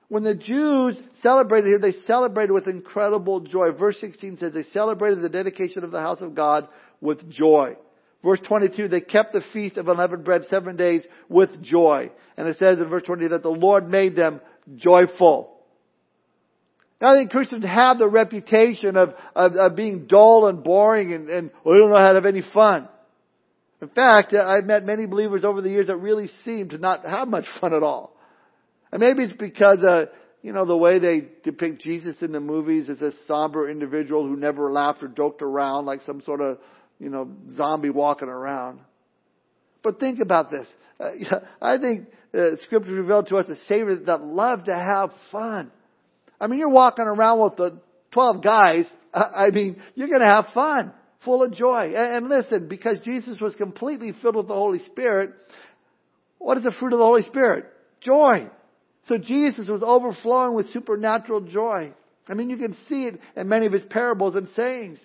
When 0.07 0.23
the 0.23 0.35
Jews 0.35 0.97
celebrated 1.21 1.67
here, 1.67 1.79
they 1.79 1.97
celebrated 2.05 2.51
with 2.51 2.67
incredible 2.67 3.41
joy. 3.41 3.71
Verse 3.71 3.97
16 4.01 4.37
says 4.37 4.53
they 4.53 4.65
celebrated 4.73 5.21
the 5.21 5.29
dedication 5.29 5.83
of 5.83 5.91
the 5.91 6.01
house 6.01 6.19
of 6.21 6.35
God 6.35 6.67
with 6.99 7.29
joy. 7.29 7.75
Verse 8.23 8.39
22, 8.47 8.87
they 8.87 9.01
kept 9.01 9.33
the 9.33 9.41
feast 9.51 9.77
of 9.77 9.87
unleavened 9.87 10.23
bread 10.23 10.43
seven 10.49 10.75
days 10.75 11.01
with 11.27 11.61
joy. 11.61 12.11
And 12.37 12.47
it 12.47 12.57
says 12.57 12.77
in 12.77 12.87
verse 12.87 13.03
20 13.03 13.29
that 13.29 13.41
the 13.41 13.49
Lord 13.49 13.89
made 13.89 14.15
them 14.15 14.41
joyful. 14.75 15.57
Now 17.01 17.13
I 17.13 17.17
think 17.17 17.31
Christians 17.31 17.65
have 17.65 17.97
the 17.97 18.07
reputation 18.07 18.95
of, 18.95 19.15
of, 19.35 19.55
of 19.55 19.75
being 19.75 20.05
dull 20.05 20.47
and 20.47 20.63
boring 20.63 21.13
and, 21.13 21.29
and 21.29 21.51
well, 21.63 21.79
don't 21.79 21.89
know 21.89 21.97
how 21.97 22.09
to 22.09 22.15
have 22.15 22.25
any 22.25 22.43
fun. 22.53 22.87
In 23.81 23.89
fact, 23.89 24.35
I've 24.35 24.65
met 24.65 24.85
many 24.85 25.07
believers 25.07 25.43
over 25.43 25.61
the 25.61 25.69
years 25.69 25.87
that 25.87 25.97
really 25.97 26.29
seem 26.45 26.69
to 26.69 26.77
not 26.77 27.03
have 27.03 27.27
much 27.27 27.45
fun 27.61 27.73
at 27.73 27.81
all. 27.81 28.15
And 28.91 28.99
maybe 28.99 29.23
it's 29.23 29.33
because, 29.33 29.79
uh, 29.79 30.05
you 30.43 30.53
know, 30.53 30.65
the 30.65 30.77
way 30.77 30.99
they 30.99 31.23
depict 31.43 31.81
Jesus 31.81 32.15
in 32.21 32.31
the 32.31 32.39
movies 32.39 32.89
as 32.89 33.01
a 33.01 33.13
somber 33.27 33.69
individual 33.69 34.27
who 34.27 34.35
never 34.35 34.71
laughed 34.71 35.01
or 35.01 35.07
joked 35.07 35.41
around 35.41 35.85
like 35.85 36.01
some 36.05 36.21
sort 36.21 36.41
of, 36.41 36.59
you 37.01 37.09
know, 37.09 37.29
zombie 37.57 37.89
walking 37.89 38.29
around. 38.29 38.79
But 39.83 39.99
think 39.99 40.19
about 40.19 40.51
this. 40.51 40.67
Uh, 40.99 41.09
I 41.61 41.79
think 41.79 42.07
uh, 42.33 42.57
Scripture 42.63 42.93
revealed 42.93 43.27
to 43.27 43.37
us 43.37 43.49
a 43.49 43.55
Savior 43.67 43.95
that 44.05 44.23
loved 44.23 44.67
to 44.67 44.73
have 44.73 45.09
fun. 45.31 45.71
I 46.39 46.47
mean, 46.47 46.59
you're 46.59 46.69
walking 46.69 47.05
around 47.05 47.41
with 47.41 47.55
the 47.57 47.79
12 48.11 48.43
guys. 48.43 48.85
I 49.13 49.49
mean, 49.51 49.81
you're 49.95 50.07
going 50.07 50.21
to 50.21 50.27
have 50.27 50.47
fun, 50.53 50.93
full 51.25 51.43
of 51.43 51.53
joy. 51.53 51.93
And, 51.95 52.25
and 52.25 52.29
listen, 52.29 52.67
because 52.67 52.99
Jesus 53.03 53.41
was 53.41 53.55
completely 53.55 54.13
filled 54.21 54.35
with 54.35 54.47
the 54.47 54.53
Holy 54.53 54.83
Spirit, 54.85 55.31
what 56.37 56.57
is 56.57 56.63
the 56.63 56.71
fruit 56.71 56.93
of 56.93 56.99
the 56.99 57.05
Holy 57.05 57.23
Spirit? 57.23 57.65
Joy. 57.99 58.47
So 59.07 59.17
Jesus 59.17 59.67
was 59.67 59.81
overflowing 59.83 60.55
with 60.55 60.71
supernatural 60.71 61.41
joy. 61.41 61.93
I 62.27 62.33
mean, 62.35 62.49
you 62.51 62.57
can 62.57 62.77
see 62.87 63.05
it 63.05 63.19
in 63.35 63.49
many 63.49 63.65
of 63.65 63.73
his 63.73 63.83
parables 63.89 64.35
and 64.35 64.47
sayings. 64.55 64.99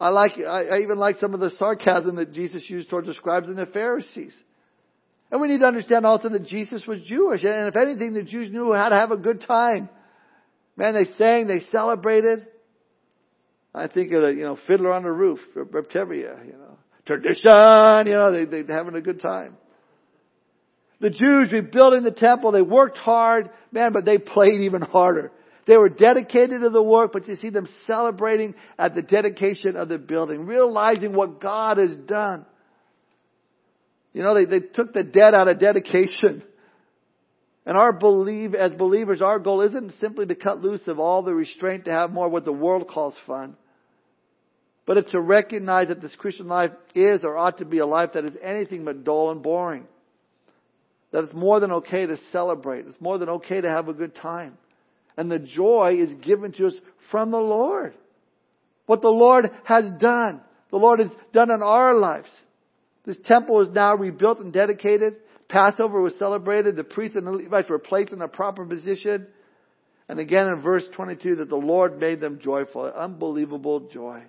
I 0.00 0.08
like, 0.08 0.32
I 0.38 0.78
even 0.82 0.96
like 0.96 1.20
some 1.20 1.34
of 1.34 1.40
the 1.40 1.50
sarcasm 1.50 2.16
that 2.16 2.32
Jesus 2.32 2.68
used 2.68 2.88
towards 2.88 3.06
the 3.06 3.14
scribes 3.14 3.48
and 3.48 3.58
the 3.58 3.66
Pharisees. 3.66 4.32
And 5.30 5.40
we 5.40 5.48
need 5.48 5.60
to 5.60 5.66
understand 5.66 6.06
also 6.06 6.30
that 6.30 6.46
Jesus 6.46 6.86
was 6.86 7.02
Jewish. 7.02 7.44
And 7.44 7.68
if 7.68 7.76
anything, 7.76 8.14
the 8.14 8.22
Jews 8.22 8.50
knew 8.50 8.72
how 8.72 8.88
to 8.88 8.94
have 8.94 9.10
a 9.10 9.18
good 9.18 9.44
time. 9.46 9.88
Man, 10.76 10.94
they 10.94 11.10
sang, 11.18 11.46
they 11.46 11.60
celebrated. 11.70 12.46
I 13.74 13.86
think 13.86 14.10
of 14.12 14.22
the, 14.22 14.28
you 14.28 14.42
know, 14.42 14.58
Fiddler 14.66 14.92
on 14.92 15.02
the 15.02 15.12
Roof, 15.12 15.38
Reb 15.54 15.90
Tevye, 15.90 16.46
you 16.46 16.52
know. 16.54 16.78
Tradition, 17.06 18.06
you 18.06 18.14
know, 18.14 18.32
they, 18.32 18.62
they're 18.62 18.76
having 18.76 18.94
a 18.94 19.00
good 19.00 19.20
time. 19.20 19.56
The 21.00 21.10
Jews 21.10 21.52
rebuilding 21.52 22.02
the 22.02 22.10
temple, 22.10 22.52
they 22.52 22.62
worked 22.62 22.98
hard, 22.98 23.50
man, 23.72 23.92
but 23.92 24.04
they 24.04 24.18
played 24.18 24.60
even 24.62 24.82
harder. 24.82 25.32
They 25.66 25.76
were 25.76 25.88
dedicated 25.88 26.62
to 26.62 26.70
the 26.70 26.82
work, 26.82 27.12
but 27.12 27.28
you 27.28 27.36
see 27.36 27.50
them 27.50 27.68
celebrating 27.86 28.54
at 28.78 28.94
the 28.94 29.02
dedication 29.02 29.76
of 29.76 29.88
the 29.88 29.98
building, 29.98 30.46
realizing 30.46 31.12
what 31.14 31.40
God 31.40 31.78
has 31.78 31.94
done. 31.96 32.46
You 34.12 34.22
know, 34.22 34.34
they, 34.34 34.44
they 34.46 34.60
took 34.66 34.92
the 34.92 35.04
debt 35.04 35.34
out 35.34 35.48
of 35.48 35.60
dedication. 35.60 36.42
And 37.66 37.76
our 37.76 37.92
believe, 37.92 38.54
as 38.54 38.72
believers, 38.72 39.22
our 39.22 39.38
goal 39.38 39.60
isn't 39.62 39.94
simply 40.00 40.26
to 40.26 40.34
cut 40.34 40.60
loose 40.60 40.88
of 40.88 40.98
all 40.98 41.22
the 41.22 41.34
restraint 41.34 41.84
to 41.84 41.92
have 41.92 42.10
more 42.10 42.28
what 42.28 42.44
the 42.44 42.52
world 42.52 42.88
calls 42.88 43.14
fun. 43.26 43.56
But 44.86 44.96
it's 44.96 45.12
to 45.12 45.20
recognize 45.20 45.88
that 45.88 46.00
this 46.00 46.14
Christian 46.16 46.48
life 46.48 46.72
is 46.94 47.22
or 47.22 47.36
ought 47.36 47.58
to 47.58 47.64
be 47.64 47.78
a 47.78 47.86
life 47.86 48.14
that 48.14 48.24
is 48.24 48.32
anything 48.42 48.84
but 48.84 49.04
dull 49.04 49.30
and 49.30 49.42
boring. 49.42 49.86
That 51.12 51.24
it's 51.24 51.34
more 51.34 51.60
than 51.60 51.70
okay 51.72 52.06
to 52.06 52.16
celebrate. 52.32 52.86
It's 52.86 53.00
more 53.00 53.18
than 53.18 53.28
okay 53.28 53.60
to 53.60 53.68
have 53.68 53.88
a 53.88 53.92
good 53.92 54.16
time. 54.16 54.58
And 55.16 55.30
the 55.30 55.38
joy 55.38 55.96
is 55.98 56.14
given 56.24 56.52
to 56.52 56.68
us 56.68 56.74
from 57.10 57.30
the 57.30 57.38
Lord. 57.38 57.94
What 58.86 59.00
the 59.00 59.08
Lord 59.08 59.50
has 59.64 59.84
done. 60.00 60.40
The 60.70 60.76
Lord 60.76 61.00
has 61.00 61.10
done 61.32 61.50
in 61.50 61.62
our 61.62 61.94
lives. 61.94 62.28
This 63.04 63.18
temple 63.24 63.60
is 63.62 63.68
now 63.70 63.96
rebuilt 63.96 64.40
and 64.40 64.52
dedicated. 64.52 65.16
Passover 65.48 66.00
was 66.00 66.14
celebrated. 66.18 66.76
The 66.76 66.84
priests 66.84 67.16
and 67.16 67.26
the 67.26 67.32
Levites 67.32 67.68
were 67.68 67.78
placed 67.78 68.12
in 68.12 68.22
a 68.22 68.28
proper 68.28 68.64
position. 68.64 69.26
And 70.08 70.18
again 70.18 70.48
in 70.48 70.60
verse 70.60 70.84
22 70.94 71.36
that 71.36 71.48
the 71.48 71.56
Lord 71.56 71.98
made 71.98 72.20
them 72.20 72.40
joyful. 72.40 72.84
Unbelievable 72.84 73.88
joy. 73.92 74.22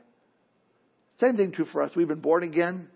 Same 1.20 1.38
thing 1.38 1.52
true 1.52 1.66
for 1.66 1.84
us. 1.84 1.92
We've 1.96 2.08
been 2.08 2.20
born 2.20 2.44
again. 2.44 2.88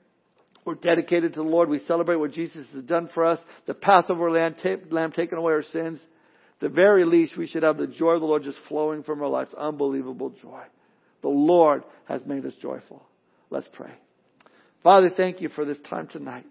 We're 0.66 0.76
dedicated 0.76 1.34
to 1.34 1.44
the 1.44 1.48
Lord. 1.48 1.70
We 1.70 1.80
celebrate 1.88 2.16
what 2.16 2.32
Jesus 2.32 2.66
has 2.74 2.84
done 2.84 3.10
for 3.14 3.26
us. 3.26 3.40
The 3.68 3.76
Passover 3.76 4.32
lamb, 4.32 4.56
lamb 4.90 5.12
taking 5.12 5.38
away 5.38 5.54
our 5.54 5.64
sins. 5.64 6.00
The 6.60 6.70
very 6.70 7.06
least, 7.06 7.38
we 7.38 7.48
should 7.48 7.64
have 7.64 7.78
the 7.78 7.88
joy 7.88 8.12
of 8.12 8.22
the 8.22 8.28
Lord 8.28 8.44
just 8.44 8.60
flowing 8.68 9.04
from 9.04 9.22
our 9.22 9.28
lives. 9.28 9.54
Unbelievable 9.54 10.30
joy. 10.42 10.64
The 11.22 11.28
Lord 11.30 11.84
has 12.06 12.22
made 12.26 12.46
us 12.46 12.56
joyful. 12.62 13.04
Let's 13.50 13.68
pray. 13.74 13.92
Father, 14.84 15.10
thank 15.10 15.42
you 15.42 15.50
for 15.50 15.66
this 15.66 15.80
time 15.82 16.08
tonight. 16.08 16.46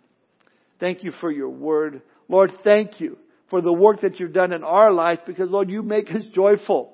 Thank 0.80 1.04
you 1.04 1.12
for 1.12 1.30
your 1.30 1.48
word. 1.48 2.02
Lord, 2.28 2.50
thank 2.64 3.00
you 3.00 3.16
for 3.48 3.60
the 3.60 3.72
work 3.72 4.00
that 4.00 4.18
you've 4.18 4.32
done 4.32 4.52
in 4.52 4.64
our 4.64 4.90
lives 4.90 5.20
because, 5.26 5.50
Lord, 5.50 5.70
you 5.70 5.82
make 5.82 6.10
us 6.10 6.26
joyful. 6.34 6.92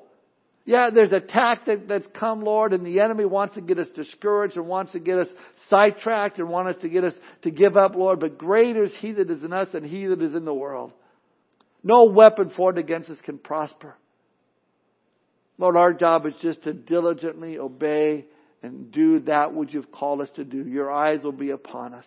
Yeah, 0.66 0.90
there's 0.90 1.12
a 1.12 1.20
tactic 1.20 1.88
that's 1.88 2.06
come, 2.18 2.42
Lord, 2.42 2.72
and 2.72 2.84
the 2.84 3.00
enemy 3.00 3.24
wants 3.24 3.54
to 3.54 3.60
get 3.60 3.78
us 3.78 3.88
discouraged 3.90 4.56
and 4.56 4.66
wants 4.68 4.92
to 4.92 5.00
get 5.00 5.18
us 5.18 5.28
sidetracked 5.68 6.38
and 6.38 6.48
wants 6.48 6.76
us 6.76 6.82
to 6.82 6.88
get 6.88 7.02
us 7.02 7.14
to 7.42 7.50
give 7.50 7.76
up, 7.76 7.94
Lord. 7.94 8.20
But 8.20 8.38
greater 8.38 8.84
is 8.84 8.92
He 9.00 9.12
that 9.12 9.30
is 9.30 9.42
in 9.42 9.52
us 9.52 9.68
than 9.72 9.84
He 9.84 10.06
that 10.06 10.20
is 10.20 10.34
in 10.34 10.44
the 10.44 10.54
world. 10.54 10.92
No 11.82 12.04
weapon 12.04 12.50
formed 12.50 12.78
against 12.78 13.10
us 13.10 13.18
can 13.22 13.38
prosper. 13.38 13.94
Lord, 15.58 15.76
our 15.76 15.92
job 15.92 16.26
is 16.26 16.34
just 16.40 16.64
to 16.64 16.72
diligently 16.72 17.58
obey 17.58 18.26
and 18.62 18.90
do 18.92 19.20
that 19.20 19.54
which 19.54 19.74
you've 19.74 19.92
called 19.92 20.20
us 20.20 20.30
to 20.36 20.44
do. 20.44 20.66
Your 20.66 20.90
eyes 20.90 21.22
will 21.22 21.32
be 21.32 21.50
upon 21.50 21.94
us. 21.94 22.04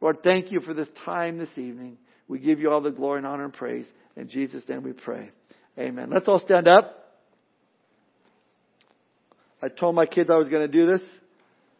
Lord, 0.00 0.18
thank 0.22 0.50
you 0.50 0.60
for 0.60 0.74
this 0.74 0.88
time 1.04 1.38
this 1.38 1.50
evening. 1.56 1.98
We 2.28 2.38
give 2.38 2.60
you 2.60 2.70
all 2.70 2.80
the 2.80 2.90
glory 2.90 3.18
and 3.18 3.26
honor 3.26 3.44
and 3.44 3.52
praise. 3.52 3.86
In 4.16 4.28
Jesus' 4.28 4.68
name 4.68 4.82
we 4.82 4.92
pray. 4.92 5.30
Amen. 5.78 6.10
Let's 6.10 6.28
all 6.28 6.40
stand 6.40 6.68
up. 6.68 6.96
I 9.62 9.68
told 9.68 9.94
my 9.94 10.06
kids 10.06 10.30
I 10.30 10.36
was 10.36 10.48
going 10.48 10.62
to 10.62 10.72
do 10.72 10.86
this. 10.86 11.00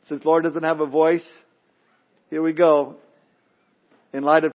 Since 0.09 0.25
Lord 0.25 0.45
doesn't 0.45 0.63
have 0.63 0.81
a 0.81 0.87
voice, 0.87 1.27
here 2.31 2.43
we 2.43 2.53
go. 2.53 2.97
In 4.13 4.23
light 4.23 4.45
of 4.45 4.49